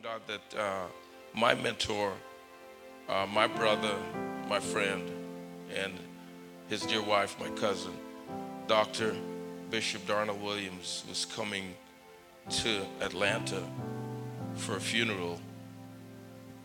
thank 0.00 0.22
God 0.28 0.40
that 0.52 0.58
uh, 0.58 0.86
my 1.34 1.54
mentor, 1.54 2.12
uh, 3.08 3.26
my 3.26 3.46
brother, 3.46 3.94
my 4.48 4.60
friend, 4.60 5.10
and 5.74 5.92
his 6.68 6.82
dear 6.82 7.02
wife, 7.02 7.36
my 7.40 7.48
cousin, 7.50 7.92
Dr. 8.66 9.14
Bishop 9.70 10.06
Darnell 10.06 10.36
Williams, 10.36 11.04
was 11.08 11.24
coming 11.24 11.74
to 12.50 12.82
Atlanta 13.00 13.62
for 14.54 14.76
a 14.76 14.80
funeral. 14.80 15.40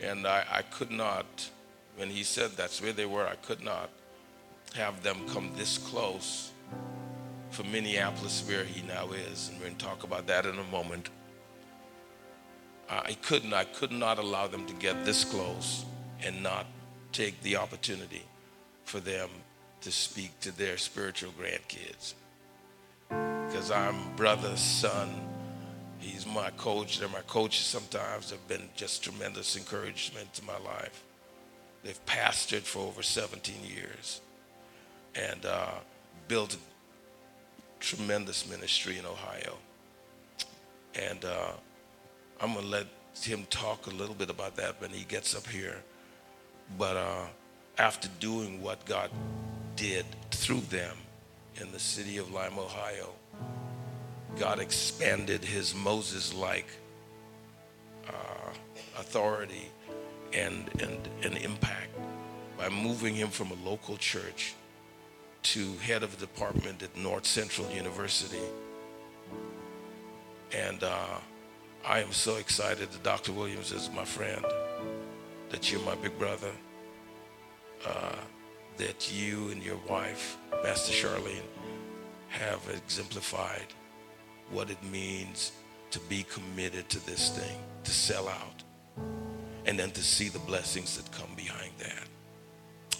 And 0.00 0.26
I, 0.26 0.44
I 0.50 0.62
could 0.62 0.90
not, 0.90 1.50
when 1.96 2.08
he 2.08 2.22
said 2.22 2.52
that's 2.52 2.80
where 2.80 2.92
they 2.92 3.06
were, 3.06 3.26
I 3.26 3.36
could 3.36 3.62
not 3.62 3.90
have 4.74 5.02
them 5.02 5.18
come 5.28 5.50
this 5.56 5.78
close 5.78 6.52
for 7.50 7.64
Minneapolis, 7.64 8.44
where 8.46 8.64
he 8.64 8.82
now 8.86 9.10
is. 9.12 9.48
And 9.48 9.58
we're 9.58 9.66
going 9.66 9.76
to 9.76 9.84
talk 9.84 10.04
about 10.04 10.26
that 10.26 10.46
in 10.46 10.58
a 10.58 10.64
moment. 10.64 11.10
I 12.88 13.14
couldn't, 13.14 13.52
I 13.52 13.64
could 13.64 13.92
not 13.92 14.18
allow 14.18 14.46
them 14.46 14.66
to 14.66 14.74
get 14.74 15.04
this 15.04 15.24
close 15.24 15.84
and 16.22 16.42
not 16.42 16.66
take 17.12 17.40
the 17.42 17.56
opportunity 17.56 18.22
for 18.84 19.00
them 19.00 19.28
to 19.80 19.90
speak 19.90 20.38
to 20.40 20.56
their 20.56 20.76
spiritual 20.76 21.32
grandkids. 21.32 22.14
Because 23.08 23.70
I'm 23.70 24.14
brother, 24.16 24.56
son, 24.56 25.08
he's 25.98 26.26
my 26.26 26.50
coach. 26.50 26.98
They're 26.98 27.08
my 27.08 27.20
coaches 27.22 27.64
sometimes. 27.64 28.30
Have 28.30 28.46
been 28.48 28.68
just 28.76 29.02
tremendous 29.02 29.56
encouragement 29.56 30.32
to 30.34 30.44
my 30.44 30.58
life. 30.58 31.02
They've 31.82 32.06
pastored 32.06 32.62
for 32.62 32.80
over 32.80 33.02
17 33.02 33.54
years 33.64 34.20
and 35.14 35.46
uh, 35.46 35.70
built 36.28 36.54
a 36.54 36.58
tremendous 37.80 38.48
ministry 38.48 38.98
in 38.98 39.06
Ohio. 39.06 39.56
And 40.94 41.24
uh, 41.24 41.52
I'm 42.40 42.52
going 42.52 42.64
to 42.64 42.70
let 42.70 42.86
him 43.22 43.46
talk 43.48 43.86
a 43.86 43.90
little 43.90 44.14
bit 44.14 44.30
about 44.30 44.56
that 44.56 44.80
when 44.80 44.90
he 44.90 45.04
gets 45.04 45.34
up 45.34 45.46
here. 45.46 45.82
But 46.78 46.96
uh, 46.96 47.26
after 47.78 48.08
doing 48.20 48.62
what 48.62 48.84
God 48.84 49.10
did 49.74 50.04
through 50.30 50.60
them 50.60 50.96
in 51.60 51.72
the 51.72 51.78
city 51.78 52.18
of 52.18 52.30
Lima, 52.32 52.62
Ohio, 52.62 53.12
God 54.38 54.58
expanded 54.58 55.44
his 55.44 55.74
Moses 55.74 56.34
like 56.34 56.66
uh, 58.06 58.50
authority 58.98 59.70
and, 60.34 60.68
and, 60.80 61.08
and 61.22 61.36
impact 61.38 61.96
by 62.58 62.68
moving 62.68 63.14
him 63.14 63.28
from 63.28 63.50
a 63.50 63.68
local 63.68 63.96
church 63.96 64.54
to 65.42 65.74
head 65.78 66.02
of 66.02 66.18
the 66.18 66.26
department 66.26 66.82
at 66.82 66.94
North 66.96 67.24
Central 67.24 67.70
University. 67.70 68.42
And 70.52 70.82
uh, 70.82 71.18
I 71.88 72.00
am 72.00 72.10
so 72.10 72.34
excited 72.34 72.90
that 72.90 73.02
Dr. 73.04 73.30
Williams 73.30 73.70
is 73.70 73.88
my 73.94 74.04
friend, 74.04 74.44
that 75.50 75.70
you're 75.70 75.80
my 75.82 75.94
big 75.94 76.18
brother, 76.18 76.50
uh, 77.86 78.16
that 78.76 79.12
you 79.12 79.50
and 79.50 79.62
your 79.62 79.78
wife, 79.88 80.36
Pastor 80.64 80.92
Charlene, 80.92 81.46
have 82.28 82.60
exemplified 82.74 83.66
what 84.50 84.68
it 84.68 84.82
means 84.82 85.52
to 85.92 86.00
be 86.00 86.24
committed 86.24 86.88
to 86.88 87.06
this 87.06 87.30
thing, 87.30 87.56
to 87.84 87.92
sell 87.92 88.26
out, 88.26 88.64
and 89.64 89.78
then 89.78 89.92
to 89.92 90.02
see 90.02 90.28
the 90.28 90.40
blessings 90.40 90.96
that 90.96 91.08
come 91.12 91.30
behind 91.36 91.70
that. 91.78 92.98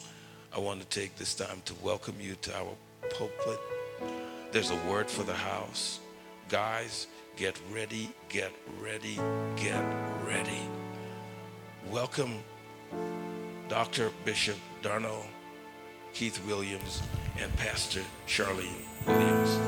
I 0.54 0.60
want 0.60 0.78
to 0.80 0.86
take 0.86 1.16
this 1.16 1.34
time 1.34 1.60
to 1.64 1.74
welcome 1.82 2.14
you 2.20 2.36
to 2.36 2.56
our 2.56 2.76
pulpit. 3.10 3.58
There's 4.52 4.70
a 4.70 4.76
word 4.88 5.10
for 5.10 5.24
the 5.24 5.34
house. 5.34 5.98
Guys, 6.48 7.08
get 7.36 7.60
ready, 7.70 8.10
get 8.30 8.50
ready, 8.80 9.16
get 9.56 9.84
ready. 10.26 10.62
Welcome 11.90 12.42
Dr. 13.68 14.10
Bishop 14.24 14.56
Darnell, 14.80 15.26
Keith 16.14 16.42
Williams, 16.46 17.02
and 17.38 17.54
Pastor 17.56 18.00
Charlene 18.26 18.86
Williams. 19.06 19.58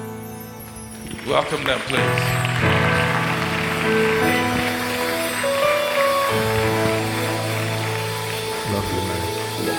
Welcome 1.26 1.62
them, 1.64 1.78
please. 1.80 2.00
Love 8.72 8.88
you, 8.94 9.00
man. 9.08 9.76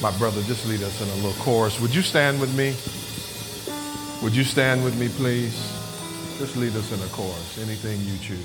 My 0.00 0.10
brother, 0.18 0.42
just 0.44 0.66
lead 0.66 0.82
us 0.82 1.02
in 1.02 1.08
a 1.08 1.14
little 1.16 1.44
chorus. 1.44 1.78
Would 1.82 1.94
you 1.94 2.00
stand 2.00 2.40
with 2.40 2.54
me? 2.56 2.74
Would 4.24 4.34
you 4.34 4.42
stand 4.42 4.82
with 4.82 4.98
me, 4.98 5.10
please? 5.10 5.52
Just 6.38 6.56
lead 6.56 6.74
us 6.76 6.90
in 6.90 6.98
a 6.98 7.08
chorus. 7.12 7.58
Anything 7.58 8.00
you 8.00 8.16
choose. 8.22 8.40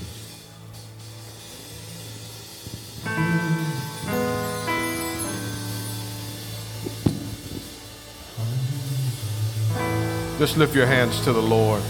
Just 10.38 10.58
lift 10.58 10.76
your 10.76 10.86
hands 10.86 11.24
to 11.24 11.32
the 11.32 11.42
Lord. 11.42 11.82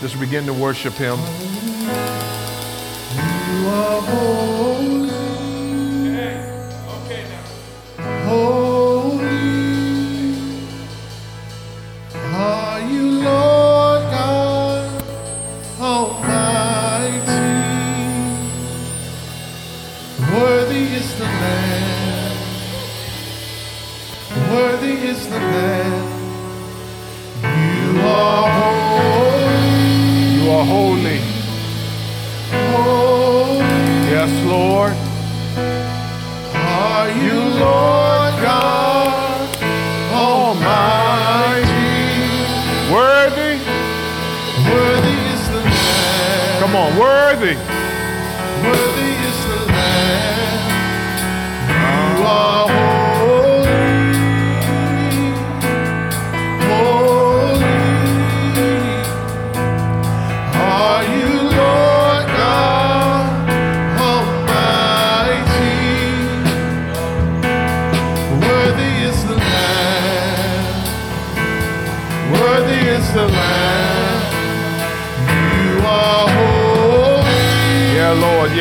Just 0.00 0.18
begin 0.18 0.44
to 0.46 0.52
worship 0.52 0.94
Him. 0.94 1.20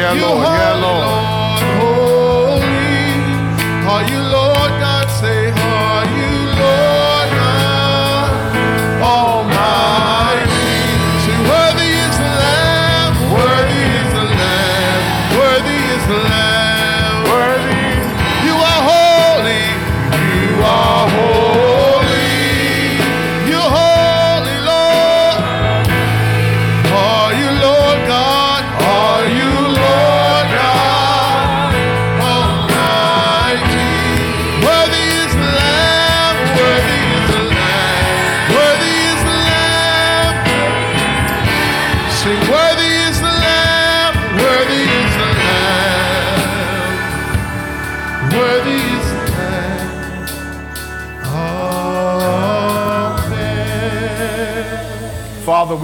Yeah, 0.06 0.14
You 0.14 0.22
Lord. 0.22 0.46
Yeah, 0.46 0.75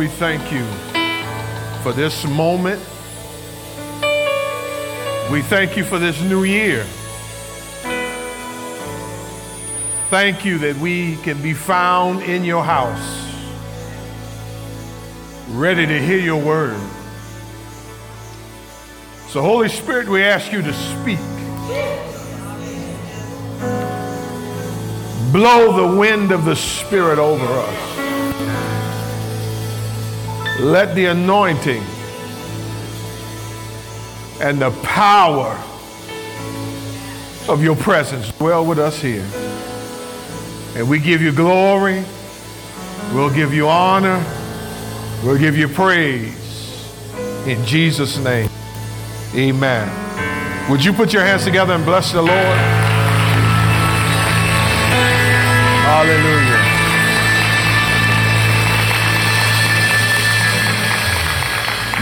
we 0.01 0.07
thank 0.07 0.51
you 0.51 0.65
for 1.83 1.93
this 1.93 2.25
moment. 2.25 2.79
We 5.31 5.43
thank 5.43 5.77
you 5.77 5.83
for 5.83 5.99
this 5.99 6.19
new 6.23 6.43
year. 6.43 6.85
Thank 10.09 10.43
you 10.43 10.57
that 10.57 10.75
we 10.77 11.17
can 11.17 11.39
be 11.43 11.53
found 11.53 12.23
in 12.23 12.43
your 12.43 12.63
house, 12.63 13.31
ready 15.49 15.85
to 15.85 15.99
hear 15.99 16.17
your 16.17 16.41
word. 16.43 16.81
So, 19.27 19.43
Holy 19.43 19.69
Spirit, 19.69 20.09
we 20.09 20.23
ask 20.23 20.51
you 20.51 20.63
to 20.63 20.73
speak. 20.73 21.19
Blow 25.31 25.87
the 25.87 25.95
wind 25.95 26.31
of 26.31 26.45
the 26.45 26.55
Spirit 26.55 27.19
over 27.19 27.45
us. 27.45 27.90
Let 30.61 30.93
the 30.93 31.05
anointing 31.05 31.83
and 34.39 34.61
the 34.61 34.69
power 34.83 35.59
of 37.49 37.63
your 37.63 37.75
presence 37.75 38.31
dwell 38.33 38.63
with 38.63 38.77
us 38.77 39.01
here. 39.01 39.25
And 40.75 40.87
we 40.87 40.99
give 40.99 41.19
you 41.19 41.31
glory, 41.31 42.03
we'll 43.11 43.33
give 43.33 43.55
you 43.55 43.67
honor, 43.67 44.23
we'll 45.23 45.39
give 45.39 45.57
you 45.57 45.67
praise. 45.67 46.35
In 47.47 47.65
Jesus' 47.65 48.19
name, 48.19 48.47
amen. 49.33 50.69
Would 50.69 50.85
you 50.85 50.93
put 50.93 51.11
your 51.11 51.23
hands 51.23 51.43
together 51.43 51.73
and 51.73 51.83
bless 51.83 52.11
the 52.11 52.21
Lord? 52.21 52.57
Hallelujah. 55.87 56.60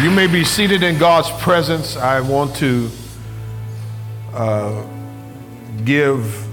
You 0.01 0.11
may 0.11 0.27
be 0.27 0.45
seated 0.45 0.81
in 0.81 0.97
God's 0.97 1.29
presence. 1.43 1.97
I 1.97 2.21
want 2.21 2.55
to 2.55 2.89
uh, 4.33 4.85
give 5.83 6.47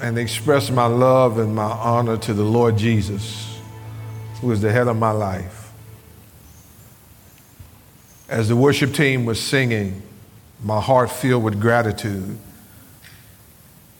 and 0.00 0.16
express 0.16 0.70
my 0.70 0.86
love 0.86 1.38
and 1.38 1.52
my 1.56 1.64
honor 1.64 2.16
to 2.18 2.34
the 2.34 2.44
Lord 2.44 2.78
Jesus, 2.78 3.58
who 4.40 4.52
is 4.52 4.60
the 4.60 4.70
head 4.70 4.86
of 4.86 4.96
my 4.96 5.10
life. 5.10 5.72
As 8.28 8.48
the 8.48 8.54
worship 8.54 8.94
team 8.94 9.24
was 9.24 9.40
singing, 9.40 10.02
my 10.62 10.80
heart 10.80 11.10
filled 11.10 11.42
with 11.42 11.60
gratitude, 11.60 12.38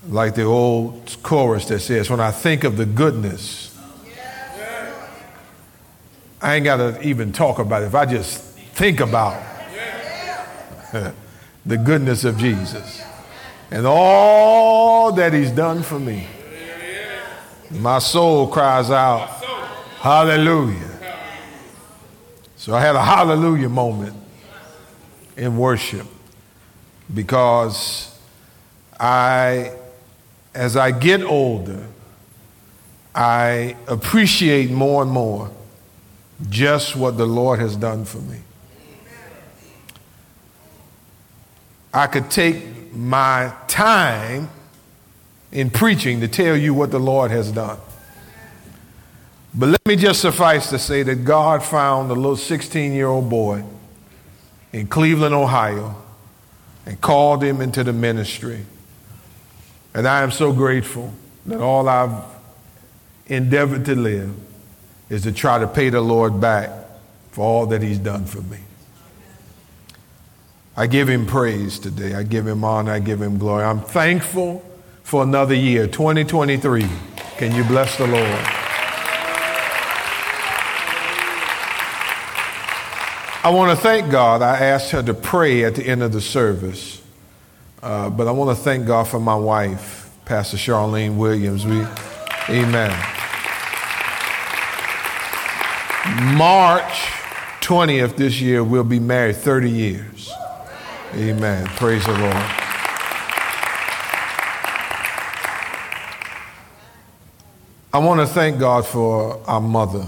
like 0.07 0.37
the 0.37 0.45
old 0.45 1.17
chorus 1.25 1.65
that 1.65 1.81
says, 1.81 2.09
When 2.09 2.21
I 2.21 2.31
think 2.31 2.63
of 2.63 2.77
the 2.77 2.87
goodness, 2.87 3.72
I 6.43 6.57
ain't 6.57 6.65
got 6.65 6.79
to 6.79 7.01
even 7.03 7.33
talk 7.33 7.61
about 7.61 7.83
it. 7.83 7.87
If 7.87 7.95
I 7.95 8.05
just 8.05 8.43
think 8.75 8.99
about 8.99 9.41
the 11.65 11.77
goodness 11.79 12.25
of 12.25 12.37
Jesus 12.37 13.01
and 13.71 13.87
all 13.87 15.13
that 15.13 15.33
he's 15.33 15.53
done 15.53 15.85
for 15.85 16.01
me, 16.01 16.27
my 17.71 18.01
soul 18.01 18.49
cries 18.49 18.91
out, 18.91 19.29
Hallelujah. 20.01 20.91
So 22.57 22.75
I 22.75 22.81
had 22.81 22.97
a 22.97 23.03
hallelujah 23.03 23.69
moment 23.69 24.17
in 25.37 25.57
worship 25.57 26.09
because 27.15 28.19
I, 28.99 29.77
as 30.55 30.77
I 30.77 30.91
get 30.91 31.23
older, 31.23 31.87
I 33.15 33.77
appreciate 33.87 34.73
more 34.73 35.03
and 35.03 35.11
more 35.13 35.53
just 36.49 36.97
what 36.97 37.17
the 37.17 37.27
Lord 37.27 37.59
has 37.59 37.77
done 37.77 38.05
for 38.05 38.19
me. 38.19 38.39
I 41.95 42.07
could 42.07 42.31
take 42.31 42.93
my 42.95 43.53
time 43.69 44.51
in 45.51 45.71
preaching 45.71 46.21
to 46.21 46.29
tell 46.29 46.57
you 46.57 46.73
what 46.73 46.91
the 46.91 46.99
Lord 46.99 47.31
has 47.31 47.53
done. 47.53 47.79
But 49.55 49.69
let 49.69 49.87
me 49.87 49.97
just 49.97 50.23
suffice 50.23 50.71
to 50.71 50.79
say 50.79 51.03
that 51.03 51.17
God 51.25 51.63
found 51.63 52.11
a 52.11 52.15
little 52.15 52.37
16 52.37 52.93
year 52.93 53.07
old 53.07 53.29
boy 53.29 53.63
in 54.73 54.87
Cleveland, 54.87 55.35
Ohio, 55.35 55.95
and 56.87 56.99
called 57.01 57.43
him 57.45 57.61
into 57.61 57.85
the 57.85 57.93
ministry. 57.93 58.65
And 59.93 60.09
I 60.09 60.23
am 60.23 60.31
so 60.31 60.53
grateful 60.53 61.13
that 61.45 61.61
all 61.61 61.87
I've 61.87 62.25
endeavored 63.27 63.85
to 63.85 63.95
live 63.95 64.35
is 65.13 65.25
to 65.25 65.33
try 65.33 65.59
to 65.59 65.67
pay 65.67 65.91
the 65.91 66.01
Lord 66.01 66.41
back 66.41 66.71
for 67.33 67.45
all 67.45 67.67
that 67.67 67.83
He's 67.83 67.99
done 67.99 68.25
for 68.25 68.41
me. 68.41 68.57
I 70.75 70.87
give 70.87 71.07
Him 71.07 71.27
praise 71.27 71.79
today. 71.79 72.15
I 72.15 72.23
give 72.23 72.47
Him 72.47 72.65
honor. 72.65 72.93
I 72.93 72.99
give 72.99 73.21
Him 73.21 73.37
glory. 73.37 73.63
I'm 73.63 73.83
thankful 73.83 74.65
for 75.03 75.23
another 75.23 75.55
year, 75.55 75.87
2023. 75.87 76.87
Can 77.37 77.55
you 77.55 77.63
bless 77.65 77.99
the 77.99 78.07
Lord? 78.07 78.25
I 83.45 83.51
want 83.51 83.77
to 83.77 83.83
thank 83.83 84.11
God. 84.11 84.41
I 84.41 84.65
asked 84.65 84.93
her 84.93 85.03
to 85.03 85.13
pray 85.13 85.65
at 85.65 85.75
the 85.75 85.87
end 85.87 86.03
of 86.03 86.13
the 86.13 86.23
service, 86.23 87.03
uh, 87.83 88.09
but 88.09 88.29
I 88.29 88.31
want 88.31 88.57
to 88.57 88.65
thank 88.65 88.87
God 88.87 89.09
for 89.09 89.21
my 89.21 89.37
wife, 89.37 90.11
Pastor 90.25 90.57
Charlene 90.57 91.17
Williams. 91.19 91.67
We, 91.67 91.85
amen. 92.49 93.22
March 96.21 97.11
20th 97.63 98.17
this 98.17 98.41
year, 98.41 98.63
we'll 98.63 98.85
be 98.85 99.01
married 99.01 99.37
30 99.37 99.71
years. 99.71 100.31
Amen. 101.15 101.67
Praise 101.69 102.05
the 102.05 102.13
Lord. 102.13 102.35
I 107.95 107.99
want 107.99 108.21
to 108.21 108.27
thank 108.27 108.59
God 108.59 108.87
for 108.87 109.41
our 109.47 109.61
mother, 109.61 110.07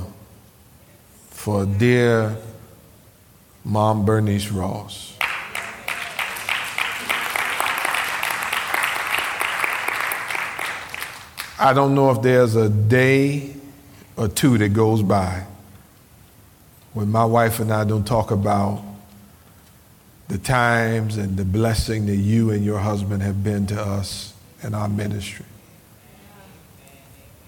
for 1.31 1.65
dear 1.65 2.37
Mom 3.65 4.05
Bernice 4.05 4.51
Ross. 4.51 5.17
I 11.59 11.73
don't 11.73 11.95
know 11.95 12.11
if 12.11 12.21
there's 12.21 12.57
a 12.57 12.69
day 12.69 13.55
or 14.17 14.29
two 14.29 14.59
that 14.59 14.75
goes 14.75 15.03
by 15.03 15.47
when 16.95 17.11
my 17.11 17.25
wife 17.25 17.61
and 17.61 17.73
I 17.73 17.85
don't 17.85 18.07
talk 18.07 18.31
about 18.31 18.83
the 20.29 20.39
times 20.39 21.17
and 21.17 21.37
the 21.37 21.45
blessing 21.45 22.07
that 22.07 22.17
you 22.17 22.51
and 22.51 22.65
your 22.65 22.79
husband 22.79 23.23
have 23.23 23.45
been 23.45 23.67
to 23.67 23.81
us 23.81 24.33
and 24.63 24.75
our 24.75 24.89
ministry. 24.89 25.45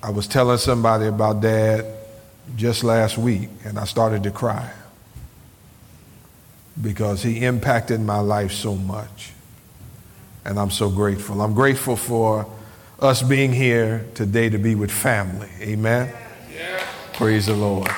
I 0.02 0.10
was 0.10 0.26
telling 0.28 0.58
somebody 0.58 1.06
about 1.06 1.40
dad 1.40 1.86
just 2.54 2.84
last 2.84 3.18
week, 3.18 3.48
and 3.64 3.78
I 3.78 3.84
started 3.84 4.22
to 4.24 4.30
cry 4.30 4.70
because 6.80 7.22
he 7.22 7.44
impacted 7.44 8.00
my 8.00 8.20
life 8.20 8.52
so 8.52 8.74
much. 8.74 9.32
And 10.44 10.60
I'm 10.60 10.70
so 10.70 10.90
grateful. 10.90 11.40
I'm 11.40 11.54
grateful 11.54 11.96
for 11.96 12.46
us 13.00 13.22
being 13.22 13.52
here 13.52 14.06
today 14.14 14.48
to 14.48 14.58
be 14.58 14.74
with 14.74 14.92
family. 14.92 15.48
Amen. 15.60 16.12
Yeah. 16.54 16.84
Praise 17.14 17.46
the 17.46 17.54
Lord. 17.54 17.90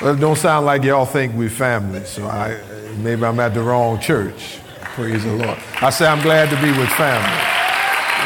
Well, 0.00 0.14
it 0.14 0.20
don't 0.20 0.38
sound 0.38 0.64
like 0.64 0.84
y'all 0.84 1.06
think 1.06 1.34
we're 1.34 1.50
family, 1.50 2.04
so 2.04 2.24
I, 2.24 2.56
maybe 2.98 3.24
I'm 3.24 3.40
at 3.40 3.52
the 3.52 3.62
wrong 3.62 3.98
church. 3.98 4.60
Praise 4.94 5.24
the 5.24 5.32
Lord. 5.32 5.58
I 5.82 5.90
say 5.90 6.06
I'm 6.06 6.22
glad 6.22 6.50
to 6.50 6.62
be 6.62 6.70
with 6.70 6.88
family. 6.90 7.28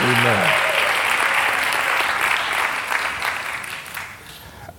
Amen. 0.05 0.59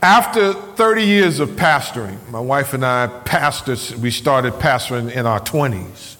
After 0.03 0.53
30 0.53 1.03
years 1.03 1.39
of 1.39 1.49
pastoring, 1.51 2.29
my 2.29 2.39
wife 2.39 2.75
and 2.75 2.85
I 2.85 3.07
pastors, 3.07 3.95
we 3.95 4.11
started 4.11 4.53
pastoring 4.53 5.11
in 5.11 5.25
our 5.25 5.39
20s. 5.39 6.17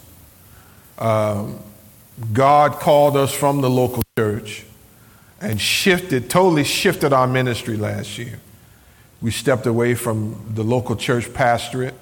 Um, 0.98 1.60
God 2.32 2.80
called 2.80 3.16
us 3.16 3.32
from 3.32 3.60
the 3.60 3.70
local 3.70 4.02
church 4.18 4.64
and 5.40 5.60
shifted, 5.60 6.28
totally 6.28 6.64
shifted 6.64 7.12
our 7.12 7.28
ministry 7.28 7.76
last 7.76 8.18
year 8.18 8.40
we 9.20 9.30
stepped 9.30 9.66
away 9.66 9.94
from 9.94 10.52
the 10.54 10.62
local 10.62 10.96
church 10.96 11.32
pastorate, 11.32 11.94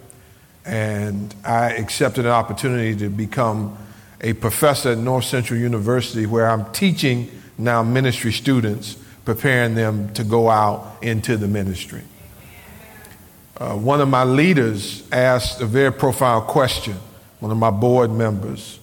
and 0.64 1.35
I 1.45 1.73
accepted 1.73 2.25
an 2.25 2.31
opportunity 2.33 2.97
to 2.97 3.09
become 3.09 3.76
a 4.21 4.33
professor 4.35 4.90
at 4.90 4.99
North 4.99 5.25
Central 5.25 5.59
University, 5.59 6.26
where 6.26 6.49
I'm 6.49 6.71
teaching 6.73 7.31
now 7.59 7.83
ministry 7.83 8.33
students, 8.33 8.97
preparing 9.25 9.75
them 9.75 10.12
to 10.14 10.25
go 10.25 10.49
out 10.49 10.99
into 11.02 11.37
the 11.37 11.49
ministry. 11.49 12.02
Uh, 13.57 13.76
one 13.76 14.00
of 14.00 14.09
my 14.09 14.25
leaders 14.25 15.09
asked 15.12 15.61
a 15.61 15.66
very 15.66 15.92
profound 15.92 16.47
question, 16.47 16.97
one 17.40 17.52
of 17.52 17.59
my 17.59 17.71
board 17.71 18.11
members. 18.11 18.81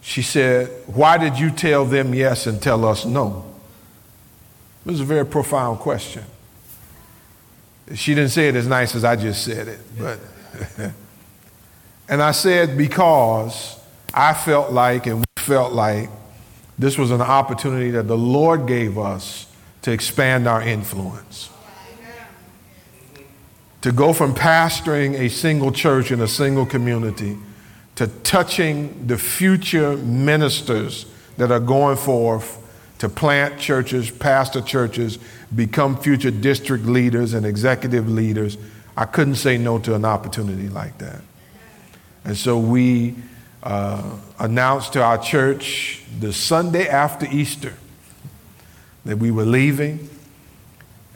She 0.00 0.22
said, 0.22 0.68
Why 0.86 1.18
did 1.18 1.38
you 1.38 1.50
tell 1.50 1.84
them 1.84 2.14
yes 2.14 2.46
and 2.46 2.60
tell 2.60 2.84
us 2.84 3.04
no? 3.04 3.44
It 4.84 4.90
was 4.90 5.00
a 5.00 5.04
very 5.04 5.24
profound 5.24 5.78
question. 5.78 6.24
She 7.92 8.14
didn't 8.14 8.30
say 8.30 8.48
it 8.48 8.56
as 8.56 8.66
nice 8.66 8.94
as 8.94 9.04
I 9.04 9.16
just 9.16 9.44
said 9.44 9.68
it, 9.68 9.80
but. 9.98 10.18
and 12.08 12.22
I 12.22 12.30
said, 12.30 12.78
because 12.78 13.78
I 14.12 14.32
felt 14.32 14.72
like, 14.72 15.06
and 15.06 15.18
we 15.18 15.24
felt 15.36 15.72
like, 15.72 16.08
this 16.78 16.96
was 16.96 17.10
an 17.10 17.20
opportunity 17.20 17.90
that 17.90 18.08
the 18.08 18.16
Lord 18.16 18.66
gave 18.66 18.98
us 18.98 19.46
to 19.82 19.92
expand 19.92 20.48
our 20.48 20.62
influence. 20.62 21.50
To 23.82 23.92
go 23.92 24.14
from 24.14 24.34
pastoring 24.34 25.14
a 25.14 25.28
single 25.28 25.70
church 25.70 26.10
in 26.10 26.22
a 26.22 26.28
single 26.28 26.64
community 26.64 27.36
to 27.96 28.06
touching 28.06 29.06
the 29.06 29.18
future 29.18 29.96
ministers 29.98 31.06
that 31.36 31.52
are 31.52 31.60
going 31.60 31.96
forth 31.96 32.60
to 32.98 33.08
plant 33.08 33.58
churches, 33.60 34.10
pastor 34.10 34.62
churches, 34.62 35.18
become 35.54 35.96
future 35.96 36.30
district 36.30 36.86
leaders 36.86 37.34
and 37.34 37.44
executive 37.46 38.08
leaders. 38.08 38.56
I 38.96 39.04
couldn't 39.04 39.36
say 39.36 39.58
no 39.58 39.78
to 39.80 39.94
an 39.94 40.04
opportunity 40.04 40.68
like 40.68 40.98
that. 40.98 41.20
And 42.24 42.36
so 42.36 42.58
we 42.58 43.16
uh, 43.62 44.18
announced 44.38 44.92
to 44.94 45.02
our 45.02 45.18
church 45.18 46.02
the 46.20 46.32
Sunday 46.32 46.88
after 46.88 47.26
Easter 47.26 47.74
that 49.04 49.18
we 49.18 49.30
were 49.30 49.44
leaving, 49.44 50.08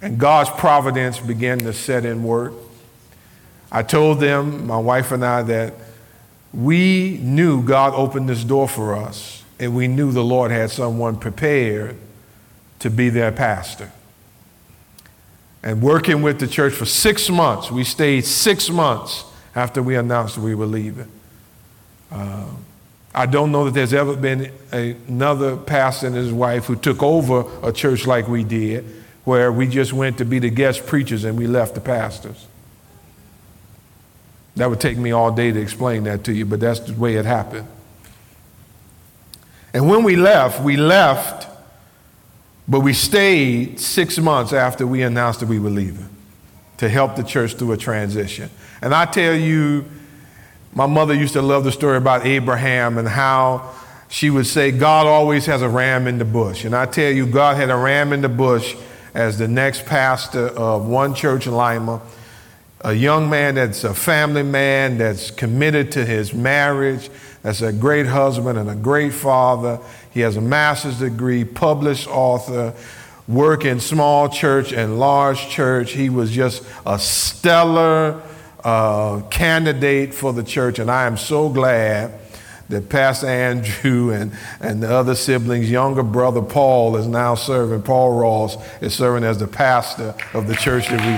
and 0.02 0.18
God's 0.18 0.50
providence 0.50 1.18
began 1.18 1.58
to 1.60 1.72
set 1.72 2.04
in 2.04 2.22
work. 2.22 2.52
I 3.72 3.82
told 3.82 4.20
them, 4.20 4.66
my 4.66 4.78
wife 4.78 5.12
and 5.12 5.24
I, 5.24 5.42
that 5.42 5.74
we 6.52 7.18
knew 7.22 7.62
God 7.62 7.94
opened 7.94 8.28
this 8.28 8.44
door 8.44 8.68
for 8.68 8.94
us, 8.96 9.44
and 9.58 9.74
we 9.74 9.88
knew 9.88 10.12
the 10.12 10.24
Lord 10.24 10.50
had 10.50 10.70
someone 10.70 11.16
prepared 11.16 11.96
to 12.78 12.90
be 12.90 13.08
their 13.08 13.32
pastor. 13.32 13.90
And 15.62 15.82
working 15.82 16.22
with 16.22 16.38
the 16.38 16.46
church 16.46 16.72
for 16.72 16.84
six 16.84 17.28
months, 17.28 17.70
we 17.70 17.84
stayed 17.84 18.24
six 18.24 18.70
months 18.70 19.24
after 19.54 19.82
we 19.82 19.96
announced 19.96 20.38
we 20.38 20.54
were 20.54 20.66
leaving. 20.66 21.08
Uh, 22.12 22.46
I 23.14 23.26
don't 23.26 23.50
know 23.50 23.64
that 23.64 23.74
there's 23.74 23.92
ever 23.92 24.14
been 24.14 24.52
a, 24.72 24.92
another 25.08 25.56
pastor 25.56 26.06
and 26.06 26.14
his 26.14 26.32
wife 26.32 26.66
who 26.66 26.76
took 26.76 27.02
over 27.02 27.44
a 27.66 27.72
church 27.72 28.06
like 28.06 28.28
we 28.28 28.44
did, 28.44 28.84
where 29.24 29.50
we 29.50 29.66
just 29.66 29.92
went 29.92 30.18
to 30.18 30.24
be 30.24 30.38
the 30.38 30.50
guest 30.50 30.86
preachers 30.86 31.24
and 31.24 31.36
we 31.36 31.46
left 31.46 31.74
the 31.74 31.80
pastors. 31.80 32.46
That 34.54 34.70
would 34.70 34.80
take 34.80 34.96
me 34.96 35.10
all 35.10 35.32
day 35.32 35.50
to 35.50 35.60
explain 35.60 36.04
that 36.04 36.24
to 36.24 36.32
you, 36.32 36.46
but 36.46 36.60
that's 36.60 36.80
the 36.80 36.92
way 36.94 37.16
it 37.16 37.24
happened. 37.24 37.66
And 39.74 39.88
when 39.88 40.02
we 40.02 40.16
left, 40.16 40.62
we 40.62 40.76
left, 40.76 41.47
but 42.68 42.80
we 42.80 42.92
stayed 42.92 43.80
six 43.80 44.18
months 44.18 44.52
after 44.52 44.86
we 44.86 45.02
announced 45.02 45.40
that 45.40 45.46
we 45.46 45.58
were 45.58 45.70
leaving 45.70 46.08
to 46.76 46.88
help 46.88 47.16
the 47.16 47.22
church 47.22 47.54
through 47.54 47.72
a 47.72 47.76
transition. 47.76 48.50
And 48.82 48.94
I 48.94 49.06
tell 49.06 49.34
you, 49.34 49.84
my 50.74 50.86
mother 50.86 51.14
used 51.14 51.32
to 51.32 51.42
love 51.42 51.64
the 51.64 51.72
story 51.72 51.96
about 51.96 52.26
Abraham 52.26 52.98
and 52.98 53.08
how 53.08 53.74
she 54.08 54.30
would 54.30 54.46
say, 54.46 54.70
God 54.70 55.06
always 55.06 55.46
has 55.46 55.62
a 55.62 55.68
ram 55.68 56.06
in 56.06 56.18
the 56.18 56.24
bush. 56.24 56.64
And 56.64 56.74
I 56.74 56.86
tell 56.86 57.10
you, 57.10 57.26
God 57.26 57.56
had 57.56 57.70
a 57.70 57.76
ram 57.76 58.12
in 58.12 58.20
the 58.20 58.28
bush 58.28 58.76
as 59.14 59.38
the 59.38 59.48
next 59.48 59.86
pastor 59.86 60.48
of 60.48 60.86
one 60.86 61.14
church 61.14 61.46
in 61.46 61.54
Lima, 61.54 62.00
a 62.82 62.92
young 62.92 63.28
man 63.28 63.56
that's 63.56 63.82
a 63.84 63.94
family 63.94 64.42
man, 64.42 64.98
that's 64.98 65.30
committed 65.30 65.90
to 65.92 66.04
his 66.04 66.32
marriage, 66.32 67.10
that's 67.42 67.62
a 67.62 67.72
great 67.72 68.06
husband 68.06 68.58
and 68.58 68.70
a 68.70 68.74
great 68.74 69.12
father. 69.12 69.80
He 70.18 70.22
has 70.22 70.36
a 70.36 70.40
master's 70.40 70.98
degree, 70.98 71.44
published 71.44 72.08
author, 72.08 72.74
work 73.28 73.64
in 73.64 73.78
small 73.78 74.28
church 74.28 74.72
and 74.72 74.98
large 74.98 75.48
church. 75.48 75.92
He 75.92 76.10
was 76.10 76.32
just 76.32 76.64
a 76.84 76.98
stellar 76.98 78.20
uh, 78.64 79.20
candidate 79.30 80.12
for 80.12 80.32
the 80.32 80.42
church, 80.42 80.80
and 80.80 80.90
I 80.90 81.06
am 81.06 81.16
so 81.16 81.48
glad 81.48 82.18
that 82.68 82.88
Pastor 82.88 83.28
Andrew 83.28 84.10
and, 84.14 84.32
and 84.58 84.82
the 84.82 84.92
other 84.92 85.14
siblings, 85.14 85.70
younger 85.70 86.02
brother 86.02 86.42
Paul 86.42 86.96
is 86.96 87.06
now 87.06 87.36
serving, 87.36 87.82
Paul 87.82 88.18
Ross 88.18 88.56
is 88.80 88.96
serving 88.96 89.22
as 89.22 89.38
the 89.38 89.46
pastor 89.46 90.16
of 90.34 90.48
the 90.48 90.56
church 90.56 90.88
that 90.88 91.00
we 91.00 91.14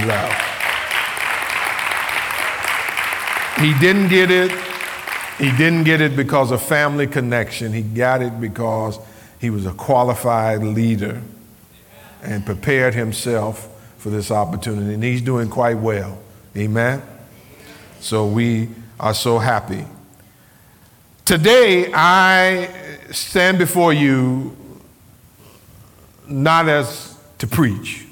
love. 3.64 3.66
He 3.66 3.72
didn't 3.80 4.08
get 4.08 4.30
it. 4.30 4.69
He 5.40 5.50
didn't 5.56 5.84
get 5.84 6.02
it 6.02 6.16
because 6.16 6.50
of 6.50 6.60
family 6.60 7.06
connection. 7.06 7.72
He 7.72 7.80
got 7.80 8.20
it 8.20 8.38
because 8.38 8.98
he 9.40 9.48
was 9.48 9.64
a 9.64 9.72
qualified 9.72 10.62
leader 10.62 11.22
and 12.22 12.44
prepared 12.44 12.92
himself 12.92 13.66
for 13.96 14.10
this 14.10 14.30
opportunity. 14.30 14.92
And 14.92 15.02
he's 15.02 15.22
doing 15.22 15.48
quite 15.48 15.78
well. 15.78 16.18
Amen. 16.54 17.02
So 18.00 18.26
we 18.26 18.68
are 18.98 19.14
so 19.14 19.38
happy. 19.38 19.86
Today, 21.24 21.90
I 21.94 22.68
stand 23.10 23.56
before 23.56 23.94
you 23.94 24.54
not 26.28 26.68
as 26.68 27.16
to 27.38 27.46
preach. 27.46 28.06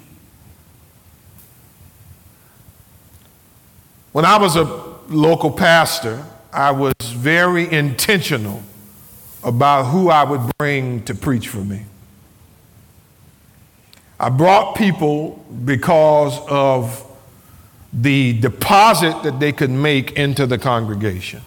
When 4.12 4.24
I 4.24 4.38
was 4.38 4.56
a 4.56 4.64
local 5.08 5.50
pastor, 5.50 6.24
I 6.52 6.70
was 6.70 6.94
very 7.02 7.70
intentional 7.70 8.62
about 9.44 9.84
who 9.84 10.08
I 10.08 10.24
would 10.24 10.40
bring 10.58 11.02
to 11.04 11.14
preach 11.14 11.48
for 11.48 11.58
me. 11.58 11.84
I 14.18 14.30
brought 14.30 14.76
people 14.76 15.44
because 15.64 16.40
of 16.48 17.04
the 17.92 18.38
deposit 18.40 19.22
that 19.22 19.38
they 19.38 19.52
could 19.52 19.70
make 19.70 20.12
into 20.12 20.46
the 20.46 20.58
congregation. 20.58 21.42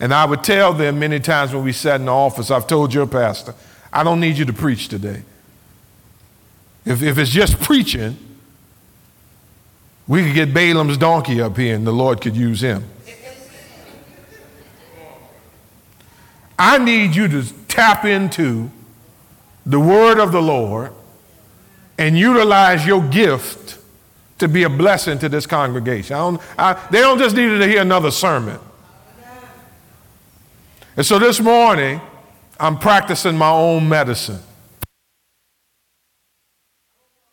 And 0.00 0.12
I 0.12 0.24
would 0.24 0.42
tell 0.42 0.72
them 0.72 0.98
many 0.98 1.20
times 1.20 1.54
when 1.54 1.64
we 1.64 1.72
sat 1.72 2.00
in 2.00 2.06
the 2.06 2.12
office, 2.12 2.50
I've 2.50 2.66
told 2.66 2.92
your 2.92 3.06
pastor, 3.06 3.54
I 3.92 4.02
don't 4.02 4.20
need 4.20 4.36
you 4.38 4.44
to 4.46 4.52
preach 4.52 4.88
today. 4.88 5.22
If, 6.84 7.02
if 7.02 7.18
it's 7.18 7.30
just 7.30 7.60
preaching, 7.60 8.16
we 10.06 10.22
could 10.24 10.34
get 10.34 10.54
Balaam's 10.54 10.98
donkey 10.98 11.40
up 11.40 11.56
here 11.56 11.74
and 11.74 11.86
the 11.86 11.92
Lord 11.92 12.20
could 12.20 12.36
use 12.36 12.60
him. 12.60 12.84
I 16.66 16.78
need 16.78 17.14
you 17.14 17.28
to 17.28 17.42
tap 17.68 18.06
into 18.06 18.70
the 19.66 19.78
word 19.78 20.18
of 20.18 20.32
the 20.32 20.40
Lord 20.40 20.92
and 21.98 22.18
utilize 22.18 22.86
your 22.86 23.02
gift 23.02 23.78
to 24.38 24.48
be 24.48 24.62
a 24.62 24.70
blessing 24.70 25.18
to 25.18 25.28
this 25.28 25.46
congregation. 25.46 26.16
I 26.16 26.18
don't, 26.20 26.40
I, 26.56 26.88
they 26.90 27.00
don't 27.02 27.18
just 27.18 27.36
need 27.36 27.48
to 27.58 27.68
hear 27.68 27.82
another 27.82 28.10
sermon. 28.10 28.58
And 30.96 31.04
so 31.04 31.18
this 31.18 31.38
morning, 31.38 32.00
I'm 32.58 32.78
practicing 32.78 33.36
my 33.36 33.50
own 33.50 33.86
medicine. 33.86 34.40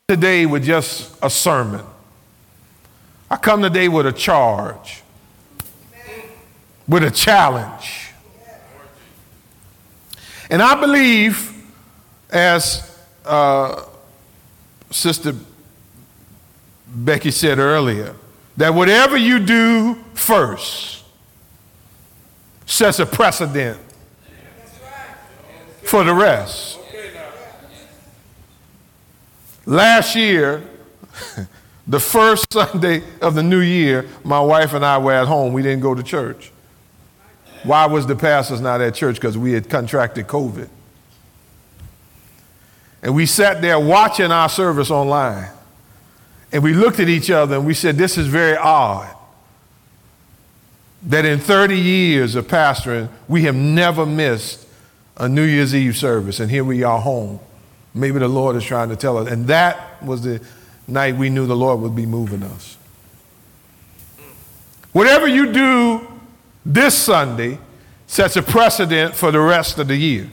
Today 0.09 0.45
with 0.45 0.65
just 0.65 1.17
a 1.23 1.29
sermon. 1.29 1.85
I 3.29 3.38
come 3.38 3.61
today 3.61 3.88
with 3.88 4.05
a 4.05 4.11
charge, 4.11 5.03
with 6.85 7.03
a 7.03 7.11
challenge. 7.11 8.10
And 10.51 10.62
I 10.62 10.75
believe, 10.75 11.53
as 12.29 13.00
uh, 13.25 13.86
Sister 14.89 15.34
Becky 16.93 17.31
said 17.31 17.58
earlier, 17.58 18.15
that 18.58 18.74
whatever 18.74 19.15
you 19.15 19.39
do 19.39 19.96
first 20.13 21.05
sets 22.65 23.00
a 23.00 23.05
precedent 23.05 23.79
for 25.84 26.03
the 26.03 26.13
rest. 26.13 26.79
Last 29.65 30.17
year, 30.17 30.63
the 31.88 32.00
first 32.00 32.48
Sunday 32.51 33.03
of 33.22 33.36
the 33.36 33.43
new 33.43 33.62
year, 33.62 34.05
my 34.25 34.41
wife 34.41 34.74
and 34.74 34.84
I 34.84 34.98
were 34.98 35.13
at 35.13 35.27
home. 35.27 35.53
We 35.53 35.62
didn't 35.62 35.81
go 35.81 35.96
to 35.96 36.03
church. 36.03 36.51
Why 37.63 37.85
was 37.85 38.07
the 38.07 38.15
pastors 38.15 38.61
not 38.61 38.81
at 38.81 38.95
church? 38.95 39.15
Because 39.15 39.37
we 39.37 39.53
had 39.53 39.69
contracted 39.69 40.27
COVID. 40.27 40.69
And 43.03 43.15
we 43.15 43.25
sat 43.25 43.61
there 43.61 43.79
watching 43.79 44.31
our 44.31 44.49
service 44.49 44.91
online. 44.91 45.49
And 46.51 46.63
we 46.63 46.73
looked 46.73 46.99
at 46.99 47.09
each 47.09 47.31
other 47.31 47.55
and 47.55 47.65
we 47.65 47.73
said, 47.73 47.97
This 47.97 48.17
is 48.17 48.27
very 48.27 48.57
odd. 48.57 49.15
That 51.03 51.25
in 51.25 51.39
30 51.39 51.79
years 51.79 52.35
of 52.35 52.47
pastoring, 52.47 53.09
we 53.27 53.43
have 53.43 53.55
never 53.55 54.05
missed 54.05 54.67
a 55.17 55.27
New 55.27 55.43
Year's 55.43 55.73
Eve 55.73 55.97
service. 55.97 56.39
And 56.39 56.51
here 56.51 56.63
we 56.63 56.83
are 56.83 56.99
home. 56.99 57.39
Maybe 57.93 58.19
the 58.19 58.27
Lord 58.27 58.55
is 58.55 58.63
trying 58.63 58.89
to 58.89 58.95
tell 58.95 59.17
us. 59.17 59.27
And 59.29 59.47
that 59.47 60.03
was 60.03 60.21
the 60.21 60.41
night 60.87 61.15
we 61.15 61.29
knew 61.29 61.47
the 61.47 61.55
Lord 61.55 61.79
would 61.81 61.95
be 61.95 62.05
moving 62.05 62.43
us. 62.43 62.77
Whatever 64.91 65.27
you 65.27 65.51
do 65.51 66.07
this 66.65 66.97
Sunday 66.97 67.59
sets 68.07 68.35
a 68.35 68.41
precedent 68.41 69.15
for 69.15 69.31
the 69.31 69.39
rest 69.39 69.79
of 69.79 69.87
the 69.87 69.95
year. 69.95 70.29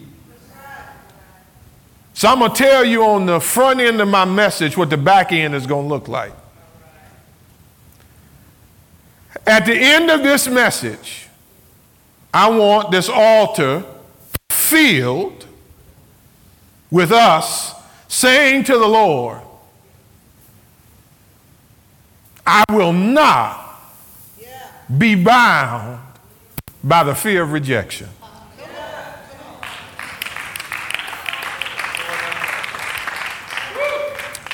So 2.13 2.29
I'm 2.29 2.41
going 2.41 2.51
to 2.51 2.57
tell 2.57 2.85
you 2.85 3.05
on 3.05 3.27
the 3.27 3.39
front 3.39 3.81
end 3.81 4.01
of 4.01 4.09
my 4.09 4.25
message 4.25 4.77
what 4.77 4.91
the 4.91 4.97
back 4.97 5.31
end 5.31 5.55
is 5.55 5.67
going 5.67 5.85
to 5.85 5.89
look 5.89 6.09
like. 6.09 6.33
At 9.47 9.65
the 9.67 9.75
end 9.75 10.11
of 10.11 10.23
this 10.23 10.49
message, 10.49 11.29
I 12.35 12.51
want 12.51 12.91
this 12.91 13.09
altar 13.09 13.85
filled 14.51 15.47
with 16.91 17.13
us 17.13 17.75
saying 18.09 18.65
to 18.65 18.73
the 18.73 18.89
Lord, 18.89 19.41
I 22.45 22.65
will 22.71 22.93
not 22.93 23.81
be 24.99 25.15
bound 25.15 26.01
by 26.83 27.03
the 27.03 27.15
fear 27.15 27.43
of 27.43 27.53
rejection. 27.53 28.09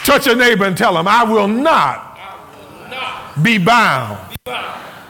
Touch 0.05 0.27
a 0.27 0.35
neighbor 0.35 0.65
and 0.65 0.77
tell 0.77 0.97
him, 0.99 1.09
I 1.09 1.25
will 1.25 1.49
not, 1.49 2.19
be 3.43 3.59
bound, 3.59 4.37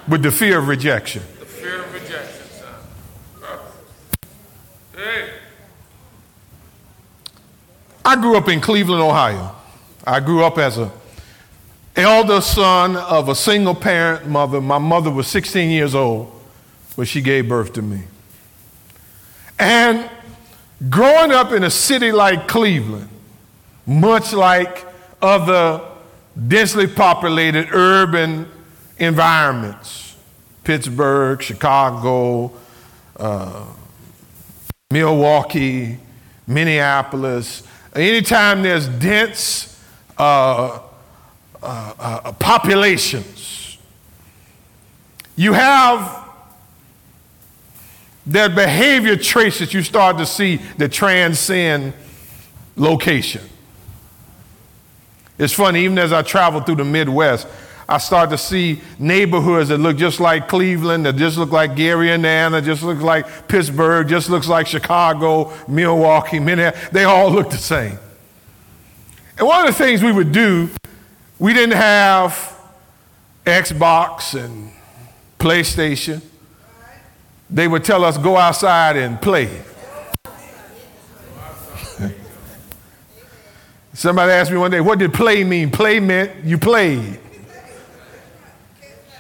with 0.09 0.23
the 0.23 0.31
fear 0.31 0.59
of 0.59 0.69
rejection. 0.69 1.23
The 1.41 1.47
fear 1.47 1.83
of 1.83 1.93
rejection, 1.93 2.47
son. 2.49 2.75
Hey. 4.95 5.31
I 8.05 8.17
grew 8.17 8.37
up 8.37 8.49
in 8.49 8.61
Cleveland, 8.61 9.03
Ohio. 9.03 9.55
I 10.07 10.21
grew 10.21 10.45
up 10.45 10.59
as 10.59 10.79
a 10.79 10.93
elder 11.97 12.41
son 12.41 12.97
of 12.97 13.29
a 13.29 13.35
single 13.35 13.75
parent 13.75 14.27
mother. 14.27 14.61
My 14.61 14.79
mother 14.79 15.11
was 15.11 15.27
16 15.27 15.71
years 15.71 15.95
old 15.95 16.34
when 16.95 17.07
she 17.07 17.21
gave 17.21 17.49
birth 17.49 17.73
to 17.75 17.83
me. 17.83 18.03
And 19.59 20.09
growing 20.89 21.33
up 21.33 21.53
in 21.53 21.65
a 21.65 21.71
city 21.71 22.13
like 22.13 22.49
Cleveland, 22.49 23.09
much 23.87 24.33
like 24.33 24.85
other 25.21 25.81
densely 26.49 26.87
populated 26.87 27.69
urban 27.73 28.49
environments, 28.99 30.17
Pittsburgh, 30.65 31.41
Chicago, 31.43 32.53
uh, 33.17 33.67
Milwaukee, 34.91 35.99
Minneapolis, 36.47 37.63
anytime 37.95 38.63
there's 38.63 38.89
dense 38.89 39.81
uh, 40.19 40.81
uh, 41.63 41.95
uh, 41.99 42.33
populations, 42.33 43.79
you 45.37 45.53
have 45.53 46.24
their 48.27 48.49
behavior 48.49 49.17
traits 49.17 49.59
that 49.59 49.75
you 49.75 49.83
start 49.83 50.19
to 50.19 50.27
see 50.27 50.57
that 50.79 50.93
transcend 50.93 51.93
location. 52.77 53.43
It's 55.39 55.53
funny, 55.53 55.85
even 55.85 55.99
as 55.99 56.13
I 56.13 56.23
travel 56.23 56.61
through 56.61 56.77
the 56.77 56.85
Midwest, 56.85 57.47
I 57.89 57.99
start 57.99 58.31
to 58.31 58.39
see 58.39 58.81
neighborhoods 58.99 59.69
that 59.69 59.79
look 59.79 59.97
just 59.97 60.21
like 60.21 60.49
Cleveland, 60.49 61.05
that 61.05 61.17
just 61.17 61.37
look 61.37 61.51
like 61.51 61.77
Gary, 61.77 62.13
Indiana, 62.13 62.63
just 62.63 62.83
look 62.83 63.01
like 63.01 63.49
Pittsburgh, 63.49 64.09
just 64.09 64.31
looks 64.31 64.49
like 64.49 64.67
Chicago, 64.67 65.53
Milwaukee, 65.69 66.41
Minneapolis. 66.41 66.89
They 66.91 67.05
all 67.05 67.31
look 67.31 67.51
the 67.51 67.59
same. 67.59 67.99
And 69.37 69.47
one 69.47 69.61
of 69.61 69.67
the 69.67 69.85
things 69.85 70.03
we 70.03 70.13
would 70.13 70.33
do, 70.33 70.71
we 71.39 71.53
didn't 71.53 71.77
have 71.77 72.59
Xbox 73.45 74.35
and 74.43 74.71
PlayStation. 75.39 76.23
They 77.51 77.69
would 77.69 77.85
tell 77.85 78.05
us 78.05 78.19
go 78.19 78.37
outside 78.37 78.97
and 78.97 79.21
play. 79.21 79.63
Somebody 83.93 84.33
asked 84.33 84.51
me 84.51 84.57
one 84.57 84.71
day, 84.71 84.81
what 84.81 84.99
did 84.99 85.13
play 85.15 85.45
mean? 85.45 85.71
Play 85.71 86.01
meant 86.01 86.45
you 86.45 86.59
played. 86.59 87.21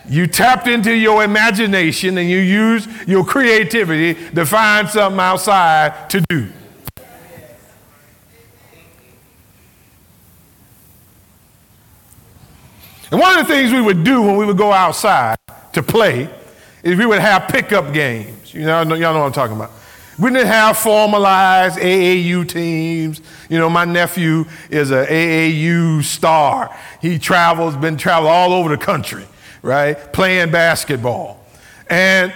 You 0.08 0.26
tapped 0.26 0.66
into 0.66 0.92
your 0.94 1.24
imagination 1.24 2.18
and 2.18 2.28
you 2.28 2.38
used 2.38 2.90
your 3.06 3.24
creativity 3.24 4.14
to 4.34 4.44
find 4.44 4.88
something 4.88 5.20
outside 5.20 6.10
to 6.10 6.20
do. 6.28 6.52
And 13.10 13.20
one 13.20 13.38
of 13.38 13.46
the 13.46 13.52
things 13.54 13.72
we 13.72 13.80
would 13.80 14.02
do 14.02 14.20
when 14.22 14.36
we 14.36 14.44
would 14.44 14.58
go 14.58 14.72
outside 14.72 15.36
to 15.72 15.82
play 15.82 16.28
is 16.84 16.98
we 16.98 17.06
would 17.06 17.18
have 17.18 17.48
pickup 17.48 17.92
games. 17.92 18.54
You 18.54 18.66
know, 18.66 18.82
y'all 18.82 19.14
know 19.14 19.20
what 19.20 19.26
I'm 19.26 19.32
talking 19.32 19.56
about. 19.56 19.72
We 20.18 20.30
didn't 20.30 20.46
have 20.46 20.78
formalized 20.78 21.78
AAU 21.78 22.46
teams. 22.48 23.20
You 23.48 23.58
know, 23.58 23.68
my 23.68 23.84
nephew 23.84 24.44
is 24.70 24.92
an 24.92 25.06
AAU 25.06 26.04
star. 26.04 26.76
He 27.02 27.18
travels, 27.18 27.74
been 27.74 27.96
traveling 27.96 28.32
all 28.32 28.52
over 28.52 28.68
the 28.68 28.76
country, 28.76 29.24
right, 29.62 29.94
playing 30.12 30.52
basketball. 30.52 31.44
And, 31.90 32.32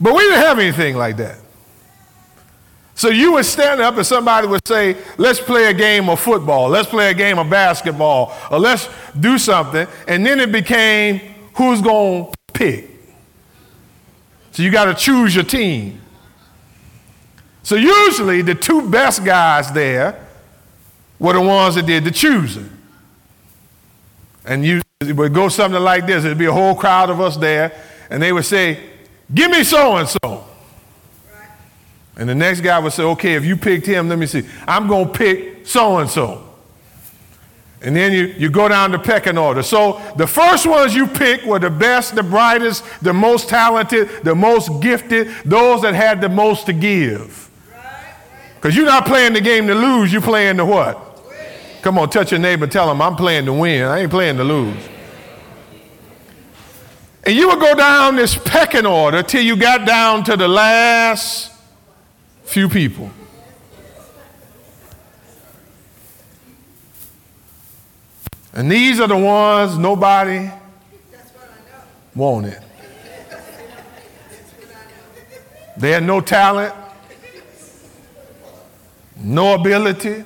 but 0.00 0.14
we 0.14 0.20
didn't 0.20 0.40
have 0.40 0.58
anything 0.60 0.96
like 0.96 1.16
that. 1.16 1.38
So 2.94 3.08
you 3.08 3.32
would 3.32 3.44
stand 3.44 3.80
up 3.80 3.96
and 3.96 4.06
somebody 4.06 4.46
would 4.46 4.66
say, 4.68 4.96
let's 5.18 5.40
play 5.40 5.64
a 5.64 5.74
game 5.74 6.08
of 6.08 6.20
football, 6.20 6.68
let's 6.68 6.88
play 6.88 7.10
a 7.10 7.14
game 7.14 7.40
of 7.40 7.50
basketball, 7.50 8.32
or 8.52 8.60
let's 8.60 8.88
do 9.18 9.36
something. 9.36 9.88
And 10.06 10.24
then 10.24 10.38
it 10.38 10.52
became 10.52 11.18
who's 11.54 11.80
going 11.80 12.30
to 12.30 12.52
pick. 12.52 12.93
So 14.54 14.62
you 14.62 14.70
got 14.70 14.84
to 14.84 14.94
choose 14.94 15.34
your 15.34 15.42
team. 15.42 16.00
So 17.64 17.74
usually 17.74 18.40
the 18.40 18.54
two 18.54 18.88
best 18.88 19.24
guys 19.24 19.72
there 19.72 20.28
were 21.18 21.32
the 21.32 21.40
ones 21.40 21.74
that 21.74 21.86
did 21.86 22.04
the 22.04 22.12
choosing. 22.12 22.70
And 24.44 24.64
you 24.64 24.80
it 25.00 25.16
would 25.16 25.34
go 25.34 25.48
something 25.48 25.82
like 25.82 26.06
this. 26.06 26.24
It'd 26.24 26.38
be 26.38 26.44
a 26.44 26.52
whole 26.52 26.76
crowd 26.76 27.10
of 27.10 27.20
us 27.20 27.36
there, 27.36 27.72
and 28.10 28.22
they 28.22 28.32
would 28.32 28.44
say, 28.44 28.78
Give 29.34 29.50
me 29.50 29.64
so 29.64 29.96
and 29.96 30.08
so. 30.08 30.44
And 32.16 32.28
the 32.28 32.34
next 32.36 32.60
guy 32.60 32.78
would 32.78 32.92
say, 32.92 33.02
Okay, 33.02 33.34
if 33.34 33.44
you 33.44 33.56
picked 33.56 33.86
him, 33.86 34.08
let 34.08 34.20
me 34.20 34.26
see. 34.26 34.44
I'm 34.68 34.86
going 34.86 35.08
to 35.08 35.12
pick 35.12 35.66
so 35.66 35.98
and 35.98 36.08
so. 36.08 36.53
And 37.84 37.94
then 37.94 38.12
you, 38.12 38.26
you 38.38 38.50
go 38.50 38.66
down 38.66 38.92
the 38.92 38.98
pecking 38.98 39.36
order. 39.36 39.62
So 39.62 40.00
the 40.16 40.26
first 40.26 40.66
ones 40.66 40.94
you 40.94 41.06
pick 41.06 41.44
were 41.44 41.58
the 41.58 41.68
best, 41.68 42.14
the 42.14 42.22
brightest, 42.22 42.82
the 43.02 43.12
most 43.12 43.48
talented, 43.48 44.08
the 44.22 44.34
most 44.34 44.80
gifted, 44.80 45.28
those 45.44 45.82
that 45.82 45.94
had 45.94 46.20
the 46.20 46.30
most 46.30 46.66
to 46.66 46.72
give. 46.72 47.50
Because 48.56 48.74
you're 48.74 48.86
not 48.86 49.04
playing 49.04 49.34
the 49.34 49.42
game 49.42 49.66
to 49.66 49.74
lose, 49.74 50.10
you're 50.10 50.22
playing 50.22 50.56
to 50.56 50.64
what? 50.64 51.22
Come 51.82 51.98
on, 51.98 52.08
touch 52.08 52.30
your 52.30 52.40
neighbor, 52.40 52.66
tell 52.66 52.90
him 52.90 53.02
I'm 53.02 53.16
playing 53.16 53.44
to 53.44 53.52
win. 53.52 53.84
I 53.84 54.00
ain't 54.00 54.10
playing 54.10 54.38
to 54.38 54.44
lose. 54.44 54.82
And 57.26 57.36
you 57.36 57.48
would 57.48 57.60
go 57.60 57.74
down 57.74 58.16
this 58.16 58.34
pecking 58.34 58.86
order 58.86 59.22
till 59.22 59.42
you 59.42 59.56
got 59.56 59.86
down 59.86 60.24
to 60.24 60.36
the 60.36 60.48
last 60.48 61.52
few 62.44 62.70
people. 62.70 63.10
And 68.54 68.70
these 68.70 69.00
are 69.00 69.08
the 69.08 69.16
ones 69.16 69.76
nobody 69.76 70.48
wanted. 72.14 72.60
They 75.76 75.90
had 75.90 76.04
no 76.04 76.20
talent, 76.20 76.72
no 79.16 79.54
ability, 79.54 80.22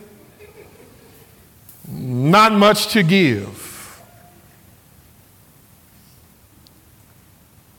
not 1.90 2.52
much 2.52 2.88
to 2.88 3.02
give. 3.02 4.02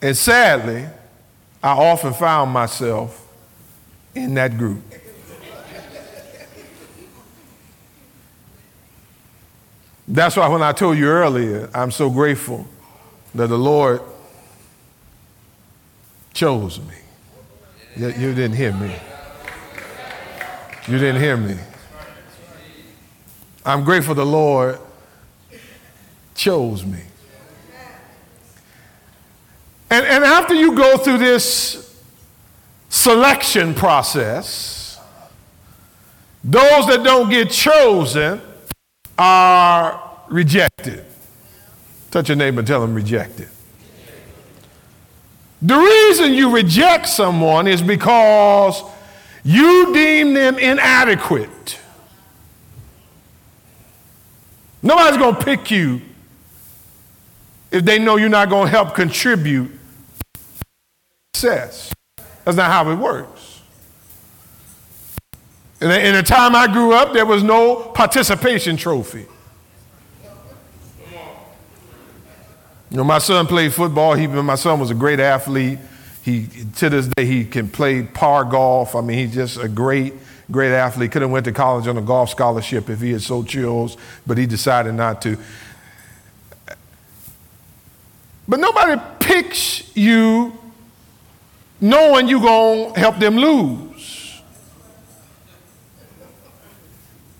And 0.02 0.18
sadly, 0.18 0.88
I 1.62 1.72
often 1.72 2.14
found 2.14 2.52
myself 2.52 3.28
in 4.16 4.34
that 4.34 4.58
group. 4.58 4.82
That's 10.12 10.36
why 10.36 10.48
when 10.48 10.64
I 10.64 10.72
told 10.72 10.98
you 10.98 11.06
earlier, 11.06 11.70
I'm 11.72 11.92
so 11.92 12.10
grateful 12.10 12.68
that 13.36 13.46
the 13.46 13.58
Lord 13.58 14.02
chose 16.34 16.80
me. 16.80 16.96
You, 17.96 18.08
you 18.08 18.34
didn't 18.34 18.56
hear 18.58 18.74
me. 18.74 18.96
You 20.88 20.98
didn't 20.98 21.22
hear 21.22 21.38
me. 21.38 21.58
I'm 23.64 23.84
grateful 23.84 24.16
the 24.16 24.26
Lord 24.26 24.80
chose 26.34 26.84
me. 26.84 27.02
And, 29.92 30.06
and 30.08 30.24
after 30.24 30.56
you 30.56 30.76
go 30.76 30.98
through 30.98 31.20
this 31.20 32.04
selection 32.90 33.76
process, 33.76 35.00
those 36.44 36.88
that 36.88 37.04
don't 37.04 37.30
get 37.30 37.52
chosen 37.52 38.42
are 39.20 40.02
rejected. 40.30 41.06
Touch 42.10 42.30
your 42.30 42.38
neighbor 42.38 42.60
and 42.60 42.68
tell 42.68 42.82
them 42.82 42.96
rejected. 42.96 43.50
The 45.62 45.76
reason 45.76 46.34
you 46.34 46.56
reject 46.56 47.08
someone 47.08 47.68
is 47.68 47.82
because 47.82 48.82
you 49.44 49.94
deem 49.94 50.34
them 50.34 50.58
inadequate. 50.58 51.80
Nobody's 54.82 55.18
going 55.18 55.36
to 55.36 55.44
pick 55.44 55.70
you 55.70 56.02
if 57.72 57.84
they 57.84 58.00
know 58.00 58.16
you're 58.16 58.30
not 58.30 58.50
going 58.50 58.66
to 58.66 58.72
help 58.72 58.96
contribute 58.96 59.70
success. 61.36 61.94
That's 62.46 62.56
not 62.56 62.72
how 62.72 62.90
it 62.90 62.96
works. 62.96 63.39
In 65.82 65.88
the, 65.88 66.08
in 66.08 66.14
the 66.14 66.24
time 66.24 66.56
I 66.56 66.68
grew 66.68 66.94
up, 66.94 67.14
there 67.14 67.26
was 67.26 67.42
no 67.42 67.76
participation 67.76 68.76
trophy. 68.76 69.26
You 72.92 72.98
know, 72.98 73.04
my 73.04 73.20
son 73.20 73.46
played 73.46 73.74
football. 73.74 74.16
He, 74.16 74.28
my 74.28 74.56
son 74.56 74.80
was 74.80 74.90
a 74.90 74.96
great 74.96 75.20
athlete. 75.20 75.78
He, 76.24 76.48
to 76.78 76.90
this 76.90 77.08
day, 77.08 77.26
he 77.26 77.46
can 77.46 77.70
play 77.70 78.04
par 78.04 78.44
golf. 78.44 78.96
I 78.96 79.02
mean, 79.02 79.20
he's 79.20 79.34
just 79.34 79.58
a 79.58 79.70
great, 79.70 80.14
great 80.52 80.74
athlete. 80.74 81.12
Could 81.12 81.22
have 81.22 81.32
went 81.32 81.46
to 81.46 81.52
college 81.52 81.88
on 81.88 81.98
a 81.98 82.02
golf 82.02 82.32
scholarship 82.32 82.90
if 82.90 83.00
he 83.00 83.12
had 83.12 83.22
so 83.22 83.44
chose, 83.44 83.96
but 84.26 84.38
he 84.38 84.48
decided 84.48 84.96
not 84.96 85.22
to. 85.22 85.38
But 88.48 88.60
nobody 88.60 89.00
picks 89.20 89.96
you 89.96 90.58
knowing 91.80 92.28
you're 92.28 92.42
going 92.42 92.94
to 92.96 93.00
help 93.00 93.20
them 93.20 93.38
lose. 93.38 93.89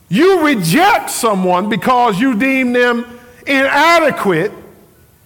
You 0.10 0.46
reject 0.46 1.12
someone 1.12 1.70
because 1.70 2.20
you 2.20 2.38
deem 2.38 2.74
them 2.74 3.20
inadequate 3.46 4.52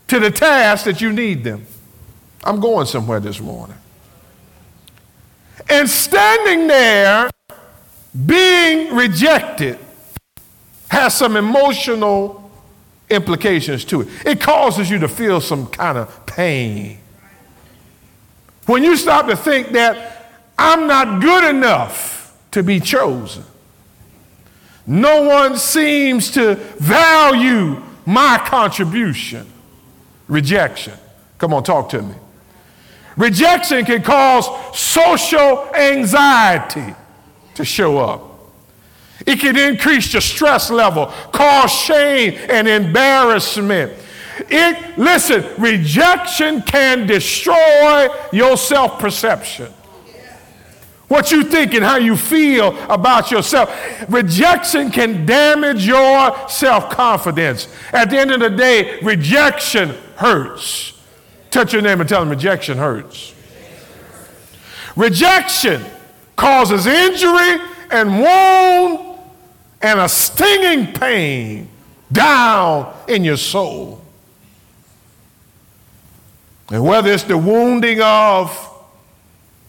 to 0.09 0.19
the 0.19 0.29
task 0.29 0.85
that 0.85 1.01
you 1.01 1.11
need 1.13 1.43
them. 1.43 1.65
I'm 2.43 2.59
going 2.59 2.85
somewhere 2.85 3.21
this 3.21 3.39
morning. 3.39 3.77
And 5.69 5.89
standing 5.89 6.67
there 6.67 7.29
being 8.25 8.93
rejected 8.93 9.79
has 10.89 11.15
some 11.15 11.37
emotional 11.37 12.51
implications 13.09 13.85
to 13.85 14.01
it. 14.01 14.07
It 14.25 14.41
causes 14.41 14.89
you 14.89 14.99
to 14.99 15.07
feel 15.07 15.39
some 15.39 15.67
kind 15.67 15.97
of 15.97 16.25
pain. 16.25 16.99
When 18.65 18.83
you 18.83 18.95
stop 18.97 19.27
to 19.27 19.35
think 19.35 19.69
that 19.69 20.31
I'm 20.57 20.87
not 20.87 21.21
good 21.21 21.49
enough 21.49 22.37
to 22.51 22.61
be 22.63 22.79
chosen, 22.79 23.43
no 24.85 25.23
one 25.23 25.57
seems 25.57 26.31
to 26.31 26.55
value 26.55 27.81
my 28.05 28.37
contribution. 28.45 29.47
Rejection. 30.27 30.93
Come 31.37 31.53
on, 31.53 31.63
talk 31.63 31.89
to 31.89 32.01
me. 32.01 32.15
Rejection 33.15 33.85
can 33.85 34.01
cause 34.01 34.47
social 34.77 35.73
anxiety 35.75 36.95
to 37.55 37.63
show 37.63 37.99
up. 37.99 38.33
It 39.25 39.39
can 39.39 39.57
increase 39.57 40.11
your 40.13 40.21
stress 40.21 40.69
level, 40.69 41.07
cause 41.31 41.71
shame 41.71 42.37
and 42.49 42.67
embarrassment. 42.67 43.93
It, 44.49 44.97
listen, 44.97 45.45
rejection 45.61 46.63
can 46.63 47.05
destroy 47.05 48.07
your 48.31 48.57
self 48.57 48.99
perception. 48.99 49.71
What 51.13 51.31
you 51.31 51.43
think 51.43 51.75
and 51.75 51.85
how 51.85 51.97
you 51.97 52.17
feel 52.17 52.75
about 52.89 53.29
yourself. 53.29 53.69
Rejection 54.09 54.89
can 54.89 55.27
damage 55.27 55.85
your 55.85 56.49
self 56.49 56.89
confidence. 56.89 57.67
At 57.91 58.09
the 58.09 58.17
end 58.17 58.31
of 58.31 58.39
the 58.39 58.49
day, 58.49 58.99
rejection 59.01 59.89
hurts. 60.15 60.99
Touch 61.51 61.71
your 61.71 61.83
name 61.83 61.99
and 61.99 62.09
tell 62.09 62.21
them 62.21 62.29
rejection 62.29 62.79
hurts. 62.79 63.35
Rejection 64.95 65.85
causes 66.35 66.87
injury 66.87 67.63
and 67.91 68.19
wound 68.19 69.19
and 69.83 69.99
a 69.99 70.09
stinging 70.09 70.93
pain 70.93 71.69
down 72.11 72.91
in 73.07 73.23
your 73.23 73.37
soul. 73.37 74.01
And 76.71 76.83
whether 76.83 77.11
it's 77.11 77.21
the 77.21 77.37
wounding 77.37 78.01
of 78.01 78.72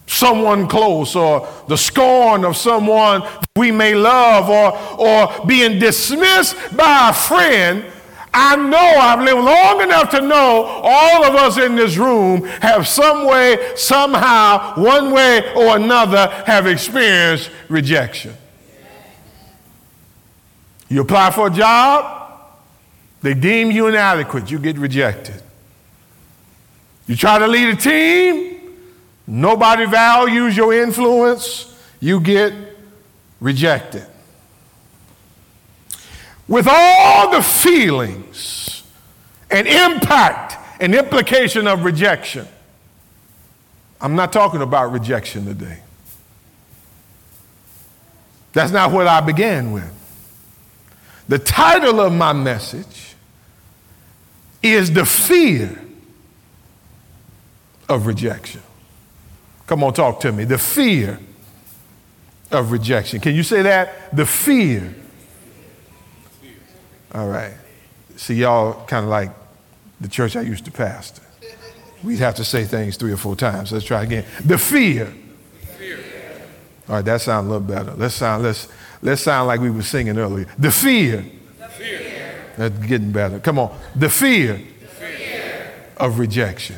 someone 0.07 0.67
close 0.67 1.15
or 1.15 1.47
the 1.67 1.77
scorn 1.77 2.45
of 2.45 2.55
someone 2.55 3.23
we 3.55 3.71
may 3.71 3.95
love 3.95 4.49
or, 4.49 4.99
or 4.99 5.45
being 5.45 5.79
dismissed 5.79 6.55
by 6.75 7.09
a 7.09 7.13
friend 7.13 7.85
I 8.37 8.57
know 8.57 8.77
I've 8.77 9.21
lived 9.21 9.39
long 9.39 9.81
enough 9.81 10.09
to 10.09 10.19
know 10.19 10.65
all 10.83 11.23
of 11.23 11.35
us 11.35 11.57
in 11.57 11.77
this 11.77 11.95
room 11.95 12.43
have 12.43 12.85
some 12.85 13.25
way, 13.25 13.57
somehow, 13.77 14.75
one 14.75 15.11
way 15.13 15.53
or 15.55 15.77
another, 15.77 16.27
have 16.45 16.67
experienced 16.67 17.49
rejection. 17.69 18.35
You 20.89 21.01
apply 21.01 21.31
for 21.31 21.47
a 21.47 21.49
job, 21.49 22.41
they 23.21 23.35
deem 23.35 23.71
you 23.71 23.87
inadequate, 23.87 24.51
you 24.51 24.59
get 24.59 24.77
rejected. 24.77 25.41
You 27.07 27.15
try 27.15 27.39
to 27.39 27.47
lead 27.47 27.69
a 27.69 27.75
team, 27.77 28.54
nobody 29.27 29.85
values 29.85 30.55
your 30.55 30.73
influence, 30.73 31.73
you 31.99 32.19
get 32.19 32.53
rejected 33.39 34.05
with 36.47 36.67
all 36.69 37.31
the 37.31 37.41
feelings 37.41 38.83
and 39.49 39.67
impact 39.67 40.57
and 40.79 40.93
implication 40.93 41.67
of 41.67 41.83
rejection. 41.83 42.47
I'm 43.99 44.15
not 44.15 44.31
talking 44.31 44.61
about 44.61 44.91
rejection 44.91 45.45
today. 45.45 45.79
That's 48.53 48.71
not 48.71 48.91
what 48.91 49.07
I 49.07 49.21
began 49.21 49.71
with. 49.71 49.91
The 51.27 51.39
title 51.39 51.99
of 51.99 52.13
my 52.13 52.33
message 52.33 53.15
is 54.61 54.91
The 54.91 55.05
Fear 55.05 55.81
of 57.89 58.05
Rejection. 58.05 58.61
Come 59.67 59.83
on, 59.83 59.93
talk 59.93 60.19
to 60.21 60.31
me. 60.31 60.43
The 60.43 60.57
fear 60.57 61.19
of 62.51 62.71
rejection. 62.71 63.19
Can 63.19 63.35
you 63.35 63.43
say 63.43 63.63
that? 63.63 64.15
The 64.15 64.25
fear 64.25 64.93
all 67.15 67.29
right. 67.29 67.53
See, 68.17 68.35
y'all 68.35 68.85
kind 68.87 69.05
of 69.05 69.09
like 69.09 69.31
the 70.01 70.09
church 70.09 70.35
I 70.35 70.41
used 70.41 70.65
to 70.65 70.71
pastor. 70.71 71.21
We'd 72.03 72.19
have 72.19 72.35
to 72.35 72.43
say 72.43 72.65
things 72.65 72.97
three 72.97 73.13
or 73.13 73.17
four 73.17 73.37
times. 73.37 73.71
Let's 73.71 73.85
try 73.85 74.03
again. 74.03 74.25
The 74.43 74.57
fear. 74.57 75.13
fear. 75.77 75.99
All 76.89 76.95
right, 76.95 77.05
that 77.05 77.21
sounds 77.21 77.47
a 77.47 77.49
little 77.49 77.65
better. 77.65 77.93
Let's 77.95 78.15
sound 78.15 78.43
let's 78.43 78.67
let's 79.01 79.21
sound 79.21 79.47
like 79.47 79.61
we 79.61 79.69
were 79.69 79.81
singing 79.81 80.17
earlier. 80.17 80.45
The 80.57 80.71
fear. 80.71 81.25
The 81.57 81.67
fear. 81.69 82.43
That's 82.57 82.77
getting 82.85 83.13
better. 83.13 83.39
Come 83.39 83.59
on. 83.59 83.77
The 83.95 84.09
fear, 84.09 84.61
the 84.81 84.87
fear. 84.87 85.71
of 85.97 86.19
rejection. 86.19 86.77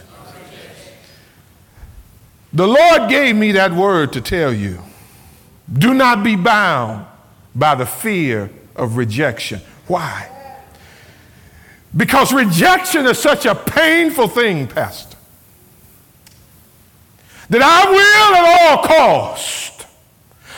The 2.53 2.67
Lord 2.67 3.09
gave 3.09 3.35
me 3.35 3.51
that 3.53 3.71
word 3.73 4.13
to 4.13 4.21
tell 4.21 4.53
you. 4.53 4.81
Do 5.71 5.93
not 5.93 6.23
be 6.23 6.35
bound 6.35 7.05
by 7.53 7.75
the 7.75 7.85
fear 7.85 8.49
of 8.75 8.95
rejection. 8.95 9.59
Why? 9.87 10.29
Because 11.95 12.31
rejection 12.33 13.05
is 13.05 13.17
such 13.17 13.45
a 13.45 13.55
painful 13.55 14.27
thing, 14.27 14.67
Pastor, 14.67 15.17
that 17.49 17.61
I 17.61 17.89
will 17.89 18.35
at 18.35 18.61
all 18.61 18.83
cost 18.83 19.85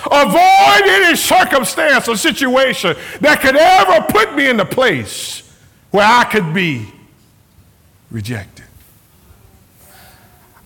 avoid 0.05 0.89
any 0.89 1.15
circumstance 1.15 2.07
or 2.07 2.15
situation 2.17 2.95
that 3.21 3.41
could 3.41 3.55
ever 3.55 4.05
put 4.09 4.35
me 4.35 4.49
in 4.49 4.57
the 4.57 4.65
place 4.65 5.43
where 5.91 6.05
I 6.05 6.23
could 6.25 6.53
be 6.53 6.87
rejected. 8.11 8.58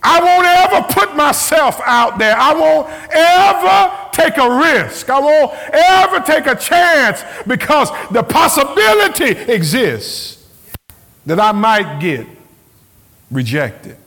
I 0.03 0.19
won't 0.21 0.45
ever 0.45 0.93
put 0.93 1.15
myself 1.15 1.79
out 1.85 2.19
there. 2.19 2.35
I 2.37 2.53
won't 2.53 2.89
ever 3.11 4.09
take 4.11 4.37
a 4.37 4.83
risk. 4.83 5.09
I 5.09 5.19
won't 5.19 5.53
ever 5.73 6.19
take 6.19 6.45
a 6.45 6.55
chance 6.55 7.23
because 7.47 7.89
the 8.11 8.23
possibility 8.23 9.29
exists 9.51 10.45
that 11.25 11.39
I 11.39 11.53
might 11.53 11.99
get 11.99 12.27
rejected. 13.31 13.97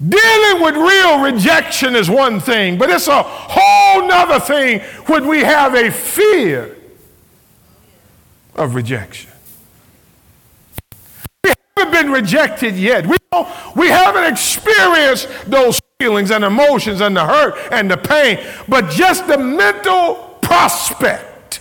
Dealing 0.00 0.62
with 0.62 0.76
real 0.76 1.20
rejection 1.20 1.94
is 1.94 2.08
one 2.08 2.40
thing, 2.40 2.78
but 2.78 2.88
it's 2.88 3.06
a 3.06 3.22
whole 3.22 4.08
nother 4.08 4.40
thing 4.40 4.80
when 5.06 5.28
we 5.28 5.40
have 5.40 5.74
a 5.74 5.90
fear 5.90 6.76
of 8.54 8.74
rejection 8.74 9.30
We 11.44 11.52
haven't 11.76 11.92
been 11.92 12.10
rejected 12.12 12.76
yet. 12.76 13.06
We, 13.06 13.16
Oh, 13.32 13.72
we 13.76 13.86
haven't 13.86 14.24
experienced 14.24 15.28
those 15.46 15.80
feelings 16.00 16.32
and 16.32 16.42
emotions 16.42 17.00
and 17.00 17.16
the 17.16 17.24
hurt 17.24 17.54
and 17.70 17.88
the 17.88 17.96
pain, 17.96 18.44
but 18.68 18.90
just 18.90 19.28
the 19.28 19.38
mental 19.38 20.36
prospect 20.42 21.60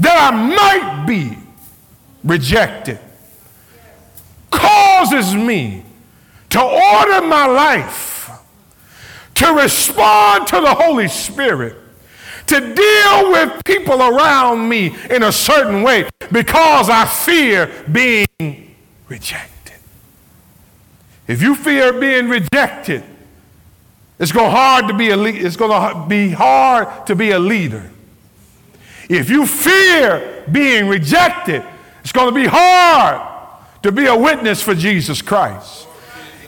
that 0.00 0.32
I 0.32 0.34
might 0.34 1.06
be 1.06 1.38
rejected 2.24 2.98
causes 4.50 5.36
me 5.36 5.84
to 6.50 6.60
order 6.62 7.24
my 7.24 7.46
life 7.46 8.30
to 9.36 9.52
respond 9.52 10.48
to 10.48 10.60
the 10.60 10.74
Holy 10.74 11.06
Spirit 11.06 11.76
to 12.46 12.74
deal 12.74 13.30
with 13.30 13.64
people 13.64 14.02
around 14.02 14.68
me 14.68 14.96
in 15.10 15.22
a 15.22 15.30
certain 15.30 15.82
way 15.82 16.08
because 16.32 16.90
I 16.90 17.04
fear 17.04 17.70
being 17.92 18.74
rejected. 19.08 19.57
If 21.28 21.42
you 21.42 21.54
fear 21.54 21.92
being 21.92 22.28
rejected, 22.28 23.04
it's 24.18 24.32
going 24.32 24.50
hard 24.50 24.88
to 24.88 24.94
be 24.94 25.10
a 25.10 25.16
le- 25.16 25.28
it's 25.28 25.56
going 25.56 25.70
to 25.70 26.08
be 26.08 26.30
hard 26.30 27.06
to 27.06 27.14
be 27.14 27.30
a 27.30 27.38
leader. 27.38 27.90
If 29.08 29.30
you 29.30 29.46
fear 29.46 30.44
being 30.50 30.88
rejected, 30.88 31.62
it's 32.00 32.12
going 32.12 32.28
to 32.28 32.34
be 32.34 32.46
hard 32.46 33.26
to 33.82 33.92
be 33.92 34.06
a 34.06 34.16
witness 34.16 34.62
for 34.62 34.74
Jesus 34.74 35.22
Christ. 35.22 35.86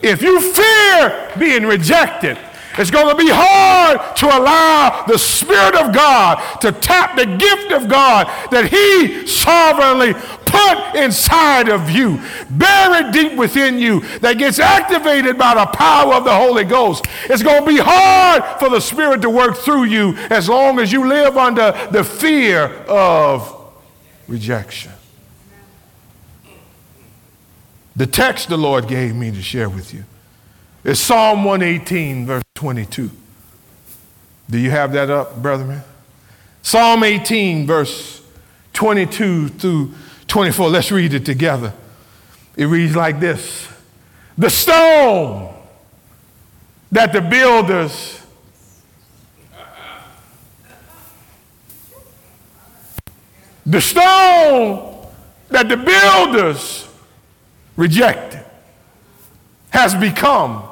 If 0.03 0.23
you 0.23 0.41
fear 0.41 1.33
being 1.39 1.65
rejected, 1.65 2.39
it's 2.79 2.91
going 2.91 3.09
to 3.09 3.17
be 3.17 3.31
hard 3.31 4.17
to 4.17 4.27
allow 4.27 5.05
the 5.07 5.19
Spirit 5.19 5.75
of 5.75 5.93
God 5.93 6.61
to 6.61 6.73
tap 6.73 7.17
the 7.17 7.27
gift 7.27 7.73
of 7.73 7.89
God 7.89 8.27
that 8.51 8.71
He 8.71 9.27
sovereignly 9.27 10.15
put 10.51 10.97
inside 10.97 11.69
of 11.69 11.91
you, 11.91 12.21
buried 12.51 13.13
deep 13.13 13.37
within 13.37 13.79
you, 13.79 14.01
that 14.19 14.39
gets 14.39 14.59
activated 14.59 15.39
by 15.39 15.55
the 15.55 15.67
power 15.67 16.15
of 16.15 16.25
the 16.25 16.35
Holy 16.35 16.65
Ghost. 16.65 17.07
It's 17.25 17.43
going 17.43 17.65
to 17.65 17.67
be 17.67 17.79
hard 17.81 18.59
for 18.59 18.69
the 18.69 18.81
Spirit 18.81 19.23
to 19.23 19.31
work 19.31 19.57
through 19.57 19.85
you 19.85 20.15
as 20.31 20.49
long 20.49 20.79
as 20.79 20.93
you 20.93 21.07
live 21.07 21.37
under 21.37 21.73
the 21.91 22.05
fear 22.05 22.65
of 22.89 23.57
rejection. 24.29 24.93
The 27.97 28.07
text 28.07 28.49
the 28.49 28.57
Lord 28.57 28.89
gave 28.89 29.15
me 29.15 29.31
to 29.31 29.43
share 29.43 29.69
with 29.69 29.93
you 29.93 30.05
is 30.85 30.99
Psalm 30.99 31.45
118, 31.45 32.27
verse 32.27 32.43
22. 32.55 33.11
Do 34.49 34.59
you 34.59 34.71
have 34.71 34.93
that 34.93 35.11
up, 35.11 35.41
brother 35.43 35.85
Psalm 36.63 37.05
18, 37.05 37.67
verse 37.67 38.23
22 38.73 39.49
through 39.49 39.93
24. 40.31 40.69
Let's 40.71 40.91
read 40.93 41.13
it 41.13 41.27
together. 41.27 41.75
It 42.57 42.67
reads 42.67 42.97
like 42.97 43.21
this 43.21 43.69
The 44.39 44.49
stone 44.49 45.55
that 46.93 47.13
the 47.13 47.21
builders 47.21 48.23
the 53.67 53.81
stone 53.81 55.07
that 55.49 55.69
the 55.69 55.77
builders 55.77 56.89
rejected 57.77 58.45
has 59.71 59.95
become 59.95 60.63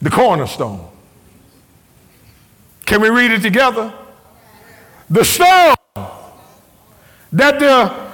the 0.00 0.10
cornerstone. 0.10 0.88
Can 2.86 3.00
we 3.00 3.08
read 3.08 3.32
it 3.32 3.42
together? 3.42 3.92
The 5.10 5.24
stone 5.24 5.74
that 7.32 7.58
the 7.58 8.08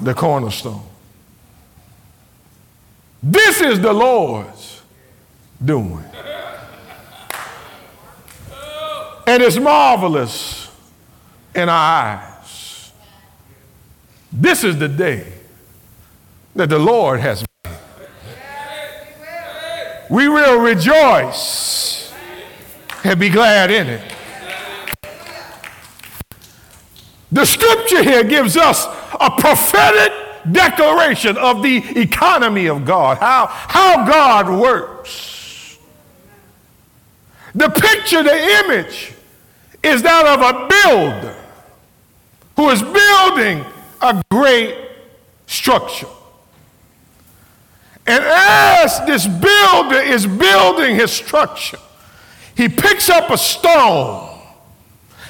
the 0.00 0.14
cornerstone. 0.14 0.82
This 3.22 3.60
is 3.60 3.80
the 3.80 3.92
Lord's 3.92 4.82
doing. 5.62 6.04
And 9.26 9.42
it's 9.42 9.58
marvelous 9.58 10.70
in 11.54 11.68
our 11.68 12.04
eyes. 12.04 12.92
This 14.32 14.64
is 14.64 14.78
the 14.78 14.88
day 14.88 15.32
that 16.56 16.68
the 16.68 16.78
Lord 16.78 17.20
has 17.20 17.44
made. 17.64 17.76
We 20.08 20.28
will 20.28 20.60
rejoice 20.60 22.09
and 23.04 23.18
be 23.18 23.28
glad 23.28 23.70
in 23.70 23.88
it. 23.88 24.14
The 27.32 27.44
scripture 27.44 28.02
here 28.02 28.24
gives 28.24 28.56
us 28.56 28.86
a 29.20 29.30
prophetic 29.30 30.12
declaration 30.50 31.36
of 31.36 31.62
the 31.62 31.76
economy 32.00 32.66
of 32.66 32.84
God, 32.84 33.18
how, 33.18 33.46
how 33.46 34.06
God 34.06 34.60
works. 34.60 35.78
The 37.54 37.68
picture, 37.68 38.22
the 38.22 38.64
image, 38.64 39.12
is 39.82 40.02
that 40.02 40.26
of 40.26 40.40
a 40.40 40.68
builder 40.68 41.36
who 42.56 42.70
is 42.70 42.82
building 42.82 43.64
a 44.02 44.22
great 44.30 44.76
structure. 45.46 46.06
And 48.06 48.24
as 48.24 49.00
this 49.06 49.26
builder 49.26 50.00
is 50.00 50.26
building 50.26 50.96
his 50.96 51.10
structure, 51.10 51.78
he 52.56 52.68
picks 52.68 53.08
up 53.08 53.30
a 53.30 53.38
stone 53.38 54.38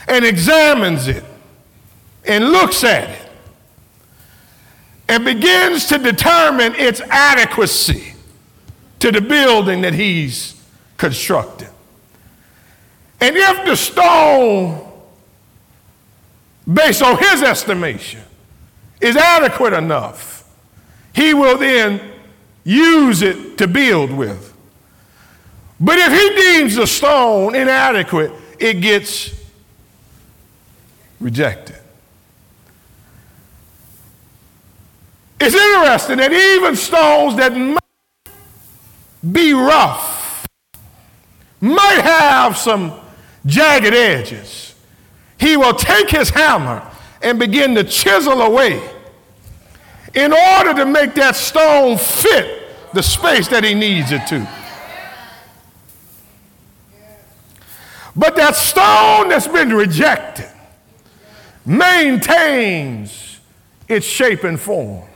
and 0.09 0.24
examines 0.24 1.09
it 1.09 1.24
and 2.26 2.50
looks 2.50 2.85
at 2.85 3.09
it 3.09 3.30
and 5.09 5.24
begins 5.24 5.87
to 5.87 5.98
determine 5.98 6.74
its 6.76 7.00
adequacy 7.00 8.14
to 9.00 9.11
the 9.11 9.20
building 9.20 9.80
that 9.83 9.94
he's 9.94 10.62
constructing. 10.96 11.68
And 13.20 13.37
if 13.37 13.64
the 13.66 13.76
stone, 13.76 14.87
based 16.72 17.02
on 17.02 17.18
his 17.18 17.42
estimation, 17.42 18.22
is 19.00 19.16
adequate 19.16 19.72
enough, 19.72 20.44
he 21.14 21.35
will 21.35 21.59
then 21.59 22.00
use 22.64 23.22
it 23.22 23.59
to 23.59 23.66
build 23.66 24.11
with. 24.12 24.50
But 25.81 25.99
if 25.99 26.12
he 26.12 26.43
deems 26.43 26.77
the 26.77 26.87
stone 26.87 27.55
inadequate, 27.55 28.33
it 28.59 28.75
gets 28.75 29.35
rejected. 31.19 31.77
It's 35.40 35.55
interesting 35.55 36.19
that 36.19 36.33
even 36.33 36.77
stones 36.77 37.37
that 37.37 37.57
might 37.57 37.81
be 39.33 39.55
rough, 39.55 40.47
might 41.62 42.01
have 42.03 42.59
some 42.59 42.93
jagged 43.47 43.95
edges, 43.95 44.75
he 45.38 45.57
will 45.57 45.73
take 45.73 46.11
his 46.11 46.29
hammer 46.29 46.87
and 47.23 47.38
begin 47.38 47.75
to 47.75 47.85
chisel 47.85 48.43
away 48.43 48.83
in 50.14 50.33
order 50.33 50.75
to 50.75 50.85
make 50.85 51.14
that 51.14 51.37
stone 51.37 51.97
fit 51.97 52.93
the 52.93 53.03
space 53.03 53.49
that 53.49 53.64
he 53.64 53.73
needs 53.73 54.12
it 54.12 54.27
to. 54.27 54.60
But 58.16 58.37
that 58.37 58.57
stone 58.57 59.29
that's 59.29 59.46
been 59.46 59.73
rejected 59.73 60.49
maintains 61.64 63.40
its 63.88 64.07
shape 64.07 64.44
and 64.44 64.59
form. 64.59 65.09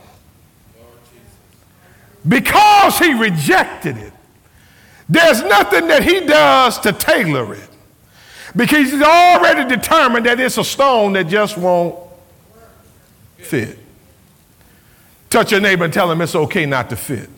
Because 2.27 2.97
he 2.97 3.13
rejected 3.13 3.97
it, 3.97 4.13
there's 5.07 5.43
nothing 5.43 5.87
that 5.87 6.03
he 6.03 6.21
does 6.21 6.79
to 6.79 6.91
tailor 6.91 7.53
it. 7.53 7.69
Because 8.55 8.91
he's 8.91 9.01
already 9.01 9.67
determined 9.75 10.25
that 10.25 10.39
it's 10.39 10.57
a 10.57 10.63
stone 10.63 11.13
that 11.13 11.27
just 11.27 11.57
won't 11.57 11.95
fit. 13.37 13.77
Touch 15.29 15.51
your 15.51 15.61
neighbor 15.61 15.83
and 15.83 15.93
tell 15.93 16.09
him 16.09 16.21
it's 16.21 16.35
okay 16.35 16.65
not 16.65 16.89
to 16.89 16.95
fit. 16.95 17.29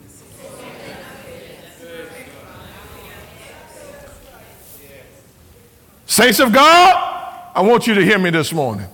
Saints 6.08 6.40
of 6.40 6.54
God, 6.54 7.50
I 7.54 7.60
want 7.60 7.86
you 7.86 7.92
to 7.94 8.02
hear 8.02 8.18
me 8.18 8.30
this 8.30 8.50
morning. 8.50 8.88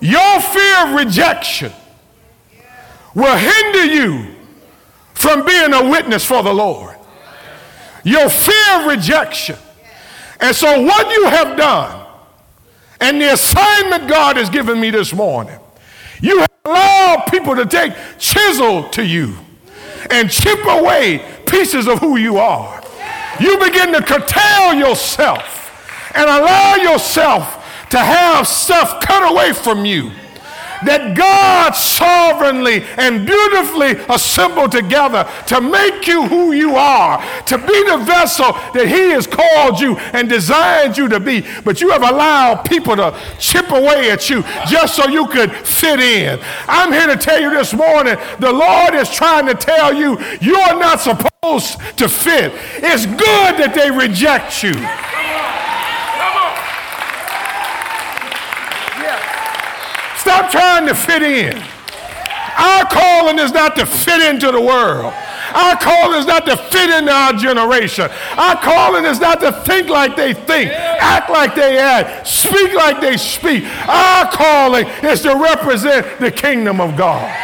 Your 0.00 0.40
fear 0.40 0.86
of 0.86 0.94
rejection 0.94 1.72
will 3.12 3.36
hinder 3.36 3.84
you 3.84 4.36
from 5.14 5.44
being 5.44 5.74
a 5.74 5.90
witness 5.90 6.24
for 6.24 6.44
the 6.44 6.54
Lord. 6.54 6.96
Your 8.04 8.30
fear 8.30 8.80
of 8.80 8.86
rejection. 8.86 9.56
And 10.38 10.54
so, 10.54 10.80
what 10.80 11.10
you 11.10 11.26
have 11.26 11.56
done, 11.58 12.06
and 13.00 13.20
the 13.20 13.32
assignment 13.32 14.08
God 14.08 14.36
has 14.36 14.48
given 14.48 14.80
me 14.80 14.90
this 14.90 15.12
morning, 15.12 15.58
you 16.22 16.38
have 16.38 16.50
allowed 16.64 17.26
people 17.30 17.56
to 17.56 17.66
take 17.66 17.92
chisel 18.18 18.88
to 18.90 19.04
you 19.04 19.36
and 20.08 20.30
chip 20.30 20.60
away 20.64 21.42
pieces 21.46 21.88
of 21.88 21.98
who 21.98 22.16
you 22.16 22.38
are. 22.38 22.79
You 23.40 23.58
begin 23.58 23.92
to 23.92 24.02
curtail 24.02 24.74
yourself 24.74 26.12
and 26.14 26.28
allow 26.28 26.74
yourself 26.76 27.56
to 27.90 27.98
have 27.98 28.46
stuff 28.46 29.00
cut 29.00 29.32
away 29.32 29.52
from 29.52 29.84
you 29.84 30.10
that 30.84 31.16
God 31.16 31.72
sovereignly 31.72 32.82
and 32.96 33.26
beautifully 33.26 33.92
assembled 34.08 34.72
together 34.72 35.28
to 35.48 35.60
make 35.60 36.06
you 36.06 36.26
who 36.26 36.52
you 36.52 36.76
are, 36.76 37.22
to 37.46 37.58
be 37.58 37.84
the 37.84 38.02
vessel 38.04 38.52
that 38.74 38.86
He 38.88 39.10
has 39.10 39.26
called 39.26 39.80
you 39.80 39.96
and 40.12 40.28
designed 40.28 40.96
you 40.96 41.08
to 41.08 41.20
be. 41.20 41.44
But 41.64 41.80
you 41.80 41.90
have 41.90 42.02
allowed 42.02 42.64
people 42.64 42.96
to 42.96 43.18
chip 43.38 43.70
away 43.70 44.10
at 44.10 44.28
you 44.30 44.42
just 44.68 44.96
so 44.96 45.08
you 45.08 45.26
could 45.28 45.52
fit 45.52 46.00
in. 46.00 46.40
I'm 46.66 46.92
here 46.92 47.06
to 47.06 47.16
tell 47.16 47.40
you 47.40 47.50
this 47.50 47.72
morning 47.72 48.16
the 48.38 48.52
Lord 48.52 48.94
is 48.94 49.10
trying 49.10 49.46
to 49.46 49.54
tell 49.54 49.94
you 49.94 50.18
you're 50.40 50.78
not 50.78 51.00
supposed 51.00 51.78
to 51.96 52.08
fit. 52.08 52.52
It's 52.76 53.06
good 53.06 53.56
that 53.58 53.72
they 53.74 53.90
reject 53.90 54.62
you. 54.62 54.74
Trying 60.50 60.86
to 60.86 60.94
fit 60.94 61.22
in. 61.22 61.62
Our 62.58 62.84
calling 62.86 63.38
is 63.38 63.52
not 63.52 63.76
to 63.76 63.86
fit 63.86 64.20
into 64.22 64.52
the 64.52 64.60
world. 64.60 65.14
Our 65.54 65.76
calling 65.76 66.18
is 66.18 66.26
not 66.26 66.46
to 66.46 66.56
fit 66.56 66.90
into 66.90 67.10
our 67.10 67.32
generation. 67.32 68.08
Our 68.36 68.56
calling 68.56 69.04
is 69.04 69.18
not 69.18 69.40
to 69.40 69.52
think 69.64 69.88
like 69.88 70.16
they 70.16 70.34
think, 70.34 70.70
act 70.70 71.30
like 71.30 71.54
they 71.54 71.78
act, 71.78 72.26
speak 72.26 72.74
like 72.74 73.00
they 73.00 73.16
speak. 73.16 73.64
Our 73.88 74.30
calling 74.30 74.86
is 75.02 75.22
to 75.22 75.34
represent 75.36 76.20
the 76.20 76.30
kingdom 76.30 76.80
of 76.80 76.96
God. 76.96 77.34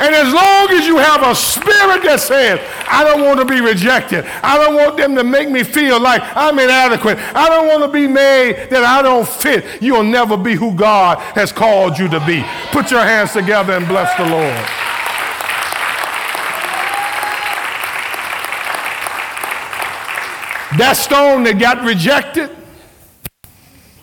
And 0.00 0.14
as 0.14 0.32
long 0.32 0.70
as 0.70 0.86
you 0.86 0.96
have 0.98 1.22
a 1.22 1.34
spirit 1.34 2.04
that 2.04 2.20
says, 2.20 2.60
I 2.88 3.02
don't 3.02 3.24
want 3.24 3.40
to 3.40 3.44
be 3.44 3.60
rejected, 3.60 4.24
I 4.44 4.56
don't 4.56 4.76
want 4.76 4.96
them 4.96 5.16
to 5.16 5.24
make 5.24 5.50
me 5.50 5.64
feel 5.64 6.00
like 6.00 6.22
I'm 6.36 6.56
inadequate, 6.58 7.18
I 7.34 7.48
don't 7.48 7.66
want 7.66 7.82
to 7.82 7.88
be 7.88 8.06
made 8.06 8.68
that 8.70 8.84
I 8.84 9.02
don't 9.02 9.28
fit, 9.28 9.82
you'll 9.82 10.04
never 10.04 10.36
be 10.36 10.54
who 10.54 10.72
God 10.72 11.18
has 11.34 11.50
called 11.50 11.98
you 11.98 12.08
to 12.08 12.20
be. 12.26 12.44
Put 12.70 12.92
your 12.92 13.02
hands 13.02 13.32
together 13.32 13.72
and 13.72 13.88
bless 13.88 14.16
the 14.16 14.24
Lord. 14.24 14.54
That 20.78 20.92
stone 20.92 21.42
that 21.42 21.58
got 21.58 21.82
rejected 21.82 22.50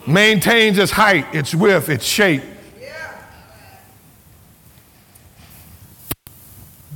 maintains 0.06 0.78
its 0.78 0.92
height, 0.92 1.34
its 1.34 1.56
width, 1.56 1.88
its 1.88 2.04
shape. 2.04 2.44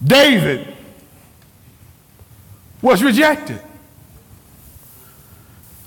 David 0.03 0.75
was 2.81 3.03
rejected. 3.03 3.61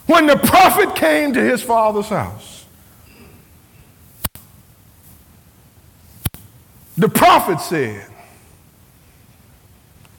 When 0.06 0.26
the 0.26 0.36
prophet 0.36 0.94
came 0.94 1.32
to 1.32 1.40
his 1.40 1.62
father's 1.62 2.08
house, 2.08 2.66
the 6.96 7.08
prophet 7.08 7.60
said, 7.60 8.06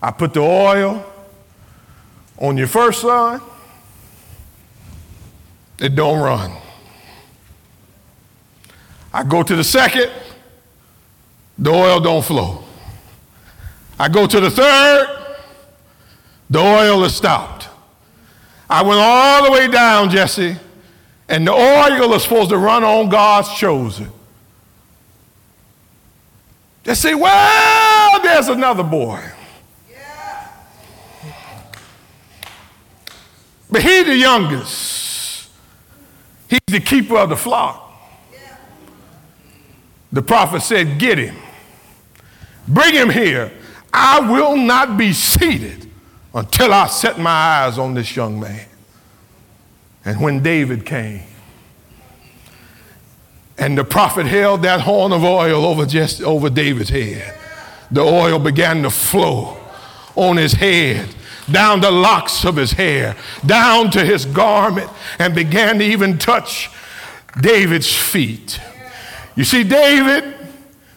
I 0.01 0.12
put 0.12 0.34
the 0.34 0.41
oil 0.41 1.06
on 2.38 2.58
your 2.58 2.67
first 2.67 3.01
son, 3.01 3.41
it 5.79 5.95
don't 5.95 6.19
run. 6.19 6.51
I 9.13 9.23
go 9.23 9.43
to 9.43 9.56
the 9.56 9.63
second, 9.63 10.12
the 11.58 11.69
oil 11.69 11.99
don't 11.99 12.25
flow. 12.25 12.63
I 13.99 14.10
go 14.10 14.27
to 14.27 14.39
the 14.39 14.49
third, 14.49 15.08
the 16.49 16.60
oil 16.60 17.03
is 17.03 17.15
stopped. 17.15 17.69
I 18.69 18.82
went 18.82 18.99
all 18.99 19.43
the 19.43 19.51
way 19.51 19.67
down, 19.67 20.10
Jesse, 20.10 20.56
and 21.29 21.47
the 21.47 21.51
oil 21.51 22.13
is 22.13 22.23
supposed 22.23 22.49
to 22.49 22.58
run 22.58 22.84
on 22.84 23.10
God's 23.10 23.53
chosen. 23.53 24.10
They 26.84 26.95
say, 26.95 27.15
well, 27.15 28.21
there's 28.21 28.49
another 28.49 28.84
boy. 28.84 29.23
But 33.73 33.82
he's 33.82 34.06
the 34.06 34.15
youngest. 34.15 35.49
He's 36.47 36.60
the 36.67 36.79
keeper 36.79 37.17
of 37.17 37.29
the 37.29 37.36
flock. 37.36 37.91
The 40.12 40.21
prophet 40.21 40.62
said, 40.62 40.99
Get 40.99 41.17
him. 41.17 41.36
Bring 42.67 42.93
him 42.93 43.10
here. 43.10 43.51
I 43.93 44.19
will 44.19 44.58
not 44.58 44.97
be 44.97 45.13
seated 45.13 45.88
until 46.34 46.73
I 46.73 46.88
set 46.88 47.19
my 47.19 47.29
eyes 47.29 47.77
on 47.77 47.93
this 47.93 48.15
young 48.15 48.39
man. 48.39 48.65
And 50.03 50.19
when 50.19 50.41
David 50.41 50.86
came, 50.86 51.21
and 53.58 53.77
the 53.77 53.84
prophet 53.84 54.25
held 54.25 54.63
that 54.63 54.82
horn 54.82 55.13
of 55.13 55.23
oil 55.23 55.63
over, 55.63 55.86
just, 55.86 56.21
over 56.23 56.49
David's 56.49 56.89
head, 56.89 57.38
the 57.91 58.01
oil 58.01 58.39
began 58.39 58.82
to 58.82 58.89
flow 58.89 59.58
on 60.15 60.38
his 60.38 60.53
head 60.53 61.08
down 61.51 61.82
the 61.82 61.91
locks 61.91 62.45
of 62.45 62.56
his 62.56 62.71
hair, 62.71 63.15
down 63.45 63.91
to 63.91 64.03
his 64.03 64.25
garment, 64.25 64.89
and 65.19 65.36
began 65.36 65.77
to 65.79 65.86
even 65.86 66.17
touch 66.17 66.71
David's 67.39 67.93
feet. 67.93 68.60
You 69.36 69.43
see, 69.43 69.63
David 69.63 70.36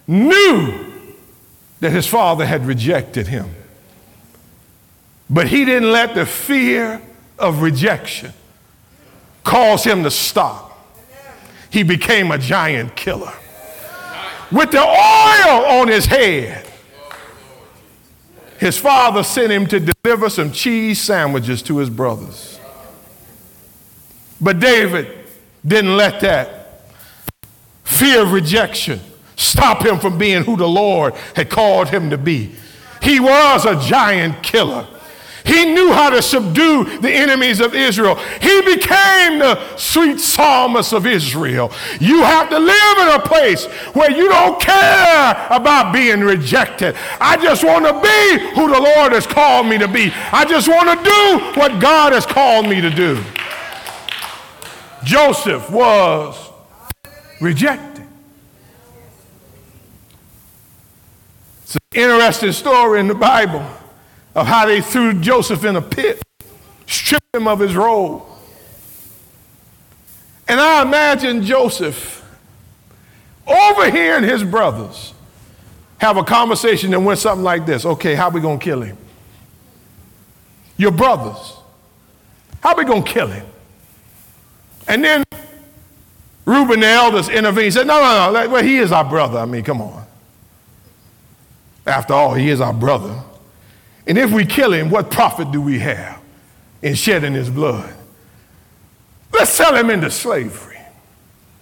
knew 0.07 0.96
that 1.81 1.91
his 1.91 2.07
father 2.07 2.47
had 2.47 2.67
rejected 2.67 3.29
him. 3.29 3.55
But 5.29 5.49
he 5.49 5.65
didn't 5.65 5.91
let 5.91 6.15
the 6.15 6.25
fear 6.25 7.03
of 7.39 7.61
rejection 7.63 8.33
cause 9.45 9.85
him 9.85 10.03
to 10.03 10.11
stop. 10.11 10.73
He 11.71 11.83
became 11.83 12.31
a 12.31 12.39
giant 12.39 12.97
killer. 12.97 13.33
With 14.51 14.71
the 14.71 14.81
oil 14.81 15.81
on 15.81 15.89
his 15.89 16.07
head, 16.07 16.67
his 18.59 18.79
father 18.79 19.23
sent 19.23 19.53
him 19.53 19.67
to 19.67 19.81
deliver 19.81 20.31
some 20.31 20.53
cheese 20.53 21.01
sandwiches 21.01 21.63
to 21.63 21.79
his 21.79 21.91
brothers. 21.91 22.59
But 24.41 24.61
David 24.61 25.09
didn't 25.67 25.97
let 25.97 26.21
that 26.21 26.93
fear 27.85 28.23
of 28.23 28.33
rejection 28.33 29.01
stop 29.37 29.85
him 29.85 29.99
from 29.99 30.19
being 30.19 30.45
who 30.45 30.57
the 30.57 30.69
Lord 30.69 31.15
had 31.35 31.49
called 31.49 31.89
him 31.91 32.11
to 32.11 32.19
be. 32.19 32.53
He 33.03 33.21
was 33.21 33.65
a 33.65 33.81
giant 33.81 34.43
killer. 34.43 34.87
He 35.47 35.65
knew 35.65 35.93
how 35.93 36.11
to 36.11 36.21
subdue 36.21 36.99
the 36.99 37.11
enemies 37.11 37.61
of 37.61 37.73
Israel. 37.73 38.17
He 38.41 38.63
became 38.63 39.39
the 39.39 39.77
sweet 39.77 40.19
psalmist 40.19 40.93
of 40.93 41.07
Israel. 41.07 41.71
You 42.01 42.25
have 42.25 42.51
to 42.51 42.59
live 42.59 42.99
in 42.99 43.09
a 43.15 43.21
place 43.21 43.67
where 43.95 44.11
you 44.11 44.29
don't 44.29 44.61
care 44.61 45.47
about 45.51 45.93
being 45.93 46.23
rejected. 46.23 46.97
I 47.21 47.37
just 47.37 47.63
want 47.63 47.85
to 47.85 47.93
be 47.93 48.55
who 48.57 48.69
the 48.73 48.81
Lord 48.81 49.13
has 49.13 49.25
called 49.25 49.69
me 49.69 49.79
to 49.79 49.87
be. 49.87 50.11
I 50.33 50.45
just 50.45 50.67
want 50.67 50.99
to 50.99 51.05
do 51.05 51.61
what 51.61 51.81
God 51.81 52.13
has 52.13 52.27
called 52.27 52.69
me 52.69 52.81
to 52.81 52.91
do. 52.91 53.23
Joseph 55.05 55.71
was 55.71 56.51
rejected. 57.41 58.05
It's 61.63 61.77
an 61.77 61.81
interesting 61.97 62.53
story 62.53 63.01
in 63.01 63.09
the 63.09 63.15
Bible 63.15 63.67
of 64.35 64.47
how 64.47 64.67
they 64.67 64.81
threw 64.81 65.19
Joseph 65.19 65.65
in 65.65 65.77
a 65.77 65.83
pit, 65.83 66.23
stripped 66.87 67.35
him 67.35 67.49
of 67.49 67.59
his 67.59 67.75
robe. 67.75 68.23
And 70.49 70.61
I 70.61 70.83
imagine 70.83 71.43
Joseph 71.43 72.23
overhearing 73.47 74.25
his 74.25 74.45
brothers 74.45 75.15
have 75.99 76.17
a 76.17 76.25
conversation 76.25 76.91
that 76.91 77.01
went 77.01 77.19
something 77.19 77.45
like 77.45 77.65
this 77.65 77.85
Okay, 77.85 78.15
how 78.15 78.29
we 78.29 78.41
going 78.41 78.59
to 78.59 78.65
kill 78.65 78.83
him? 78.83 78.99
Your 80.77 80.93
brothers. 80.93 81.55
How 82.61 82.77
we 82.77 82.85
going 82.85 83.03
to 83.03 83.11
kill 83.11 83.29
him? 83.29 83.47
And 84.87 85.03
then 85.03 85.25
Reuben, 86.45 86.81
the 86.81 86.87
eldest, 86.87 87.31
intervened. 87.31 87.75
Said, 87.75 87.87
No, 87.87 88.01
no, 88.01 88.33
no. 88.33 88.49
Well, 88.49 88.63
he 88.63 88.79
is 88.79 88.93
our 88.93 89.05
brother. 89.05 89.39
I 89.39 89.47
mean, 89.47 89.65
come 89.65 89.81
on. 89.81 90.06
After 91.87 92.15
all, 92.15 92.35
he 92.35 92.51
is 92.51 92.61
our 92.61 92.73
brother. 92.73 93.23
And 94.07 94.19
if 94.19 94.33
we 94.33 94.45
kill 94.45 94.73
him, 94.73 94.91
what 94.91 95.11
profit 95.11 95.51
do 95.53 95.61
we 95.61 95.79
have 95.79 96.21
in 96.83 96.95
shedding 96.95 97.35
his 97.35 97.49
blood? 97.49 97.95
Let's 99.33 99.51
sell 99.51 99.75
him 99.75 99.91
into 99.91 100.11
slavery. 100.11 100.79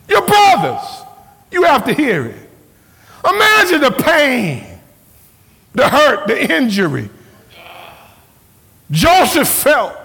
Your 0.08 0.26
brothers, 0.26 1.02
you 1.50 1.64
have 1.64 1.84
to 1.86 1.94
hear 1.94 2.26
it. 2.26 2.50
Imagine 3.26 3.80
the 3.80 3.90
pain, 3.90 4.66
the 5.72 5.88
hurt, 5.88 6.26
the 6.26 6.52
injury 6.52 7.08
Joseph 8.90 9.48
felt 9.48 9.96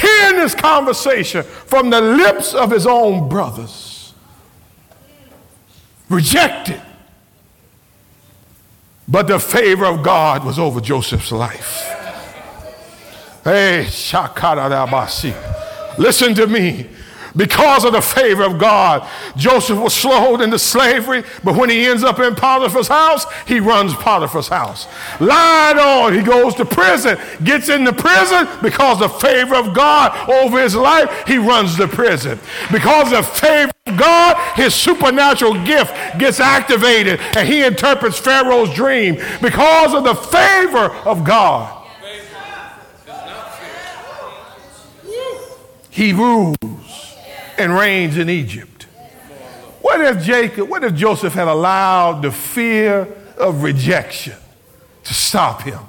hearing 0.00 0.36
this 0.36 0.54
conversation 0.54 1.42
from 1.42 1.90
the 1.90 2.00
lips 2.00 2.54
of 2.54 2.70
his 2.70 2.86
own 2.86 3.28
brothers. 3.28 4.14
Rejected. 6.08 6.80
But 9.06 9.28
the 9.28 9.38
favor 9.38 9.84
of 9.84 10.02
God 10.02 10.44
was 10.44 10.58
over 10.58 10.80
Joseph's 10.80 11.30
life. 11.30 11.82
Hey. 13.44 13.86
Listen 15.98 16.34
to 16.34 16.46
me. 16.46 16.86
Because 17.36 17.84
of 17.84 17.92
the 17.92 18.00
favor 18.00 18.42
of 18.42 18.58
God. 18.58 19.08
Joseph 19.36 19.78
was 19.78 19.94
sold 19.94 20.40
into 20.40 20.58
slavery, 20.58 21.24
but 21.42 21.56
when 21.56 21.70
he 21.70 21.86
ends 21.86 22.04
up 22.04 22.18
in 22.20 22.34
Potiphar's 22.34 22.88
house, 22.88 23.26
he 23.46 23.60
runs 23.60 23.94
Potiphar's 23.94 24.48
house. 24.48 24.86
Lied 25.20 25.78
on, 25.78 26.14
he 26.14 26.22
goes 26.22 26.54
to 26.56 26.64
prison, 26.64 27.18
gets 27.42 27.68
into 27.68 27.92
prison 27.92 28.48
because 28.62 29.00
of 29.00 29.12
the 29.12 29.18
favor 29.18 29.54
of 29.54 29.74
God 29.74 30.28
over 30.28 30.60
his 30.60 30.74
life, 30.74 31.24
he 31.26 31.38
runs 31.38 31.76
the 31.76 31.88
prison. 31.88 32.38
Because 32.72 33.12
of 33.12 33.28
favor 33.28 33.72
of 33.86 33.96
God, 33.96 34.36
his 34.56 34.74
supernatural 34.74 35.64
gift 35.64 35.94
gets 36.18 36.40
activated 36.40 37.20
and 37.36 37.48
he 37.48 37.64
interprets 37.64 38.18
Pharaoh's 38.18 38.72
dream 38.74 39.16
because 39.42 39.94
of 39.94 40.04
the 40.04 40.14
favor 40.14 40.90
of 41.06 41.24
God. 41.24 41.82
He 45.90 46.12
rules 46.12 46.56
and 47.58 47.74
reigns 47.74 48.16
in 48.16 48.28
Egypt. 48.28 48.84
What 49.80 50.00
if 50.00 50.22
Jacob, 50.22 50.68
what 50.68 50.82
if 50.82 50.94
Joseph 50.94 51.34
had 51.34 51.48
allowed 51.48 52.22
the 52.22 52.30
fear 52.30 53.08
of 53.36 53.62
rejection 53.62 54.34
to 55.04 55.14
stop 55.14 55.62
him? 55.62 55.80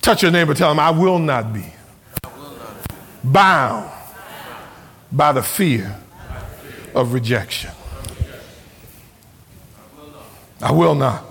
Touch 0.00 0.22
your 0.22 0.30
neighbor, 0.30 0.54
tell 0.54 0.70
him, 0.70 0.78
I 0.78 0.90
will 0.90 1.18
not 1.18 1.52
be 1.52 1.66
bound 3.22 3.90
by 5.10 5.32
the 5.32 5.42
fear 5.42 5.98
of 6.94 7.12
rejection. 7.12 7.70
I 10.60 10.72
will 10.72 10.94
not. 10.94 11.24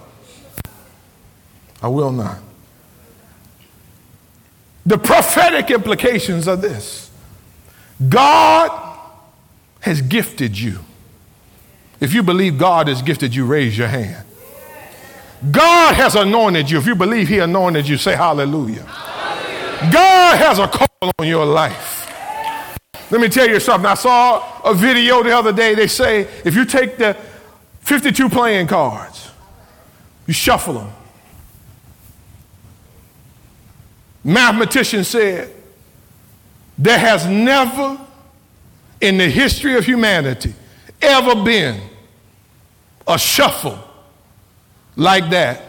I 1.82 1.88
will 1.88 2.12
not. 2.12 2.40
The 4.88 4.98
prophetic 4.98 5.70
implications 5.70 6.48
of 6.48 6.62
this 6.62 7.12
God 8.08 8.72
has 9.82 10.02
gifted 10.02 10.58
you. 10.58 10.80
If 12.00 12.14
you 12.14 12.24
believe 12.24 12.58
God 12.58 12.88
has 12.88 13.02
gifted 13.02 13.36
you, 13.36 13.46
raise 13.46 13.78
your 13.78 13.90
hand. 13.90 14.26
God 15.52 15.96
has 15.96 16.16
anointed 16.16 16.72
you. 16.72 16.78
If 16.78 16.86
you 16.86 16.96
believe 16.96 17.28
He 17.28 17.40
anointed 17.40 17.88
you, 17.88 17.98
say 17.98 18.16
hallelujah. 18.16 18.84
hallelujah. 18.84 19.94
God 19.94 20.38
has 20.38 20.58
a 20.58 20.68
call 20.68 21.12
on 21.20 21.28
your 21.28 21.46
life. 21.46 22.06
Let 23.12 23.20
me 23.20 23.28
tell 23.28 23.48
you 23.48 23.60
something. 23.60 23.90
I 23.90 23.94
saw 23.96 24.62
a 24.64 24.74
video 24.74 25.22
the 25.22 25.36
other 25.36 25.52
day. 25.52 25.76
They 25.76 25.88
say 25.88 26.22
if 26.46 26.56
you 26.56 26.64
take 26.64 26.98
the 26.98 27.18
52 27.82 28.30
playing 28.30 28.68
cards, 28.68 29.32
you 30.26 30.34
shuffle 30.34 30.76
them, 30.76 30.92
mathematician 34.24 35.04
said, 35.04 35.54
there 36.78 37.00
has 37.00 37.26
never 37.26 38.00
in 39.02 39.18
the 39.18 39.30
history 39.30 39.76
of 39.76 39.86
humanity 39.86 40.54
ever 41.02 41.44
been 41.44 41.82
a 43.08 43.18
shuffle 43.18 43.80
like 44.96 45.30
that. 45.30 45.64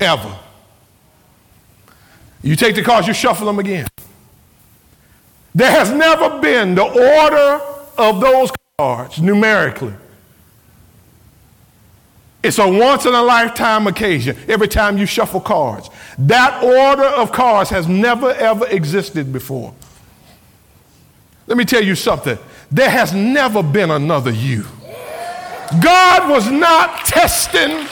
Ever. 0.00 0.36
You 2.42 2.56
take 2.56 2.74
the 2.74 2.82
cards, 2.82 3.06
you 3.06 3.14
shuffle 3.14 3.46
them 3.46 3.58
again. 3.58 3.86
There 5.54 5.70
has 5.70 5.90
never 5.90 6.40
been 6.40 6.74
the 6.74 6.82
order 6.82 7.64
of 7.96 8.20
those 8.20 8.50
cards 8.76 9.20
numerically 9.20 9.94
it's 12.44 12.58
a 12.58 12.68
once 12.68 13.06
in 13.06 13.14
a 13.14 13.22
lifetime 13.22 13.86
occasion 13.86 14.36
every 14.48 14.68
time 14.68 14.98
you 14.98 15.06
shuffle 15.06 15.40
cards. 15.40 15.88
That 16.18 16.62
order 16.62 17.04
of 17.04 17.32
cards 17.32 17.70
has 17.70 17.88
never 17.88 18.32
ever 18.32 18.66
existed 18.66 19.32
before. 19.32 19.74
Let 21.46 21.56
me 21.56 21.64
tell 21.64 21.82
you 21.82 21.94
something. 21.94 22.38
There 22.70 22.90
has 22.90 23.12
never 23.14 23.62
been 23.62 23.90
another 23.90 24.30
you. 24.30 24.64
God 25.82 26.30
was 26.30 26.50
not 26.50 27.06
testing 27.06 27.86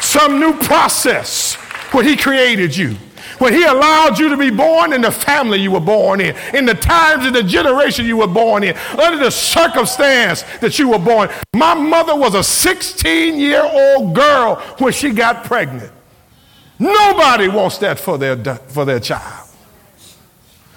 some 0.00 0.40
new 0.40 0.54
process 0.54 1.54
when 1.92 2.04
He 2.04 2.16
created 2.16 2.76
you 2.76 2.96
when 3.38 3.52
he 3.52 3.64
allowed 3.64 4.18
you 4.18 4.28
to 4.28 4.36
be 4.36 4.50
born 4.50 4.92
in 4.92 5.00
the 5.00 5.10
family 5.10 5.58
you 5.58 5.70
were 5.70 5.80
born 5.80 6.20
in, 6.20 6.36
in 6.54 6.64
the 6.64 6.74
times 6.74 7.26
and 7.26 7.34
the 7.34 7.42
generation 7.42 8.06
you 8.06 8.16
were 8.16 8.26
born 8.26 8.62
in, 8.62 8.76
under 8.98 9.22
the 9.22 9.30
circumstance 9.30 10.42
that 10.60 10.78
you 10.78 10.90
were 10.90 10.98
born. 10.98 11.28
My 11.54 11.74
mother 11.74 12.16
was 12.16 12.34
a 12.34 12.42
16 12.42 13.38
year 13.38 13.62
old 13.62 14.14
girl 14.14 14.56
when 14.78 14.92
she 14.92 15.10
got 15.10 15.44
pregnant. 15.44 15.90
Nobody 16.78 17.48
wants 17.48 17.78
that 17.78 17.98
for 17.98 18.18
their, 18.18 18.36
for 18.44 18.84
their 18.84 19.00
child. 19.00 19.48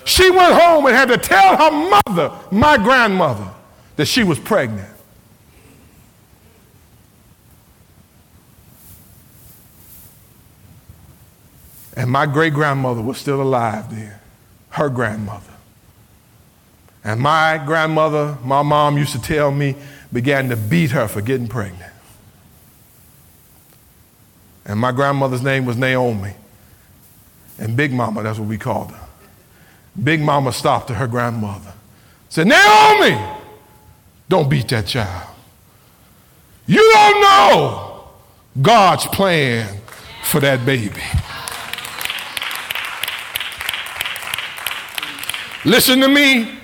She 0.05 0.29
went 0.29 0.53
home 0.53 0.85
and 0.85 0.95
had 0.95 1.09
to 1.09 1.17
tell 1.17 1.57
her 1.57 2.01
mother, 2.07 2.31
my 2.49 2.77
grandmother, 2.77 3.51
that 3.97 4.05
she 4.05 4.23
was 4.23 4.39
pregnant. 4.39 4.96
And 11.97 12.11
my 12.11 12.27
great 12.27 12.53
grandmother 12.53 13.01
was 13.01 13.17
still 13.17 13.41
alive 13.41 13.89
then, 13.89 14.13
her 14.69 14.87
grandmother. 14.87 15.43
And 17.03 17.19
my 17.19 17.59
grandmother, 17.65 18.37
my 18.43 18.61
mom 18.61 18.99
used 18.99 19.13
to 19.13 19.21
tell 19.21 19.49
me, 19.49 19.75
began 20.13 20.47
to 20.49 20.55
beat 20.55 20.91
her 20.91 21.07
for 21.07 21.21
getting 21.21 21.47
pregnant. 21.47 21.91
And 24.63 24.79
my 24.79 24.91
grandmother's 24.91 25.41
name 25.41 25.65
was 25.65 25.75
Naomi. 25.75 26.35
And 27.57 27.75
Big 27.75 27.91
Mama, 27.91 28.21
that's 28.21 28.37
what 28.37 28.47
we 28.47 28.59
called 28.59 28.91
her. 28.91 29.07
Big 30.01 30.21
Mama 30.21 30.53
stopped 30.53 30.89
to 30.89 30.93
her 30.93 31.07
grandmother. 31.07 31.73
Said, 32.29 32.45
Naomi, 32.45 33.19
don't 34.29 34.47
beat 34.47 34.67
that 34.67 34.85
child. 34.85 35.33
You 36.67 36.91
don't 36.93 37.21
know 37.21 38.03
God's 38.61 39.07
plan 39.07 39.79
for 40.21 40.39
that 40.41 40.63
baby. 40.63 41.01
Listen 45.67 45.99
to 45.99 46.07
me. 46.07 46.57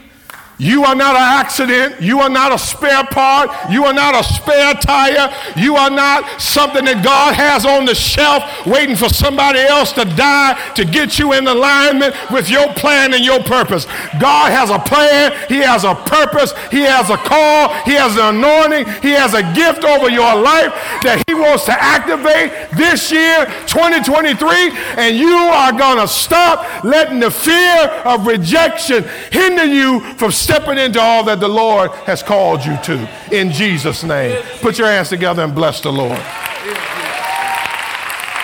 You 0.57 0.85
are 0.85 0.95
not 0.95 1.17
an 1.17 1.41
accident. 1.43 2.01
You 2.01 2.19
are 2.19 2.29
not 2.29 2.53
a 2.53 2.57
spare 2.57 3.03
part. 3.03 3.49
You 3.69 3.83
are 3.83 3.93
not 3.93 4.15
a 4.15 4.23
spare 4.23 4.73
tire. 4.75 5.33
You 5.57 5.75
are 5.75 5.89
not 5.89 6.39
something 6.39 6.85
that 6.85 7.03
God 7.03 7.35
has 7.35 7.65
on 7.65 7.83
the 7.83 7.95
shelf 7.95 8.43
waiting 8.65 8.95
for 8.95 9.09
somebody 9.09 9.59
else 9.59 9.91
to 9.93 10.05
die 10.05 10.53
to 10.75 10.85
get 10.85 11.19
you 11.19 11.33
in 11.33 11.47
alignment 11.47 12.15
with 12.31 12.49
your 12.49 12.71
plan 12.75 13.13
and 13.13 13.25
your 13.25 13.43
purpose. 13.43 13.85
God 14.21 14.51
has 14.51 14.69
a 14.69 14.79
plan. 14.79 15.33
He 15.49 15.57
has 15.57 15.83
a 15.83 15.95
purpose. 15.95 16.53
He 16.71 16.81
has 16.81 17.09
a 17.09 17.17
call. 17.17 17.73
He 17.83 17.93
has 17.93 18.15
an 18.15 18.37
anointing. 18.37 18.85
He 19.01 19.11
has 19.11 19.33
a 19.33 19.43
gift 19.53 19.83
over 19.83 20.09
your 20.09 20.39
life 20.39 20.71
that 21.03 21.22
wants 21.43 21.65
to 21.65 21.73
activate 21.73 22.71
this 22.71 23.11
year, 23.11 23.45
2023. 23.67 24.71
And 24.97 25.15
you 25.15 25.35
are 25.35 25.71
going 25.71 25.99
to 25.99 26.07
stop 26.07 26.83
letting 26.83 27.19
the 27.19 27.29
fear 27.29 27.87
of 28.05 28.25
rejection 28.25 29.03
hinder 29.31 29.65
you 29.65 29.99
from 30.15 30.31
stepping 30.31 30.77
into 30.77 30.99
all 30.99 31.23
that 31.25 31.39
the 31.39 31.47
Lord 31.47 31.91
has 32.07 32.23
called 32.23 32.65
you 32.65 32.77
to. 32.83 33.09
In 33.31 33.51
Jesus' 33.51 34.03
name. 34.03 34.41
Put 34.61 34.77
your 34.77 34.87
hands 34.87 35.09
together 35.09 35.43
and 35.43 35.53
bless 35.53 35.81
the 35.81 35.91
Lord. 35.91 36.19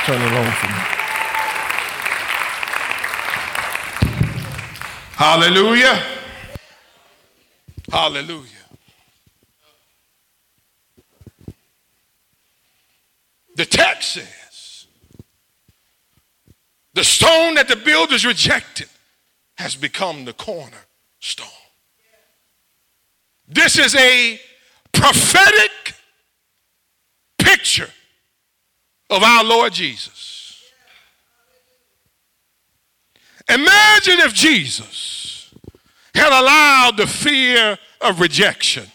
Turn 0.06 0.22
it 0.22 0.34
on 0.34 0.52
for 0.54 0.68
me. 0.68 0.74
Hallelujah. 5.16 6.02
Hallelujah. 7.91 8.59
The 13.60 13.66
text 13.66 14.14
says 14.14 14.88
the 16.93 17.03
stone 17.03 17.55
that 17.55 17.68
the 17.68 17.76
builders 17.76 18.26
rejected 18.26 18.88
has 19.55 19.76
become 19.76 20.24
the 20.24 20.32
cornerstone. 20.32 21.45
This 23.49 23.78
is 23.78 23.95
a 23.95 24.39
prophetic 24.93 25.72
picture 27.38 27.89
of 29.10 29.24
our 29.24 29.43
Lord 29.43 29.74
Jesus. 29.74 30.64
Imagine 33.49 34.20
if 34.22 34.34
Jesus 34.34 35.53
had 36.16 36.30
allowed 36.30 36.95
the 36.95 37.07
fear 37.07 37.78
of 37.99 38.22
rejection 38.22 38.86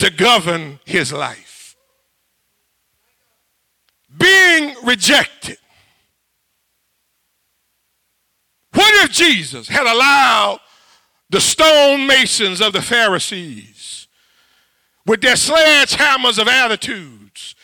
to 0.00 0.10
govern 0.10 0.80
his 0.84 1.12
life. 1.12 1.45
Being 4.18 4.74
rejected. 4.84 5.58
What 8.72 9.04
if 9.04 9.10
Jesus 9.10 9.68
had 9.68 9.86
allowed 9.86 10.60
the 11.30 11.40
stonemasons 11.40 12.60
of 12.60 12.72
the 12.72 12.82
Pharisees 12.82 14.06
with 15.06 15.20
their 15.22 15.34
sledgehammers 15.34 16.38
of 16.38 16.48
attitudes 16.48 17.54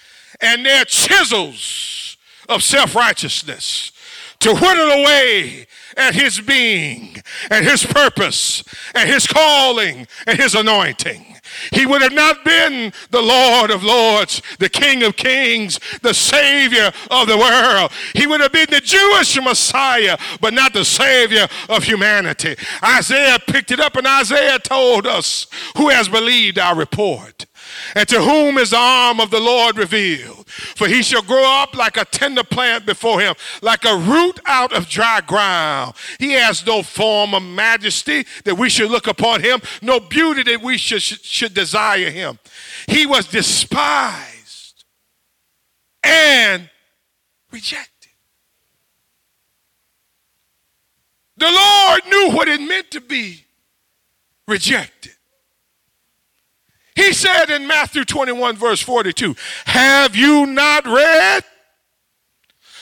and 0.41 0.65
their 0.65 0.85
chisels 0.85 2.17
of 2.49 2.63
self 2.63 2.95
righteousness 2.95 3.93
to 4.41 4.55
whittle 4.55 4.91
away 4.91 5.67
at 5.97 6.15
his 6.15 6.41
being 6.41 7.17
and 7.51 7.65
his 7.65 7.85
purpose 7.85 8.65
and 8.95 9.09
his 9.09 9.27
calling 9.27 10.07
and 10.27 10.39
his 10.39 10.55
anointing. 10.55 11.32
He 11.73 11.87
would 11.87 12.03
have 12.03 12.13
not 12.13 12.45
been 12.45 12.93
the 13.11 13.23
Lord 13.23 13.71
of 13.71 13.83
Lords, 13.83 14.43
the 14.59 14.69
King 14.69 15.03
of 15.03 15.17
Kings, 15.17 15.79
the 16.03 16.15
Savior 16.15 16.93
of 17.11 17.29
the 17.29 17.37
world. 17.37 17.93
He 18.15 18.27
would 18.27 18.41
have 18.41 18.53
been 18.53 18.71
the 18.71 18.81
Jewish 18.81 19.41
Messiah, 19.41 20.19
but 20.41 20.55
not 20.55 20.73
the 20.73 20.85
Savior 20.85 21.49
of 21.69 21.85
humanity. 21.85 22.57
Isaiah 22.83 23.39
picked 23.39 23.71
it 23.71 23.81
up, 23.81 23.97
and 23.97 24.07
Isaiah 24.07 24.59
told 24.59 25.07
us 25.07 25.47
who 25.77 25.89
has 25.89 26.09
believed 26.09 26.59
our 26.59 26.75
report. 26.75 27.42
And 27.95 28.09
to 28.09 28.21
whom 28.23 28.59
is 28.59 28.71
the 28.71 28.79
arm 28.79 29.21
of 29.21 29.31
the 29.31 29.41
Lord 29.41 29.77
revealed? 29.77 30.49
For 30.49 30.89
he 30.89 31.03
shall 31.03 31.23
grow 31.23 31.45
up 31.45 31.77
like 31.77 31.97
a 31.97 32.05
tender 32.05 32.45
plant 32.45 32.87
before 32.87 33.21
him, 33.21 33.35
like 33.61 33.85
a 33.85 33.97
root 33.97 34.41
out 34.47 34.73
of 34.73 34.89
dry 34.89 35.21
ground. 35.21 35.95
He 36.19 36.33
has 36.33 36.65
no 36.67 36.83
form 36.83 37.35
of 37.35 37.43
majesty 37.43 38.25
that 38.45 38.57
we 38.57 38.71
should 38.71 38.91
look 38.91 39.07
upon 39.07 39.43
him, 39.43 39.61
no 39.83 40.01
beauty 40.01 40.43
that 40.45 40.63
we 40.63 40.79
should, 40.79 41.03
should 41.03 41.55
desire 41.55 42.11
him. 42.11 42.39
He 42.87 43.07
was 43.07 43.27
despised 43.27 44.85
and 46.03 46.69
rejected. 47.51 47.89
The 51.37 51.51
Lord 51.51 52.03
knew 52.07 52.37
what 52.37 52.49
it 52.49 52.61
meant 52.61 52.91
to 52.93 53.01
be 53.01 53.45
rejected. 54.47 55.13
He 56.95 57.13
said 57.13 57.51
in 57.51 57.67
Matthew 57.67 58.05
21, 58.05 58.57
verse 58.57 58.81
42, 58.81 59.35
Have 59.67 60.15
you 60.15 60.47
not 60.47 60.87
read? 60.87 61.45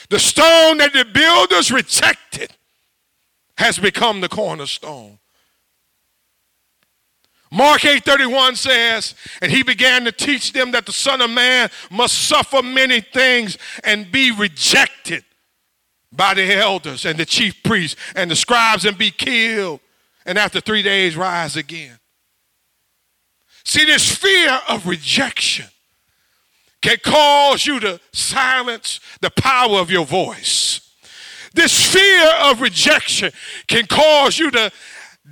The 0.09 0.19
stone 0.19 0.77
that 0.77 0.91
the 0.91 1.05
builders 1.05 1.71
rejected 1.71 2.51
has 3.57 3.79
become 3.79 4.19
the 4.19 4.27
cornerstone. 4.27 5.19
Mark 7.51 7.81
8:31 7.81 8.55
says, 8.55 9.13
and 9.41 9.51
he 9.51 9.61
began 9.61 10.05
to 10.05 10.11
teach 10.11 10.53
them 10.53 10.71
that 10.71 10.85
the 10.85 10.93
Son 10.93 11.21
of 11.21 11.29
Man 11.29 11.69
must 11.89 12.27
suffer 12.27 12.61
many 12.61 13.01
things 13.01 13.57
and 13.83 14.11
be 14.11 14.31
rejected 14.31 15.25
by 16.13 16.33
the 16.33 16.53
elders 16.55 17.05
and 17.05 17.17
the 17.19 17.25
chief 17.25 17.61
priests 17.63 17.99
and 18.15 18.31
the 18.31 18.35
scribes 18.35 18.85
and 18.85 18.97
be 18.97 19.11
killed, 19.11 19.81
and 20.25 20.37
after 20.37 20.59
three 20.59 20.81
days 20.81 21.15
rise 21.15 21.55
again. 21.55 22.00
See, 23.71 23.85
this 23.85 24.13
fear 24.13 24.59
of 24.67 24.85
rejection 24.85 25.65
can 26.81 26.97
cause 27.01 27.65
you 27.65 27.79
to 27.79 28.01
silence 28.11 28.99
the 29.21 29.29
power 29.29 29.79
of 29.79 29.89
your 29.89 30.05
voice. 30.05 30.91
This 31.53 31.93
fear 31.93 32.33
of 32.41 32.59
rejection 32.59 33.31
can 33.67 33.85
cause 33.85 34.37
you 34.37 34.51
to 34.51 34.73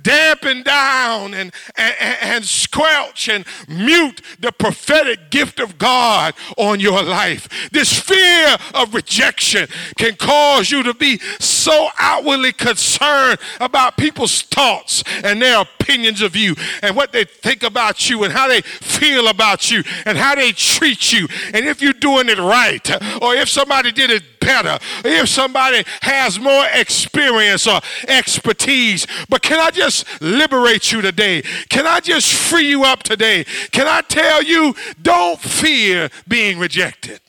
dampen 0.02 0.62
down 0.62 1.34
and, 1.34 1.52
and, 1.76 1.94
and 2.22 2.44
squelch 2.44 3.28
and 3.28 3.44
mute 3.68 4.20
the 4.38 4.52
prophetic 4.52 5.30
gift 5.30 5.60
of 5.60 5.78
God 5.78 6.34
on 6.56 6.80
your 6.80 7.02
life. 7.02 7.48
This 7.72 7.98
fear 7.98 8.56
of 8.74 8.94
rejection 8.94 9.68
can 9.96 10.16
cause 10.16 10.70
you 10.70 10.82
to 10.84 10.94
be 10.94 11.18
so 11.38 11.88
outwardly 11.98 12.52
concerned 12.52 13.38
about 13.60 13.96
people's 13.96 14.42
thoughts 14.42 15.02
and 15.24 15.42
their 15.42 15.60
opinions 15.60 16.22
of 16.22 16.36
you 16.36 16.54
and 16.82 16.94
what 16.94 17.12
they 17.12 17.24
think 17.24 17.62
about 17.62 18.08
you 18.08 18.24
and 18.24 18.32
how 18.32 18.48
they 18.48 18.60
feel 18.60 19.28
about 19.28 19.70
you 19.70 19.82
and 20.06 20.16
how 20.16 20.34
they 20.34 20.52
treat 20.52 21.12
you 21.12 21.26
and 21.52 21.66
if 21.66 21.82
you're 21.82 21.92
doing 21.92 22.28
it 22.28 22.38
right 22.38 22.90
or 23.22 23.34
if 23.34 23.48
somebody 23.48 23.90
did 23.90 24.10
it 24.10 24.22
better, 24.40 24.78
if 25.04 25.28
somebody 25.28 25.84
has 26.02 26.40
more 26.40 26.66
experience 26.72 27.66
or 27.66 27.80
expertise. 28.08 29.06
But 29.28 29.42
can 29.42 29.58
I 29.58 29.70
just 29.70 30.20
liberate 30.20 30.90
you 30.92 31.02
today? 31.02 31.42
Can 31.68 31.86
I 31.86 32.00
just 32.00 32.32
free 32.32 32.68
you 32.68 32.84
up 32.84 33.02
today? 33.02 33.44
Can 33.70 33.86
I 33.86 34.00
tell 34.02 34.42
you, 34.42 34.74
don't 35.00 35.38
fear 35.40 36.10
being 36.26 36.58
rejected? 36.58 37.20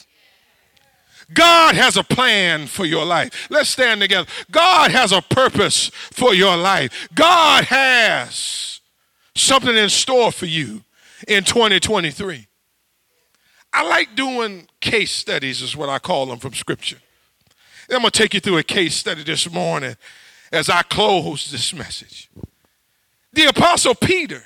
God 1.33 1.75
has 1.75 1.95
a 1.95 2.03
plan 2.03 2.67
for 2.67 2.85
your 2.85 3.05
life. 3.05 3.47
Let's 3.49 3.69
stand 3.69 4.01
together. 4.01 4.27
God 4.49 4.91
has 4.91 5.11
a 5.11 5.21
purpose 5.21 5.89
for 5.93 6.33
your 6.33 6.57
life. 6.57 7.09
God 7.13 7.65
has 7.65 8.81
something 9.35 9.75
in 9.75 9.89
store 9.89 10.31
for 10.31 10.45
you 10.45 10.83
in 11.27 11.43
2023. 11.43 12.47
I 13.73 13.87
like 13.87 14.15
doing 14.15 14.67
case 14.79 15.11
studies, 15.11 15.61
is 15.61 15.75
what 15.75 15.89
I 15.89 15.99
call 15.99 16.25
them 16.25 16.39
from 16.39 16.53
Scripture. 16.53 16.97
And 17.87 17.95
I'm 17.95 18.01
going 18.01 18.11
to 18.11 18.17
take 18.17 18.33
you 18.33 18.39
through 18.39 18.57
a 18.57 18.63
case 18.63 18.95
study 18.95 19.23
this 19.23 19.49
morning 19.51 19.95
as 20.51 20.69
I 20.69 20.81
close 20.83 21.51
this 21.51 21.73
message. 21.73 22.29
The 23.33 23.45
Apostle 23.45 23.95
Peter 23.95 24.43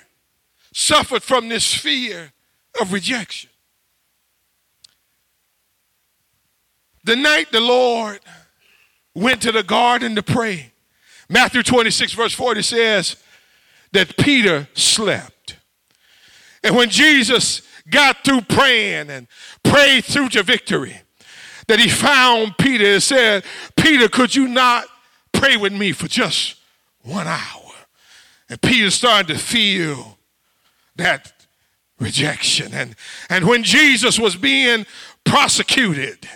suffered 0.72 1.24
from 1.24 1.50
this 1.50 1.74
fear 1.74 2.34
of 2.80 2.94
rejection. 2.94 3.50
The 7.04 7.16
night 7.16 7.52
the 7.52 7.62
Lord 7.62 8.20
went 9.14 9.42
to 9.44 9.52
the 9.52 9.64
garden 9.64 10.16
to 10.16 10.24
pray, 10.24 10.72
Matthew 11.30 11.64
26, 11.64 12.14
verse 12.14 12.34
40 12.34 12.62
says 12.62 13.16
that 13.92 14.18
Peter 14.18 14.68
slept. 14.74 15.58
And 16.64 16.76
when 16.76 16.90
Jesus 16.90 17.62
got 17.90 18.24
through 18.24 18.42
praying 18.42 19.10
and 19.10 19.28
prayed 19.64 20.06
through 20.06 20.30
to 20.30 20.44
victory, 20.44 21.02
that 21.68 21.80
he 21.80 21.90
found 21.90 22.58
Peter 22.58 22.86
and 22.86 23.04
said, 23.04 23.44
Peter, 23.76 24.08
could 24.08 24.36
you 24.36 24.48
not 24.48 24.86
pray 25.32 25.58
with 25.58 25.74
me 25.74 25.92
for 25.92 26.08
just 26.08 26.58
one 27.02 27.28
hour? 27.28 27.72
And 28.50 28.62
Peter 28.62 28.92
started 28.92 29.34
to 29.34 29.40
feel 29.40 30.18
that 30.96 31.34
rejection. 32.00 32.74
And, 32.74 32.96
and 33.30 33.48
when 33.48 33.64
Jesus 33.64 34.20
was 34.20 34.36
being 34.36 34.86
prosecuted, 35.24 36.28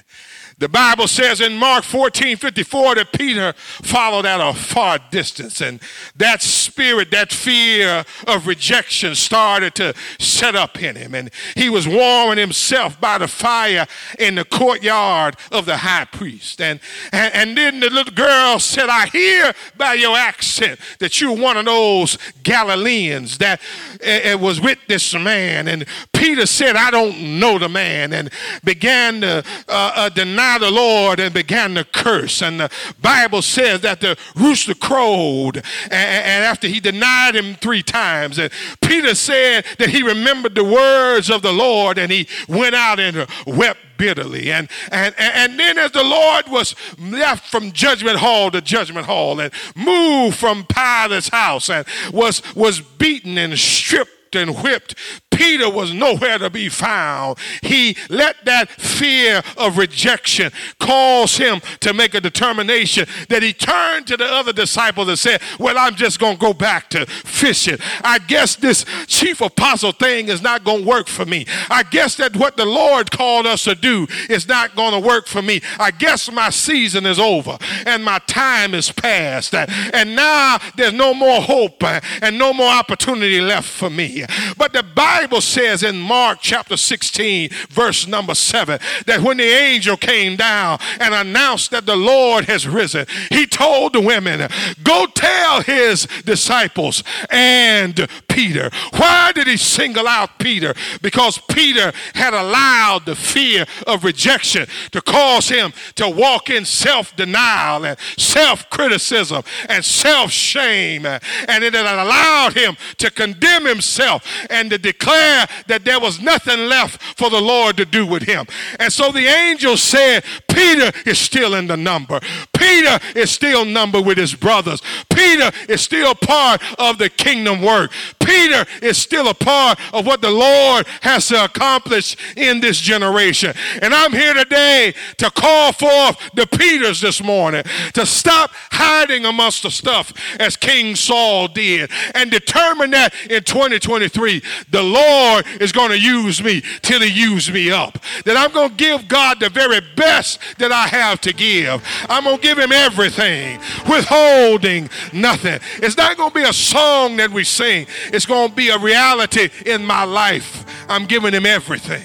the 0.60 0.68
Bible 0.68 1.08
says 1.08 1.40
in 1.40 1.58
Mark 1.58 1.86
14 1.86 2.36
54 2.36 2.96
that 2.96 3.14
Peter 3.14 3.54
followed 3.54 4.26
at 4.26 4.42
a 4.42 4.54
far 4.54 5.00
distance, 5.10 5.62
and 5.62 5.80
that 6.18 6.42
spirit, 6.42 7.12
that 7.12 7.32
fear 7.32 8.04
of 8.28 8.46
rejection 8.46 9.16
started 9.16 9.74
to 9.76 9.94
set 10.20 10.56
up 10.56 10.82
in 10.82 10.98
him. 10.98 11.16
And 11.16 11.32
he 11.56 11.70
was 11.70 11.88
warming 11.88 12.38
himself 12.38 13.00
by 13.00 13.18
the 13.18 13.28
fire 13.28 13.88
in 14.20 14.36
the 14.36 14.44
courtyard 14.44 15.38
of 15.52 15.66
the 15.66 15.78
high 15.78 16.06
priest. 16.06 16.60
And, 16.60 16.82
and, 17.14 17.34
and 17.34 17.58
then 17.58 17.80
the 17.80 17.90
little 17.90 18.14
girl 18.14 18.60
said, 18.60 18.90
I 18.90 19.08
hear 19.08 19.54
by 19.78 19.94
your 19.94 20.18
accent 20.18 20.80
that 21.00 21.22
you're 21.22 21.36
one 21.36 21.56
of 21.56 21.66
those 21.66 22.18
Galileans 22.44 23.38
that 23.38 23.62
uh, 24.06 24.38
was 24.38 24.60
with 24.60 24.80
this 24.88 25.14
man. 25.14 25.70
And 25.70 25.86
Peter 26.12 26.46
said, 26.46 26.76
I 26.76 26.92
don't 26.92 27.40
know 27.40 27.58
the 27.58 27.70
man, 27.70 28.12
and 28.12 28.30
began 28.66 29.22
to 29.22 29.44
uh, 29.70 29.92
uh, 29.96 30.10
deny 30.10 30.49
denied 30.50 30.62
the 30.62 30.72
Lord 30.72 31.20
and 31.20 31.34
began 31.34 31.76
to 31.76 31.84
curse. 31.84 32.42
And 32.42 32.60
the 32.60 32.72
Bible 33.02 33.42
says 33.42 33.82
that 33.82 34.02
the 34.02 34.18
rooster 34.36 34.74
crowed, 34.74 35.58
and, 35.58 35.94
and 35.94 36.44
after 36.44 36.68
he 36.68 36.80
denied 36.80 37.36
him 37.36 37.56
three 37.56 37.84
times, 37.84 38.40
and 38.40 38.52
Peter 38.82 39.16
said 39.16 39.66
that 39.78 39.90
he 39.90 40.02
remembered 40.02 40.56
the 40.56 40.64
words 40.64 41.30
of 41.30 41.42
the 41.42 41.54
Lord 41.54 41.98
and 41.98 42.12
he 42.12 42.28
went 42.48 42.76
out 42.76 43.00
and 43.00 43.28
wept 43.46 43.80
bitterly. 43.98 44.52
And, 44.52 44.70
and, 44.92 45.14
and 45.18 45.60
then 45.60 45.78
as 45.78 45.92
the 45.92 46.04
Lord 46.04 46.48
was 46.48 46.76
left 46.98 47.46
from 47.46 47.72
judgment 47.72 48.18
hall 48.18 48.50
to 48.52 48.62
judgment 48.62 49.06
hall 49.06 49.40
and 49.40 49.54
moved 49.76 50.38
from 50.38 50.66
Pilate's 50.66 51.30
house 51.30 51.70
and 51.70 51.86
was, 52.12 52.42
was 52.56 52.80
beaten 52.80 53.38
and 53.38 53.58
stripped 53.60 54.36
and 54.36 54.58
whipped, 54.62 54.96
Peter 55.40 55.70
was 55.70 55.94
nowhere 55.94 56.38
to 56.38 56.50
be 56.50 56.68
found. 56.68 57.38
He 57.62 57.96
let 58.10 58.44
that 58.44 58.70
fear 58.70 59.42
of 59.56 59.78
rejection 59.78 60.52
cause 60.82 61.38
him 61.38 61.62
to 61.80 61.94
make 61.94 62.14
a 62.14 62.20
determination 62.20 63.08
that 63.30 63.42
he 63.42 63.54
turned 63.54 64.06
to 64.08 64.18
the 64.18 64.26
other 64.26 64.52
disciples 64.52 65.08
and 65.08 65.18
said, 65.18 65.42
Well, 65.58 65.78
I'm 65.78 65.96
just 65.96 66.20
going 66.20 66.36
to 66.36 66.42
go 66.42 66.52
back 66.52 66.90
to 66.90 67.06
fishing. 67.06 67.78
I 68.04 68.20
guess 68.20 68.58
this 68.58 68.84
chief 69.08 69.40
apostle 69.40 69.94
thing 69.94 70.28
is 70.28 70.42
not 70.42 70.66
going 70.66 70.82
to 70.82 70.88
work 70.88 71.08
for 71.08 71.26
me. 71.26 71.46
I 71.70 71.84
guess 71.84 72.18
that 72.18 72.36
what 72.36 72.58
the 72.58 72.66
Lord 72.66 73.10
called 73.10 73.48
us 73.48 73.64
to 73.64 73.76
do 73.76 74.08
is 74.30 74.46
not 74.46 74.76
going 74.76 74.92
to 74.92 75.00
work 75.00 75.28
for 75.28 75.42
me. 75.42 75.62
I 75.80 75.92
guess 75.92 76.30
my 76.30 76.50
season 76.50 77.06
is 77.06 77.18
over 77.18 77.58
and 77.86 78.04
my 78.04 78.20
time 78.28 78.74
is 78.74 78.92
past. 78.92 79.56
And 79.56 80.18
now 80.18 80.58
there's 80.76 80.92
no 80.92 81.14
more 81.14 81.40
hope 81.40 81.82
and 81.82 82.38
no 82.38 82.52
more 82.54 82.70
opportunity 82.70 83.40
left 83.40 83.70
for 83.70 83.90
me. 83.90 84.26
But 84.58 84.74
the 84.74 84.84
Bible 84.84 85.29
Bible 85.30 85.42
says 85.42 85.84
in 85.84 86.00
Mark 86.00 86.40
chapter 86.42 86.76
16, 86.76 87.52
verse 87.70 88.08
number 88.08 88.34
7, 88.34 88.80
that 89.06 89.22
when 89.22 89.38
the 89.38 89.44
angel 89.44 89.96
came 89.96 90.36
down 90.36 90.80
and 91.00 91.14
announced 91.14 91.70
that 91.70 91.86
the 91.86 91.96
Lord 91.96 92.46
has 92.46 92.68
risen, 92.68 93.06
he 93.30 93.46
told 93.46 93.94
the 93.94 94.02
women, 94.02 94.50
Go 94.82 95.06
tell 95.06 95.62
his 95.62 96.08
disciples 96.26 97.04
and 97.30 98.10
Peter. 98.28 98.72
Why 98.96 99.32
did 99.36 99.46
he 99.46 99.56
single 99.58 100.08
out 100.08 100.40
Peter? 100.40 100.74
Because 101.04 101.38
Peter 101.48 101.92
had 102.16 102.34
allowed 102.34 103.06
the 103.06 103.16
fear 103.16 103.68
of 103.86 104.04
rejection 104.04 104.66
to 104.94 105.00
cause 105.00 105.48
him 105.48 105.74
to 105.94 106.10
walk 106.10 106.50
in 106.50 106.66
self 106.66 107.16
denial 107.16 107.86
and 107.86 108.00
self 108.18 108.68
criticism 108.72 109.44
and 109.68 109.86
self 109.86 110.32
shame. 110.32 111.06
And 111.06 111.64
it 111.64 111.76
had 111.76 111.86
allowed 111.86 112.54
him 112.54 112.78
to 112.98 113.12
condemn 113.12 113.68
himself 113.68 114.26
and 114.50 114.72
to 114.72 114.80
declare 114.80 115.19
that 115.68 115.82
there 115.84 116.00
was 116.00 116.20
nothing 116.22 116.68
left 116.68 117.02
for 117.18 117.30
the 117.30 117.42
Lord 117.42 117.78
to 117.78 117.86
do 117.86 118.06
with 118.06 118.24
him. 118.24 118.46
And 118.80 118.92
so 118.92 119.12
the 119.12 119.26
angel 119.26 119.78
said, 119.78 120.24
Peter 120.60 120.92
is 121.06 121.18
still 121.18 121.56
in 121.56 121.68
the 121.68 121.78
number. 121.78 122.20
Peter 122.54 123.00
is 123.16 123.32
still 123.32 123.64
numbered 123.64 124.06
with 124.06 124.18
his 124.18 124.36
brothers. 124.36 124.82
Peter 125.10 125.52
is 125.70 125.80
still 125.80 126.14
part 126.14 126.62
of 126.78 126.98
the 126.98 127.10
kingdom 127.10 127.62
work. 127.62 127.92
Peter 128.20 128.66
is 128.82 128.98
still 128.98 129.30
a 129.30 129.34
part 129.34 129.80
of 129.94 130.06
what 130.06 130.22
the 130.22 130.30
Lord 130.30 130.86
has 131.02 131.30
to 131.30 131.46
accomplish 131.46 132.18
in 132.36 132.60
this 132.60 132.78
generation. 132.78 133.54
And 133.82 133.94
I'm 133.94 134.12
here 134.12 134.34
today 134.34 134.94
to 135.18 135.32
call 135.32 135.72
forth 135.72 136.18
the 136.34 136.46
Peters 136.46 137.00
this 137.00 137.24
morning 137.24 137.64
to 137.94 138.06
stop 138.06 138.52
hiding 138.72 139.24
amongst 139.24 139.64
the 139.64 139.72
stuff 139.72 140.12
as 140.42 140.58
King 140.58 140.96
Saul 140.96 141.48
did 141.48 141.90
and 142.14 142.30
determine 142.30 142.92
that 142.92 143.14
in 143.30 143.44
2023 143.46 144.42
the 144.70 144.84
Lord 144.84 145.46
is 145.62 145.72
going 145.72 145.92
to 145.92 146.00
use 146.00 146.44
me 146.44 146.62
till 146.82 147.00
he 147.00 147.08
uses 147.08 147.54
me 147.54 147.72
up. 147.72 147.98
That 148.26 148.36
I'm 148.36 148.52
going 148.52 148.72
to 148.72 148.76
give 148.76 149.08
God 149.08 149.40
the 149.40 149.50
very 149.50 149.80
best 149.96 150.40
that 150.58 150.72
I 150.72 150.88
have 150.88 151.22
to 151.22 151.34
give. 151.34 151.84
I'm 152.10 152.24
going 152.24 152.38
to 152.38 152.42
give 152.42 152.58
him 152.58 152.72
everything, 152.72 153.60
withholding 153.90 154.90
nothing. 155.14 155.60
It's 155.78 155.98
not 155.98 156.18
going 156.18 156.32
to 156.32 156.36
be 156.36 156.44
a 156.44 156.54
song 156.54 157.18
that 157.18 157.32
we 157.32 157.44
sing. 157.44 157.88
It's 158.08 158.26
going 158.26 158.50
to 158.50 158.56
be 158.56 158.70
a 158.70 158.78
reality 158.78 159.50
in 159.66 159.86
my 159.86 160.04
life. 160.04 160.66
I'm 160.90 161.06
giving 161.06 161.34
him 161.34 161.46
everything. 161.46 162.04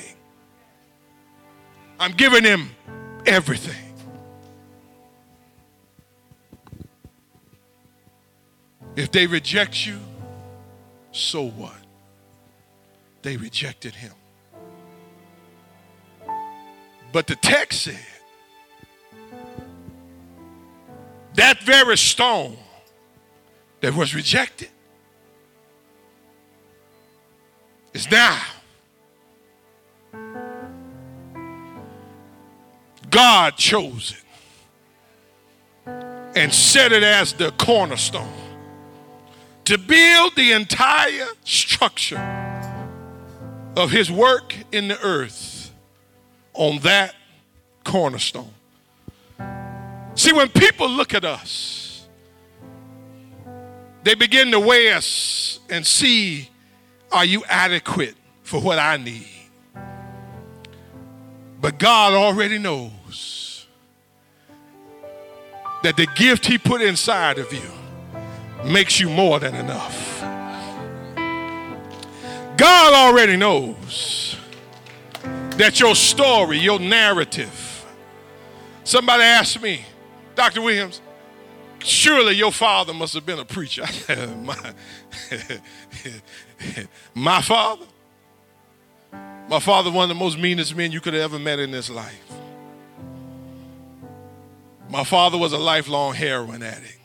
I'm 1.98 2.12
giving 2.12 2.44
him 2.44 2.70
everything. 3.26 3.74
If 8.96 9.10
they 9.10 9.26
reject 9.26 9.86
you, 9.86 9.98
so 11.12 11.48
what? 11.48 11.74
They 13.22 13.36
rejected 13.36 13.94
him. 13.94 14.12
But 17.12 17.26
the 17.26 17.36
text 17.36 17.82
said 17.82 18.13
that 21.34 21.60
very 21.62 21.96
stone 21.96 22.56
that 23.80 23.94
was 23.94 24.14
rejected 24.14 24.68
is 27.92 28.10
now 28.10 28.40
God 33.10 33.56
chose 33.56 34.14
it 34.16 34.24
and 36.34 36.52
set 36.52 36.90
it 36.90 37.04
as 37.04 37.32
the 37.34 37.52
cornerstone 37.52 38.28
to 39.64 39.78
build 39.78 40.34
the 40.34 40.52
entire 40.52 41.28
structure 41.44 42.18
of 43.76 43.90
his 43.90 44.10
work 44.10 44.56
in 44.72 44.88
the 44.88 45.00
earth 45.00 45.72
on 46.54 46.80
that 46.80 47.14
cornerstone. 47.84 48.52
See, 50.14 50.32
when 50.32 50.48
people 50.48 50.88
look 50.88 51.14
at 51.14 51.24
us, 51.24 52.06
they 54.04 54.14
begin 54.14 54.50
to 54.52 54.60
weigh 54.60 54.92
us 54.92 55.58
and 55.70 55.84
see 55.86 56.48
are 57.10 57.24
you 57.24 57.44
adequate 57.48 58.14
for 58.42 58.60
what 58.60 58.78
I 58.78 58.96
need? 58.96 59.28
But 61.60 61.78
God 61.78 62.12
already 62.12 62.58
knows 62.58 63.66
that 65.82 65.96
the 65.96 66.06
gift 66.14 66.44
He 66.46 66.58
put 66.58 66.82
inside 66.82 67.38
of 67.38 67.52
you 67.52 67.70
makes 68.64 69.00
you 69.00 69.08
more 69.08 69.38
than 69.38 69.54
enough. 69.54 70.20
God 72.56 72.94
already 72.94 73.36
knows 73.36 74.36
that 75.56 75.80
your 75.80 75.94
story, 75.94 76.58
your 76.58 76.78
narrative. 76.78 77.86
Somebody 78.84 79.22
asked 79.22 79.60
me, 79.62 79.84
Dr. 80.34 80.62
Williams, 80.62 81.00
surely 81.78 82.34
your 82.34 82.52
father 82.52 82.92
must 82.92 83.14
have 83.14 83.24
been 83.24 83.38
a 83.38 83.44
preacher. 83.44 83.84
my, 84.42 84.74
my 87.14 87.40
father? 87.42 87.86
My 89.48 89.60
father, 89.60 89.90
one 89.90 90.04
of 90.04 90.08
the 90.08 90.14
most 90.14 90.38
meanest 90.38 90.74
men 90.74 90.90
you 90.90 91.00
could 91.00 91.14
have 91.14 91.22
ever 91.22 91.38
met 91.38 91.58
in 91.58 91.70
this 91.70 91.90
life. 91.90 92.32
My 94.88 95.04
father 95.04 95.36
was 95.36 95.52
a 95.52 95.58
lifelong 95.58 96.14
heroin 96.14 96.62
addict, 96.62 96.98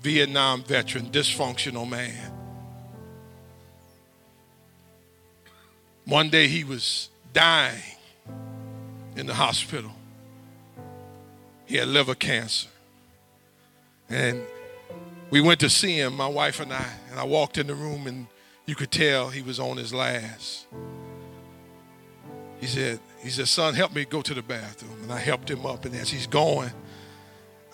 Vietnam 0.00 0.62
veteran, 0.62 1.10
dysfunctional 1.10 1.88
man. 1.88 2.32
One 6.04 6.30
day 6.30 6.48
he 6.48 6.64
was 6.64 7.10
dying 7.32 7.82
in 9.16 9.26
the 9.26 9.34
hospital. 9.34 9.90
He 11.68 11.76
had 11.76 11.86
liver 11.86 12.14
cancer. 12.14 12.68
And 14.08 14.42
we 15.30 15.42
went 15.42 15.60
to 15.60 15.68
see 15.68 15.98
him, 15.98 16.16
my 16.16 16.26
wife 16.26 16.60
and 16.60 16.72
I, 16.72 16.86
and 17.10 17.20
I 17.20 17.24
walked 17.24 17.58
in 17.58 17.66
the 17.66 17.74
room 17.74 18.06
and 18.06 18.26
you 18.64 18.74
could 18.74 18.90
tell 18.90 19.28
he 19.28 19.42
was 19.42 19.60
on 19.60 19.76
his 19.76 19.92
last. 19.92 20.66
He 22.58 22.66
said, 22.66 23.00
he 23.20 23.28
said, 23.28 23.48
son, 23.48 23.74
help 23.74 23.94
me 23.94 24.06
go 24.06 24.22
to 24.22 24.32
the 24.32 24.42
bathroom. 24.42 25.02
And 25.02 25.12
I 25.12 25.18
helped 25.18 25.50
him 25.50 25.66
up, 25.66 25.84
and 25.84 25.94
as 25.94 26.10
he's 26.10 26.26
going, 26.26 26.70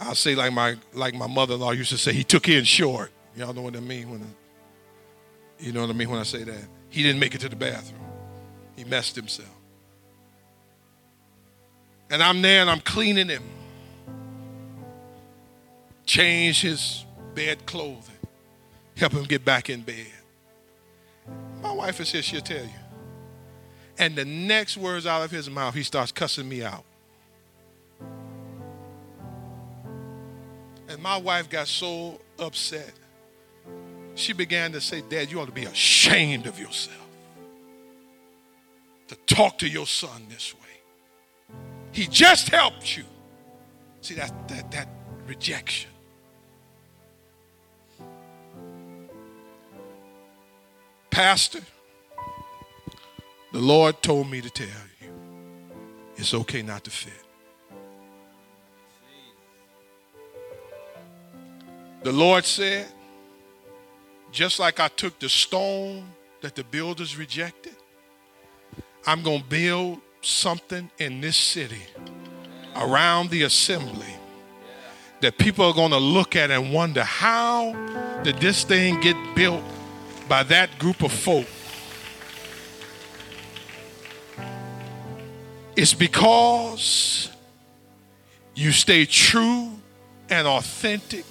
I'll 0.01 0.14
say 0.16 0.34
like 0.34 0.53
my 0.53 0.76
like 0.92 1.14
my 1.14 1.28
mother-in-law 1.28 1.70
used 1.70 1.90
to 1.90 1.99
say, 1.99 2.12
he 2.12 2.24
took 2.24 2.49
in 2.49 2.64
short. 2.64 3.12
Y'all 3.36 3.55
know 3.55 3.62
what 3.62 3.76
I 3.76 3.80
mean 3.80 4.11
when 4.11 4.22
I, 4.22 5.62
you 5.62 5.72
know 5.72 5.82
what 5.82 5.90
I 5.90 5.92
mean 5.92 6.11
when 6.11 6.18
I 6.18 6.24
say 6.24 6.42
that. 6.42 6.64
He 6.90 7.03
didn't 7.03 7.20
make 7.20 7.34
it 7.34 7.40
to 7.42 7.49
the 7.49 7.57
bathroom. 7.57 8.01
He 8.76 8.84
messed 8.84 9.14
himself. 9.14 9.49
And 12.11 12.22
I'm 12.22 12.42
there 12.42 12.61
and 12.61 12.68
I'm 12.68 12.80
cleaning 12.80 13.28
him. 13.28 13.42
Change 16.07 16.62
his 16.62 17.05
bed 17.34 17.66
clothing. 17.66 18.14
Help 18.96 19.12
him 19.12 19.24
get 19.24 19.44
back 19.44 19.70
in 19.70 19.82
bed. 19.82 20.07
My 21.62 21.72
wife 21.72 22.00
is 22.00 22.12
here, 22.12 22.22
she'll 22.22 22.40
tell 22.40 22.62
you. 22.62 22.70
And 23.98 24.16
the 24.16 24.24
next 24.24 24.76
words 24.76 25.07
out 25.07 25.22
of 25.22 25.30
his 25.30 25.48
mouth, 25.48 25.74
he 25.74 25.82
starts 25.82 26.12
cussing 26.12 26.48
me 26.48 26.62
out. 26.62 26.84
And 30.88 31.02
my 31.02 31.16
wife 31.16 31.48
got 31.48 31.66
so 31.68 32.20
upset. 32.38 32.92
She 34.14 34.32
began 34.32 34.72
to 34.72 34.80
say, 34.80 35.02
Dad, 35.09 35.30
you 35.30 35.40
ought 35.40 35.46
to 35.46 35.52
be 35.52 35.64
ashamed 35.64 36.46
of 36.46 36.59
yourself 36.59 36.96
to 39.09 39.16
talk 39.34 39.59
to 39.59 39.68
your 39.68 39.86
son 39.86 40.26
this 40.28 40.55
way. 40.55 40.61
He 41.92 42.07
just 42.07 42.48
helped 42.48 42.96
you. 42.96 43.05
See, 44.00 44.14
that, 44.14 44.48
that, 44.48 44.70
that 44.72 44.88
rejection. 45.26 45.90
Pastor, 51.14 51.60
the 53.52 53.60
Lord 53.60 54.02
told 54.02 54.28
me 54.28 54.40
to 54.40 54.50
tell 54.50 54.66
you 55.00 55.12
it's 56.16 56.34
okay 56.34 56.60
not 56.60 56.82
to 56.82 56.90
fit. 56.90 57.12
The 62.02 62.10
Lord 62.10 62.44
said, 62.44 62.88
just 64.32 64.58
like 64.58 64.80
I 64.80 64.88
took 64.88 65.20
the 65.20 65.28
stone 65.28 66.08
that 66.40 66.56
the 66.56 66.64
builders 66.64 67.16
rejected, 67.16 67.76
I'm 69.06 69.22
going 69.22 69.42
to 69.42 69.46
build 69.46 70.00
something 70.20 70.90
in 70.98 71.20
this 71.20 71.36
city 71.36 71.82
around 72.74 73.30
the 73.30 73.44
assembly 73.44 74.16
that 75.20 75.38
people 75.38 75.64
are 75.64 75.74
going 75.74 75.92
to 75.92 75.98
look 75.98 76.34
at 76.34 76.50
and 76.50 76.72
wonder 76.72 77.04
how 77.04 77.72
did 78.24 78.38
this 78.38 78.64
thing 78.64 79.00
get 79.00 79.14
built 79.36 79.62
by 80.29 80.43
that 80.45 80.79
group 80.79 81.03
of 81.03 81.12
folk 81.12 81.47
It's 85.77 85.93
because 85.93 87.31
you 88.55 88.70
stay 88.70 89.07
true 89.07 89.72
and 90.31 90.47
authentic 90.47 91.25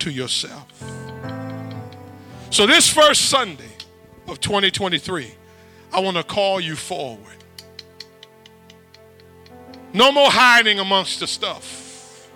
to 0.00 0.10
yourself. 0.10 0.66
So, 2.50 2.66
this 2.66 2.88
first 2.88 3.30
Sunday, 3.30 3.70
of 4.26 4.40
2023, 4.40 5.32
I 5.92 6.00
want 6.00 6.16
to 6.16 6.22
call 6.22 6.60
you 6.60 6.74
forward. 6.74 7.20
No 9.94 10.10
more 10.10 10.30
hiding 10.30 10.78
amongst 10.78 11.20
the 11.20 11.26
stuff. 11.26 12.28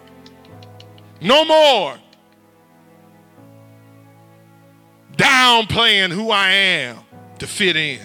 No 1.21 1.45
more 1.45 1.97
downplaying 5.17 6.11
who 6.11 6.31
I 6.31 6.51
am 6.51 6.99
to 7.39 7.47
fit 7.47 7.77
in. 7.77 8.01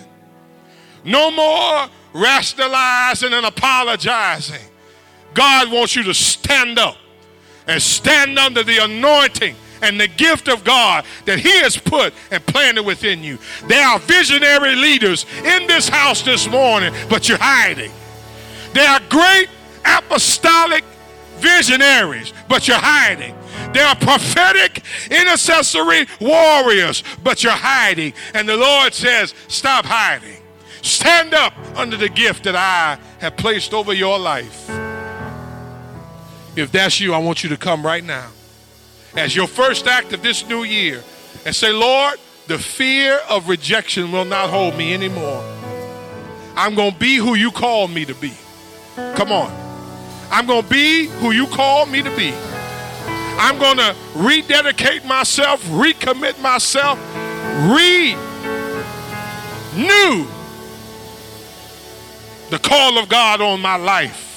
No 1.04 1.32
more 1.32 1.88
rationalizing 2.14 3.34
and 3.34 3.46
apologizing. 3.46 4.62
God 5.34 5.72
wants 5.72 5.96
you 5.96 6.04
to 6.04 6.14
stand 6.14 6.78
up 6.78 6.98
and 7.68 7.82
stand 7.82 8.38
under 8.38 8.64
the 8.64 8.84
anointing 8.84 9.56
and 9.82 10.00
the 10.00 10.08
gift 10.08 10.48
of 10.48 10.64
God 10.64 11.06
that 11.26 11.40
He 11.40 11.58
has 11.60 11.78
put 11.78 12.14
and 12.30 12.46
planted 12.46 12.84
within 12.84 13.24
you. 13.24 13.40
There 13.68 13.86
are 13.86 14.00
visionary 14.00 14.76
leaders 14.76 15.26
in 15.44 15.68
this 15.68 15.90
house 15.90 16.22
this 16.22 16.50
morning, 16.50 16.94
but 17.10 17.28
you're 17.28 17.38
hiding. 17.40 17.92
There 18.74 18.88
are 18.88 19.00
great 19.10 19.50
apostolic 19.86 20.84
visionaries, 21.38 22.34
but 22.48 22.68
you're 22.68 22.78
hiding. 22.78 23.36
There 23.74 23.86
are 23.86 23.96
prophetic 23.96 24.84
intercessory 25.10 26.08
warriors, 26.20 27.04
but 27.24 27.44
you're 27.44 27.54
hiding. 27.54 28.14
And 28.34 28.48
the 28.48 28.58
Lord 28.58 28.94
says, 28.94 29.34
Stop 29.48 29.86
hiding. 29.86 30.38
Stand 30.82 31.34
up 31.34 31.54
under 31.76 31.96
the 31.96 32.10
gift 32.10 32.44
that 32.46 32.56
I 32.56 32.98
have 33.20 33.38
placed 33.38 33.74
over 33.74 33.94
your 33.94 34.18
life. 34.18 34.70
If 36.56 36.72
that's 36.72 37.00
you, 37.00 37.14
I 37.14 37.20
want 37.20 37.44
you 37.44 37.50
to 37.50 37.58
come 37.58 37.86
right 37.86 38.04
now 38.04 38.30
as 39.16 39.36
your 39.36 39.48
first 39.48 39.88
act 39.88 40.14
of 40.14 40.22
this 40.22 40.48
new 40.48 40.64
year 40.64 41.04
and 41.46 41.56
say, 41.56 41.72
Lord, 41.72 42.20
the 42.48 42.58
fear 42.58 43.20
of 43.30 43.48
rejection 43.48 44.12
will 44.12 44.26
not 44.26 44.50
hold 44.50 44.76
me 44.76 44.94
anymore. 44.94 45.44
I'm 46.56 46.76
going 46.76 46.94
to 46.94 47.00
be 47.00 47.16
who 47.16 47.36
you 47.36 47.52
called 47.52 47.92
me 47.92 48.06
to 48.06 48.16
be. 48.16 48.34
Come 49.16 49.32
on. 49.32 49.52
I'm 50.32 50.46
going 50.46 50.64
to 50.64 50.70
be 50.70 51.08
who 51.08 51.32
you 51.32 51.48
called 51.48 51.90
me 51.90 52.02
to 52.02 52.16
be. 52.18 52.34
I'm 53.38 53.58
going 53.58 53.78
to 53.78 53.96
rededicate 54.16 55.06
myself, 55.06 55.64
recommit 55.66 56.40
myself, 56.42 57.00
renew 57.64 58.16
the 62.50 62.60
call 62.60 62.98
of 62.98 63.08
God 63.08 63.42
on 63.42 63.62
my 63.62 63.78
life. 63.78 64.28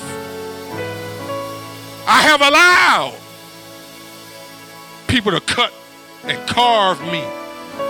I 2.07 2.23
have 2.23 2.41
allowed 2.41 3.19
people 5.09 5.33
to 5.33 5.41
cut 5.41 5.73
and 6.25 6.49
carve 6.49 7.01
me 7.03 7.25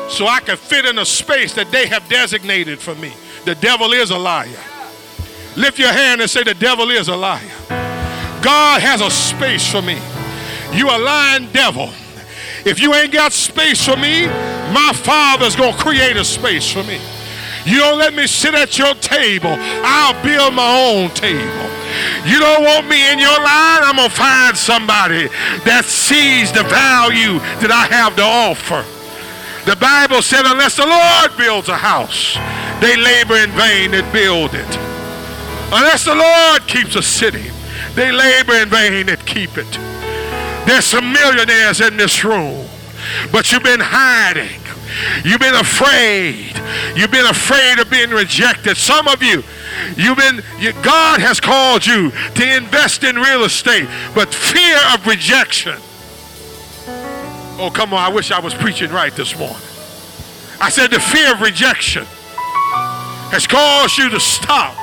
so 0.08 0.26
I 0.26 0.40
can 0.40 0.56
fit 0.56 0.84
in 0.84 0.98
a 0.98 1.04
space 1.04 1.54
that 1.54 1.70
they 1.70 1.86
have 1.86 2.08
designated 2.08 2.78
for 2.78 2.94
me. 2.94 3.12
The 3.44 3.54
devil 3.56 3.92
is 3.92 4.10
a 4.10 4.18
liar. 4.18 4.48
Lift 5.56 5.78
your 5.78 5.92
hand 5.92 6.20
and 6.20 6.30
say, 6.30 6.42
The 6.42 6.54
devil 6.54 6.90
is 6.90 7.08
a 7.08 7.16
liar. 7.16 7.40
God 8.42 8.80
has 8.80 9.00
a 9.00 9.10
space 9.10 9.70
for 9.70 9.82
me. 9.82 9.98
You 10.74 10.88
a 10.88 10.98
lying 10.98 11.50
devil. 11.52 11.90
If 12.64 12.80
you 12.80 12.94
ain't 12.94 13.12
got 13.12 13.32
space 13.32 13.84
for 13.84 13.96
me, 13.96 14.26
my 14.72 14.92
father's 14.94 15.54
going 15.54 15.74
to 15.74 15.78
create 15.78 16.16
a 16.16 16.24
space 16.24 16.70
for 16.70 16.82
me. 16.82 17.00
You 17.66 17.78
don't 17.78 17.98
let 17.98 18.12
me 18.12 18.26
sit 18.26 18.54
at 18.54 18.76
your 18.78 18.94
table, 18.94 19.54
I'll 19.56 20.20
build 20.22 20.52
my 20.52 20.92
own 20.92 21.10
table. 21.10 21.70
You 22.26 22.38
don't 22.40 22.62
want 22.62 22.88
me 22.88 23.10
in 23.10 23.18
your 23.18 23.38
line, 23.38 23.80
I'm 23.84 23.96
going 23.96 24.10
to 24.10 24.14
find 24.14 24.56
somebody 24.56 25.28
that 25.64 25.84
sees 25.86 26.52
the 26.52 26.64
value 26.64 27.38
that 27.64 27.70
I 27.70 27.86
have 27.94 28.16
to 28.16 28.22
offer. 28.22 28.84
The 29.64 29.76
Bible 29.76 30.20
said, 30.20 30.44
unless 30.44 30.76
the 30.76 30.84
Lord 30.84 31.38
builds 31.38 31.68
a 31.68 31.76
house, 31.76 32.36
they 32.82 32.96
labor 32.96 33.36
in 33.36 33.50
vain 33.52 33.92
that 33.92 34.12
build 34.12 34.52
it. 34.52 34.72
Unless 35.72 36.04
the 36.04 36.14
Lord 36.14 36.68
keeps 36.68 36.96
a 36.96 37.02
city, 37.02 37.50
they 37.94 38.12
labor 38.12 38.60
in 38.60 38.68
vain 38.68 39.06
that 39.06 39.24
keep 39.24 39.56
it. 39.56 39.93
There's 40.66 40.84
some 40.84 41.12
millionaires 41.12 41.80
in 41.80 41.96
this 41.96 42.24
room, 42.24 42.66
but 43.30 43.52
you've 43.52 43.62
been 43.62 43.80
hiding. 43.80 44.60
You've 45.24 45.40
been 45.40 45.54
afraid. 45.54 46.52
You've 46.96 47.10
been 47.10 47.26
afraid 47.26 47.78
of 47.78 47.90
being 47.90 48.10
rejected. 48.10 48.76
Some 48.76 49.08
of 49.08 49.22
you, 49.22 49.42
you've 49.96 50.16
been, 50.16 50.42
you, 50.58 50.72
God 50.82 51.20
has 51.20 51.40
called 51.40 51.84
you 51.84 52.10
to 52.10 52.56
invest 52.56 53.04
in 53.04 53.16
real 53.16 53.44
estate, 53.44 53.88
but 54.14 54.32
fear 54.32 54.78
of 54.94 55.06
rejection. 55.06 55.76
Oh, 57.56 57.70
come 57.72 57.92
on. 57.92 58.00
I 58.00 58.14
wish 58.14 58.30
I 58.30 58.40
was 58.40 58.54
preaching 58.54 58.90
right 58.90 59.14
this 59.14 59.38
morning. 59.38 59.56
I 60.60 60.70
said 60.70 60.90
the 60.90 61.00
fear 61.00 61.32
of 61.32 61.40
rejection 61.40 62.04
has 63.30 63.46
caused 63.46 63.98
you 63.98 64.08
to 64.10 64.20
stop, 64.20 64.74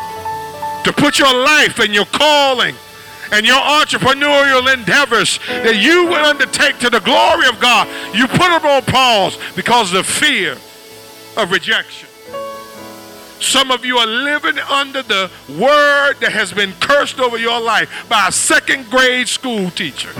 to 0.83 0.93
put 0.93 1.19
your 1.19 1.33
life 1.33 1.79
and 1.79 1.93
your 1.93 2.05
calling 2.05 2.75
and 3.31 3.45
your 3.45 3.59
entrepreneurial 3.59 4.73
endeavors 4.73 5.39
that 5.47 5.77
you 5.77 6.05
would 6.05 6.21
undertake 6.21 6.77
to 6.79 6.89
the 6.89 6.99
glory 6.99 7.47
of 7.47 7.59
God, 7.59 7.87
you 8.15 8.27
put 8.27 8.39
them 8.39 8.65
on 8.65 8.83
pause 8.83 9.37
because 9.55 9.93
of 9.93 10.05
the 10.05 10.11
fear 10.11 10.57
of 11.37 11.51
rejection. 11.51 12.09
Some 13.39 13.71
of 13.71 13.83
you 13.83 13.97
are 13.97 14.05
living 14.05 14.59
under 14.59 15.01
the 15.01 15.31
word 15.49 16.15
that 16.19 16.31
has 16.31 16.53
been 16.53 16.73
cursed 16.79 17.19
over 17.19 17.37
your 17.37 17.59
life 17.59 18.05
by 18.07 18.27
a 18.27 18.31
second 18.31 18.89
grade 18.89 19.27
school 19.27 19.71
teacher. 19.71 20.11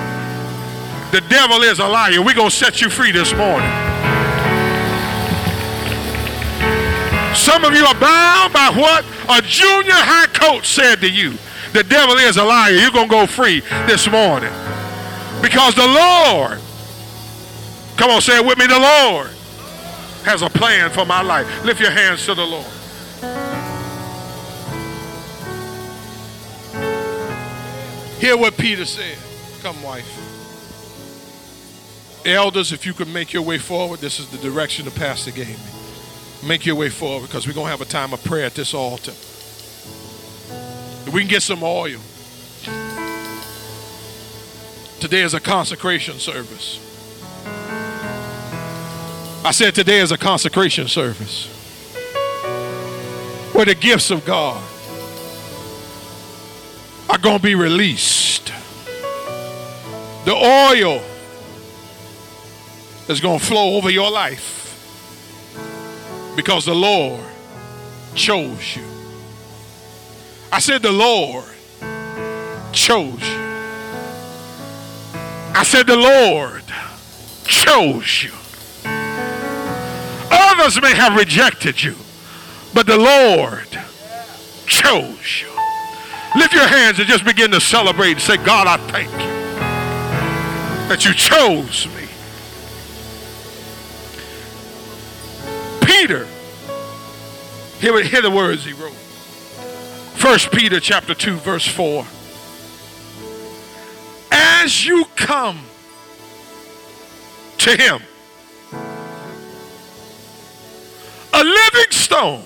The 1.12 1.22
devil 1.30 1.62
is 1.62 1.80
a 1.80 1.88
liar. 1.88 2.22
We're 2.22 2.34
going 2.34 2.50
to 2.50 2.56
set 2.56 2.82
you 2.82 2.90
free 2.90 3.12
this 3.12 3.34
morning. 3.34 3.70
Some 7.36 7.64
of 7.64 7.74
you 7.74 7.86
are 7.86 8.00
bound 8.00 8.54
by 8.54 8.72
what 8.76 9.06
a 9.30 9.42
junior 9.42 9.94
high 9.94 10.28
coach 10.28 10.68
said 10.68 11.02
to 11.02 11.10
you. 11.10 11.34
The 11.74 11.84
devil 11.84 12.16
is 12.18 12.38
a 12.38 12.44
liar. 12.44 12.72
You're 12.72 12.92
going 12.92 13.08
to 13.08 13.12
go 13.12 13.26
free 13.26 13.62
this 13.88 14.10
morning. 14.10 14.52
Because 15.42 15.74
the 15.76 15.88
Lord, 15.88 16.60
come 17.98 18.12
on, 18.12 18.22
say 18.22 18.38
it 18.38 18.46
with 18.46 18.58
me, 18.58 18.68
the 18.68 18.80
Lord 18.80 19.30
has 20.24 20.42
a 20.42 20.50
plan 20.50 20.92
for 20.92 21.06
my 21.06 21.22
life. 21.22 21.48
Lift 21.64 21.82
your 21.82 21.92
hands 21.92 22.26
to 22.26 22.36
the 22.36 22.46
Lord. 22.46 22.68
Hear 28.20 28.38
what 28.38 28.56
Peter 28.56 28.86
said. 28.86 29.18
Come, 29.64 29.82
wife. 29.82 30.06
Elders, 32.24 32.72
if 32.72 32.86
you 32.86 32.94
could 32.94 33.08
make 33.08 33.34
your 33.34 33.42
way 33.42 33.58
forward, 33.58 34.00
this 34.00 34.20
is 34.20 34.28
the 34.28 34.38
direction 34.38 34.86
the 34.86 34.92
pastor 34.92 35.32
gave 35.32 35.48
me. 35.48 36.48
Make 36.48 36.66
your 36.66 36.76
way 36.76 36.90
forward 36.90 37.28
because 37.28 37.48
we're 37.48 37.54
going 37.54 37.66
to 37.66 37.72
have 37.72 37.82
a 37.82 37.86
time 37.86 38.14
of 38.14 38.24
prayer 38.24 38.46
at 38.46 38.54
this 38.54 38.76
altar. 38.76 39.14
If 41.08 41.14
we 41.14 41.22
can 41.22 41.30
get 41.30 41.42
some 41.42 41.64
oil. 41.64 42.00
Today 45.00 45.24
is 45.24 45.34
a 45.34 45.40
consecration 45.40 46.20
service. 46.20 46.80
I 49.44 49.50
said 49.52 49.74
today 49.74 50.00
is 50.00 50.12
a 50.12 50.18
consecration 50.18 50.88
service 50.88 51.48
where 53.54 53.66
the 53.66 53.74
gifts 53.74 54.12
of 54.12 54.24
God 54.24 54.62
are 57.10 57.18
going 57.18 57.38
to 57.38 57.44
be 57.44 57.56
released. 57.56 58.54
The 60.26 60.36
oil 60.36 61.02
is 63.10 63.20
going 63.20 63.40
to 63.40 63.46
flow 63.46 63.76
over 63.78 63.90
your 63.90 64.12
life 64.12 64.62
because 66.36 66.66
the 66.66 66.76
Lord 66.76 67.26
chose 68.14 68.76
you. 68.76 69.01
I 70.52 70.60
said, 70.60 70.82
The 70.82 70.92
Lord 70.92 71.46
chose 72.74 73.22
you. 73.22 73.42
I 75.54 75.64
said, 75.66 75.88
The 75.88 75.96
Lord 75.96 76.64
chose 77.46 78.24
you. 78.24 78.32
Others 80.32 80.82
may 80.82 80.94
have 80.94 81.16
rejected 81.18 81.82
you, 81.82 81.96
but 82.74 82.86
the 82.86 82.98
Lord 82.98 83.68
chose 84.66 85.42
you. 85.42 85.50
Lift 86.36 86.54
your 86.54 86.68
hands 86.68 87.00
and 87.00 87.08
just 87.08 87.26
begin 87.26 87.52
to 87.52 87.60
celebrate 87.60 88.14
and 88.14 88.22
say, 88.22 88.38
God, 88.38 88.68
I 88.68 88.78
thank 88.92 89.12
you 89.12 89.32
that 90.88 91.06
you 91.06 91.14
chose 91.14 91.88
me. 91.88 92.08
Peter, 95.86 96.28
hear, 97.80 98.04
hear 98.04 98.22
the 98.22 98.32
words 98.32 98.66
he 98.66 98.74
wrote. 98.74 99.01
First 100.22 100.52
Peter 100.52 100.80
chapter 100.80 101.16
2 101.16 101.38
verse 101.38 101.66
4. 101.66 102.06
As 104.32 104.86
you 104.86 105.06
come 105.16 105.60
to 107.58 107.76
him, 107.76 108.04
a 111.34 111.44
living 111.44 111.90
stone, 111.90 112.44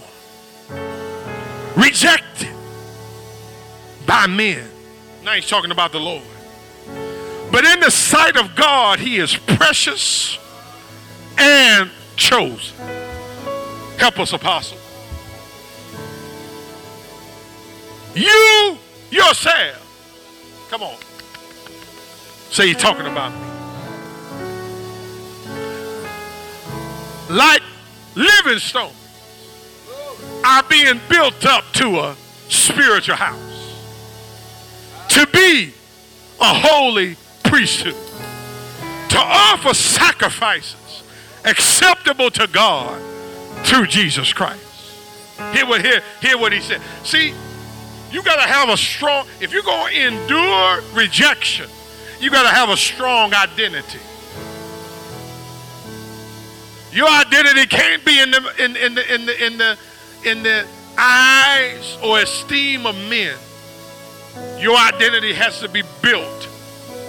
rejected 1.75 2.55
by 4.07 4.25
men. 4.27 4.65
Now 5.25 5.33
he's 5.33 5.49
talking 5.49 5.71
about 5.71 5.91
the 5.91 5.99
Lord. 5.99 6.23
But 7.51 7.65
in 7.65 7.81
the 7.81 7.91
sight 7.91 8.37
of 8.37 8.55
God, 8.55 8.99
he 8.99 9.17
is 9.17 9.35
precious 9.35 10.37
and 11.37 11.91
chosen. 12.15 12.77
Help 13.97 14.17
us, 14.17 14.31
Apostle. 14.31 14.77
You 18.15 18.77
yourself. 19.11 20.67
Come 20.69 20.83
on. 20.83 20.95
Say 22.49 22.67
you're 22.67 22.79
talking 22.79 23.05
about 23.05 23.33
me. 23.33 23.55
Like 27.29 27.61
living 28.15 28.59
stones 28.59 28.95
are 30.45 30.63
being 30.63 31.01
built 31.09 31.45
up 31.45 31.65
to 31.73 31.99
a 31.99 32.15
spiritual 32.47 33.15
house. 33.15 33.75
To 35.09 35.27
be 35.27 35.73
a 36.39 36.53
holy 36.53 37.17
priesthood. 37.43 37.95
To 39.09 39.17
offer 39.17 39.73
sacrifices 39.73 41.03
acceptable 41.43 42.31
to 42.31 42.47
God 42.47 43.01
through 43.65 43.87
Jesus 43.87 44.33
Christ. 44.33 44.61
Hear 45.53 45.65
what, 45.65 45.83
hear, 45.83 46.01
hear 46.21 46.37
what 46.37 46.53
he 46.53 46.61
said. 46.61 46.81
See, 47.03 47.33
you 48.11 48.23
got 48.23 48.35
to 48.35 48.47
have 48.47 48.69
a 48.69 48.77
strong, 48.77 49.27
if 49.41 49.51
you're 49.51 49.63
going 49.63 49.93
to 49.93 50.07
endure 50.07 50.81
rejection, 50.93 51.69
you 52.19 52.29
got 52.29 52.43
to 52.43 52.49
have 52.49 52.69
a 52.69 52.77
strong 52.77 53.33
identity. 53.33 53.99
Your 56.91 57.09
identity 57.09 57.65
can't 57.65 58.05
be 58.05 58.21
in 58.21 58.31
the, 58.31 58.63
in, 58.63 58.75
in, 58.77 58.95
the, 58.95 59.13
in, 59.13 59.25
the, 59.25 59.45
in, 59.45 59.57
the, 59.57 59.77
in 60.23 60.43
the 60.43 60.65
eyes 60.97 61.97
or 62.01 62.19
esteem 62.19 62.85
of 62.85 62.95
men. 63.09 63.35
Your 64.59 64.77
identity 64.77 65.33
has 65.33 65.59
to 65.59 65.67
be 65.67 65.83
built 66.01 66.47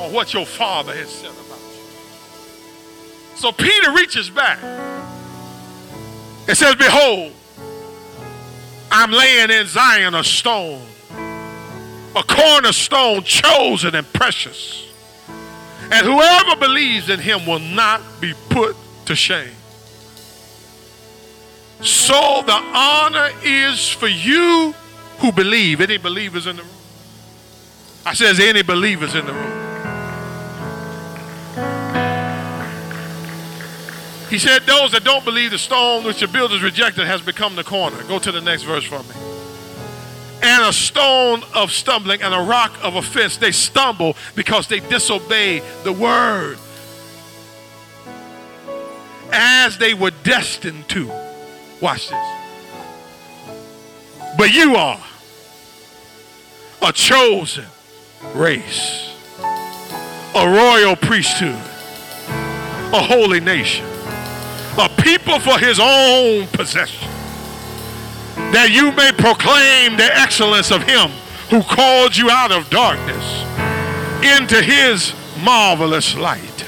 on 0.00 0.12
what 0.12 0.34
your 0.34 0.44
father 0.44 0.92
has 0.92 1.10
said 1.10 1.30
about 1.30 1.60
you. 1.60 3.36
So 3.36 3.52
Peter 3.52 3.92
reaches 3.92 4.28
back 4.28 4.58
and 6.48 6.56
says, 6.56 6.74
Behold, 6.74 7.32
I'm 8.98 9.10
laying 9.10 9.50
in 9.50 9.66
Zion 9.66 10.14
a 10.14 10.24
stone, 10.24 10.80
a 12.16 12.22
cornerstone 12.22 13.24
chosen 13.24 13.94
and 13.94 14.10
precious. 14.10 14.88
And 15.92 16.06
whoever 16.06 16.56
believes 16.56 17.10
in 17.10 17.20
him 17.20 17.44
will 17.44 17.58
not 17.58 18.00
be 18.22 18.32
put 18.48 18.74
to 19.04 19.14
shame. 19.14 19.52
So 21.82 22.42
the 22.46 22.54
honor 22.54 23.28
is 23.44 23.86
for 23.86 24.08
you 24.08 24.74
who 25.18 25.30
believe. 25.30 25.82
Any 25.82 25.98
believers 25.98 26.46
in 26.46 26.56
the 26.56 26.62
room? 26.62 26.72
I 28.06 28.14
says 28.14 28.40
any 28.40 28.62
believers 28.62 29.14
in 29.14 29.26
the 29.26 29.32
room. 29.34 29.55
He 34.36 34.40
said, 34.40 34.66
Those 34.66 34.92
that 34.92 35.02
don't 35.02 35.24
believe 35.24 35.52
the 35.52 35.58
stone 35.58 36.04
which 36.04 36.20
the 36.20 36.28
builders 36.28 36.62
rejected 36.62 37.06
has 37.06 37.22
become 37.22 37.56
the 37.56 37.64
corner. 37.64 38.02
Go 38.02 38.18
to 38.18 38.30
the 38.30 38.42
next 38.42 38.64
verse 38.64 38.84
for 38.84 38.98
me. 38.98 39.14
And 40.42 40.62
a 40.62 40.74
stone 40.74 41.42
of 41.54 41.72
stumbling 41.72 42.20
and 42.20 42.34
a 42.34 42.40
rock 42.40 42.76
of 42.82 42.96
offense. 42.96 43.38
They 43.38 43.50
stumble 43.50 44.14
because 44.34 44.68
they 44.68 44.80
disobey 44.80 45.62
the 45.84 45.92
word 45.94 46.58
as 49.32 49.78
they 49.78 49.94
were 49.94 50.10
destined 50.22 50.86
to. 50.90 51.06
Watch 51.80 52.10
this. 52.10 52.28
But 54.36 54.52
you 54.52 54.76
are 54.76 55.02
a 56.82 56.92
chosen 56.92 57.64
race, 58.34 59.16
a 60.34 60.46
royal 60.46 60.94
priesthood, 60.94 61.58
a 62.92 63.02
holy 63.02 63.40
nation, 63.40 63.95
a 64.78 64.88
people 65.02 65.38
for 65.40 65.58
his 65.58 65.78
own 65.80 66.46
possession, 66.48 67.08
that 68.52 68.70
you 68.70 68.92
may 68.92 69.12
proclaim 69.12 69.96
the 69.96 70.08
excellence 70.18 70.70
of 70.70 70.82
him 70.82 71.10
who 71.50 71.62
called 71.62 72.16
you 72.16 72.30
out 72.30 72.52
of 72.52 72.68
darkness 72.70 73.24
into 74.22 74.62
his 74.62 75.14
marvelous 75.42 76.16
light. 76.16 76.66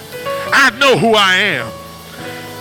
I 0.52 0.70
know 0.78 0.96
who 0.96 1.14
I 1.14 1.34
am. 1.34 1.72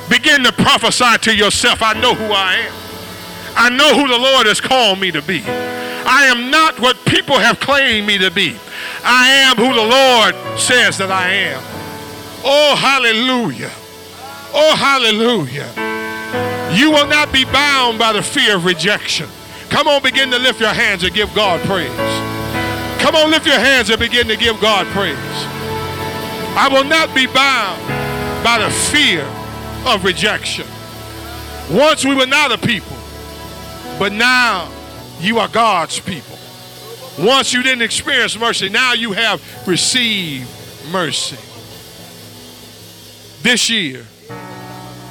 Begin 0.09 0.43
to 0.43 0.51
prophesy 0.51 1.17
to 1.21 1.35
yourself 1.35 1.81
I 1.81 1.93
know 1.99 2.13
who 2.15 2.25
I 2.25 2.55
am. 2.55 2.73
I 3.55 3.69
know 3.69 3.95
who 3.95 4.07
the 4.07 4.17
Lord 4.17 4.47
has 4.47 4.61
called 4.61 4.99
me 4.99 5.11
to 5.11 5.21
be. 5.21 5.43
I 5.45 6.25
am 6.25 6.49
not 6.49 6.79
what 6.79 7.03
people 7.05 7.37
have 7.37 7.59
claimed 7.59 8.07
me 8.07 8.17
to 8.19 8.31
be. 8.31 8.55
I 9.03 9.27
am 9.27 9.57
who 9.57 9.73
the 9.73 9.81
Lord 9.81 10.59
says 10.59 10.97
that 10.99 11.11
I 11.11 11.29
am. 11.29 11.61
Oh, 12.43 12.75
hallelujah. 12.75 13.71
Oh, 14.53 14.75
hallelujah. 14.75 15.67
You 16.75 16.91
will 16.91 17.07
not 17.07 17.31
be 17.31 17.45
bound 17.45 17.97
by 17.97 18.13
the 18.13 18.21
fear 18.21 18.55
of 18.55 18.65
rejection. 18.65 19.27
Come 19.69 19.87
on, 19.87 20.01
begin 20.01 20.31
to 20.31 20.39
lift 20.39 20.59
your 20.59 20.73
hands 20.73 21.03
and 21.03 21.13
give 21.13 21.33
God 21.33 21.59
praise. 21.67 21.89
Come 23.01 23.15
on, 23.15 23.31
lift 23.31 23.45
your 23.45 23.59
hands 23.59 23.89
and 23.89 23.99
begin 23.99 24.27
to 24.27 24.37
give 24.37 24.59
God 24.59 24.87
praise. 24.87 25.17
I 26.57 26.69
will 26.71 26.83
not 26.83 27.13
be 27.13 27.27
bound 27.27 27.81
by 28.43 28.59
the 28.59 28.69
fear 28.69 29.23
of 29.85 30.03
rejection. 30.03 30.65
Once 31.69 32.05
we 32.05 32.15
were 32.15 32.25
not 32.25 32.51
a 32.51 32.57
people, 32.57 32.97
but 33.99 34.11
now 34.11 34.71
you 35.19 35.39
are 35.39 35.47
God's 35.47 35.99
people. 35.99 36.37
Once 37.19 37.53
you 37.53 37.63
didn't 37.63 37.81
experience 37.81 38.37
mercy, 38.37 38.69
now 38.69 38.93
you 38.93 39.11
have 39.11 39.41
received 39.67 40.49
mercy. 40.91 41.37
This 43.41 43.69
year 43.69 44.05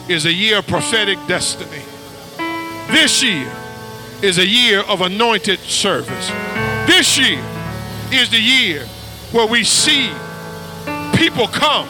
is 0.09 0.25
a 0.25 0.33
year 0.33 0.59
of 0.59 0.67
prophetic 0.67 1.19
destiny. 1.27 1.83
This 2.89 3.23
year 3.23 3.53
is 4.23 4.39
a 4.39 4.47
year 4.47 4.81
of 4.83 5.01
anointed 5.01 5.59
service. 5.59 6.29
This 6.87 7.19
year 7.19 7.43
is 8.13 8.31
the 8.31 8.41
year 8.41 8.87
where 9.33 9.47
we 9.47 9.65
see 9.65 10.11
people 11.15 11.49
come 11.49 11.89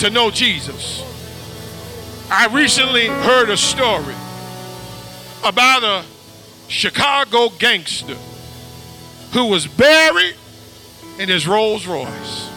to 0.00 0.10
know 0.10 0.30
Jesus. 0.30 1.02
I 2.30 2.48
recently 2.48 3.06
heard 3.06 3.50
a 3.50 3.56
story 3.56 4.14
about 5.44 5.84
a 5.84 6.04
Chicago 6.68 7.50
gangster 7.50 8.16
who 9.32 9.46
was 9.46 9.66
buried 9.66 10.34
in 11.20 11.28
his 11.28 11.46
Rolls 11.46 11.86
Royce. 11.86 12.50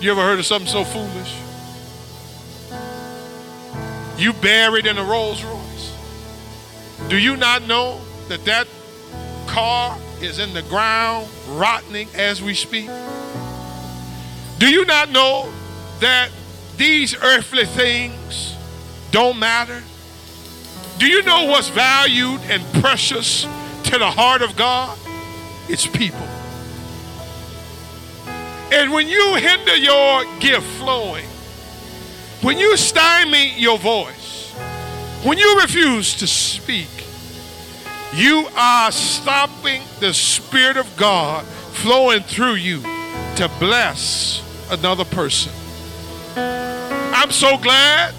You 0.00 0.12
ever 0.12 0.20
heard 0.20 0.38
of 0.38 0.46
something 0.46 0.70
so 0.70 0.84
foolish? 0.84 1.37
You 4.18 4.32
buried 4.32 4.86
in 4.86 4.98
a 4.98 5.04
Rolls 5.04 5.44
Royce. 5.44 5.96
Do 7.08 7.16
you 7.16 7.36
not 7.36 7.62
know 7.68 8.00
that 8.26 8.44
that 8.46 8.66
car 9.46 9.96
is 10.20 10.40
in 10.40 10.52
the 10.54 10.62
ground 10.62 11.28
rotting 11.50 12.08
as 12.16 12.42
we 12.42 12.54
speak? 12.54 12.90
Do 14.58 14.68
you 14.68 14.84
not 14.86 15.10
know 15.10 15.48
that 16.00 16.30
these 16.76 17.14
earthly 17.22 17.64
things 17.64 18.56
don't 19.12 19.38
matter? 19.38 19.84
Do 20.98 21.06
you 21.06 21.22
know 21.22 21.44
what's 21.44 21.68
valued 21.68 22.40
and 22.48 22.60
precious 22.82 23.42
to 23.84 23.98
the 23.98 24.10
heart 24.10 24.42
of 24.42 24.56
God? 24.56 24.98
It's 25.68 25.86
people. 25.86 26.26
And 28.72 28.92
when 28.92 29.06
you 29.06 29.36
hinder 29.36 29.76
your 29.76 30.24
gift 30.40 30.66
flowing, 30.78 31.26
when 32.42 32.58
you 32.58 32.76
stymie 32.76 33.54
your 33.56 33.78
voice, 33.78 34.52
when 35.24 35.38
you 35.38 35.60
refuse 35.60 36.14
to 36.16 36.26
speak, 36.26 36.88
you 38.14 38.48
are 38.56 38.92
stopping 38.92 39.82
the 40.00 40.14
Spirit 40.14 40.76
of 40.76 40.96
God 40.96 41.44
flowing 41.44 42.22
through 42.22 42.54
you 42.54 42.80
to 43.36 43.50
bless 43.58 44.42
another 44.70 45.04
person. 45.04 45.52
I'm 46.36 47.30
so 47.32 47.58
glad 47.58 48.14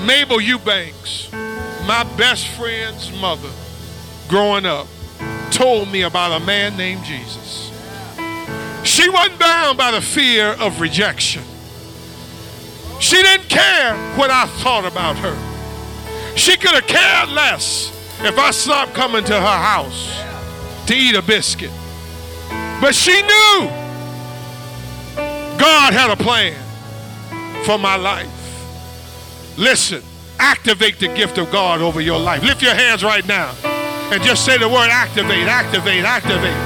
Mabel 0.00 0.40
Eubanks, 0.40 1.30
my 1.86 2.04
best 2.16 2.48
friend's 2.48 3.12
mother 3.20 3.50
growing 4.28 4.66
up, 4.66 4.86
told 5.50 5.90
me 5.90 6.02
about 6.02 6.40
a 6.40 6.44
man 6.44 6.76
named 6.76 7.04
Jesus. 7.04 7.70
She 8.82 9.08
wasn't 9.08 9.38
bound 9.38 9.78
by 9.78 9.90
the 9.92 10.00
fear 10.00 10.48
of 10.48 10.80
rejection. 10.80 11.42
She 13.04 13.20
didn't 13.20 13.50
care 13.50 13.94
what 14.16 14.30
I 14.30 14.46
thought 14.46 14.86
about 14.86 15.18
her. 15.18 15.36
She 16.38 16.56
could 16.56 16.70
have 16.70 16.86
cared 16.86 17.28
less 17.28 17.92
if 18.22 18.38
I 18.38 18.50
stopped 18.50 18.94
coming 18.94 19.22
to 19.24 19.34
her 19.34 19.40
house 19.40 20.10
to 20.86 20.94
eat 20.94 21.14
a 21.14 21.20
biscuit. 21.20 21.70
But 22.80 22.94
she 22.94 23.12
knew 23.12 23.68
God 25.58 25.92
had 25.92 26.08
a 26.10 26.16
plan 26.16 26.56
for 27.66 27.76
my 27.76 27.96
life. 27.96 28.30
Listen, 29.58 30.02
activate 30.38 30.98
the 30.98 31.08
gift 31.08 31.36
of 31.36 31.52
God 31.52 31.82
over 31.82 32.00
your 32.00 32.18
life. 32.18 32.42
Lift 32.42 32.62
your 32.62 32.74
hands 32.74 33.04
right 33.04 33.28
now 33.28 33.54
and 34.12 34.22
just 34.22 34.46
say 34.46 34.56
the 34.56 34.66
word 34.66 34.88
activate, 34.88 35.46
activate, 35.46 36.04
activate, 36.04 36.56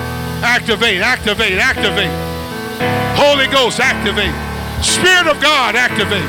activate, 0.44 1.00
activate, 1.00 1.58
activate. 1.58 3.18
Holy 3.18 3.48
Ghost, 3.48 3.80
activate. 3.80 4.47
Spirit 4.82 5.26
of 5.26 5.40
God, 5.42 5.74
activate. 5.76 6.28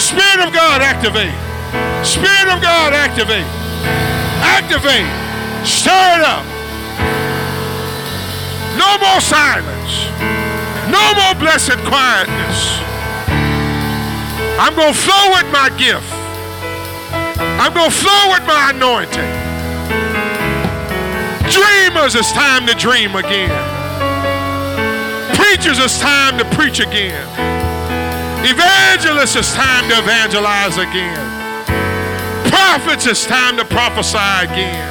Spirit 0.00 0.46
of 0.46 0.52
God, 0.52 0.82
activate. 0.82 1.34
Spirit 2.06 2.48
of 2.48 2.62
God, 2.62 2.92
activate. 2.92 3.46
Activate. 4.42 5.06
Stir 5.66 6.18
it 6.18 6.24
up. 6.24 6.44
No 8.78 8.98
more 8.98 9.20
silence. 9.20 10.08
No 10.90 11.14
more 11.14 11.34
blessed 11.38 11.78
quietness. 11.86 12.80
I'm 14.58 14.74
going 14.76 14.92
to 14.92 14.98
flow 14.98 15.30
with 15.30 15.50
my 15.52 15.70
gift. 15.78 16.10
I'm 17.58 17.72
going 17.74 17.90
to 17.90 17.96
flow 17.96 18.30
with 18.30 18.46
my 18.46 18.70
anointing. 18.74 19.32
Dreamers, 21.50 22.14
it's 22.14 22.32
time 22.32 22.66
to 22.66 22.74
dream 22.74 23.14
again. 23.16 23.71
Preachers, 25.54 25.78
it's 25.80 26.00
time 26.00 26.38
to 26.38 26.46
preach 26.56 26.80
again. 26.80 27.28
Evangelists, 28.42 29.36
it's 29.36 29.52
time 29.52 29.86
to 29.90 29.98
evangelize 29.98 30.78
again. 30.78 31.20
Prophets, 32.48 33.06
it's 33.06 33.26
time 33.26 33.58
to 33.58 33.64
prophesy 33.66 34.16
again. 34.16 34.88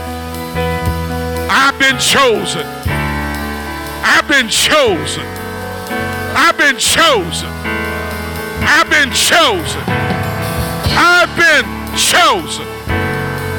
I've 1.49 1.79
been 1.79 1.97
chosen. 1.97 2.63
I've 4.05 4.27
been 4.27 4.47
chosen. 4.49 5.25
I've 6.37 6.59
been 6.59 6.77
chosen. 6.77 7.49
I've 8.61 8.87
been 8.87 9.09
chosen. 9.09 9.81
I've 10.93 11.35
been 11.35 11.65
chosen. 11.97 12.67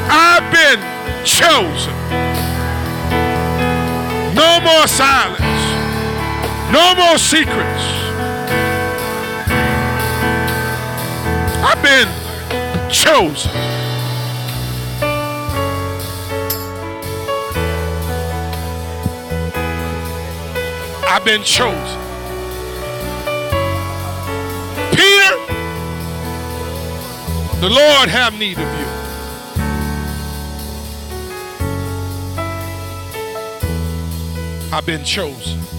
I've 0.07 0.47
been 0.53 0.79
chosen. 1.25 1.93
No 4.33 4.61
more 4.61 4.87
silence. 4.87 5.82
No 6.73 6.95
more 6.95 7.19
secrets. 7.19 7.83
I've 11.61 11.83
been 11.83 12.09
chosen. 12.89 13.51
I've 21.07 21.23
been 21.23 21.43
chosen. 21.43 21.99
Peter, 24.95 25.37
the 27.59 27.69
Lord 27.69 28.09
have 28.09 28.33
need 28.39 28.57
of 28.57 28.67
you. 28.79 28.87
I've 34.75 34.87
been 34.87 35.03
chosen. 35.03 35.72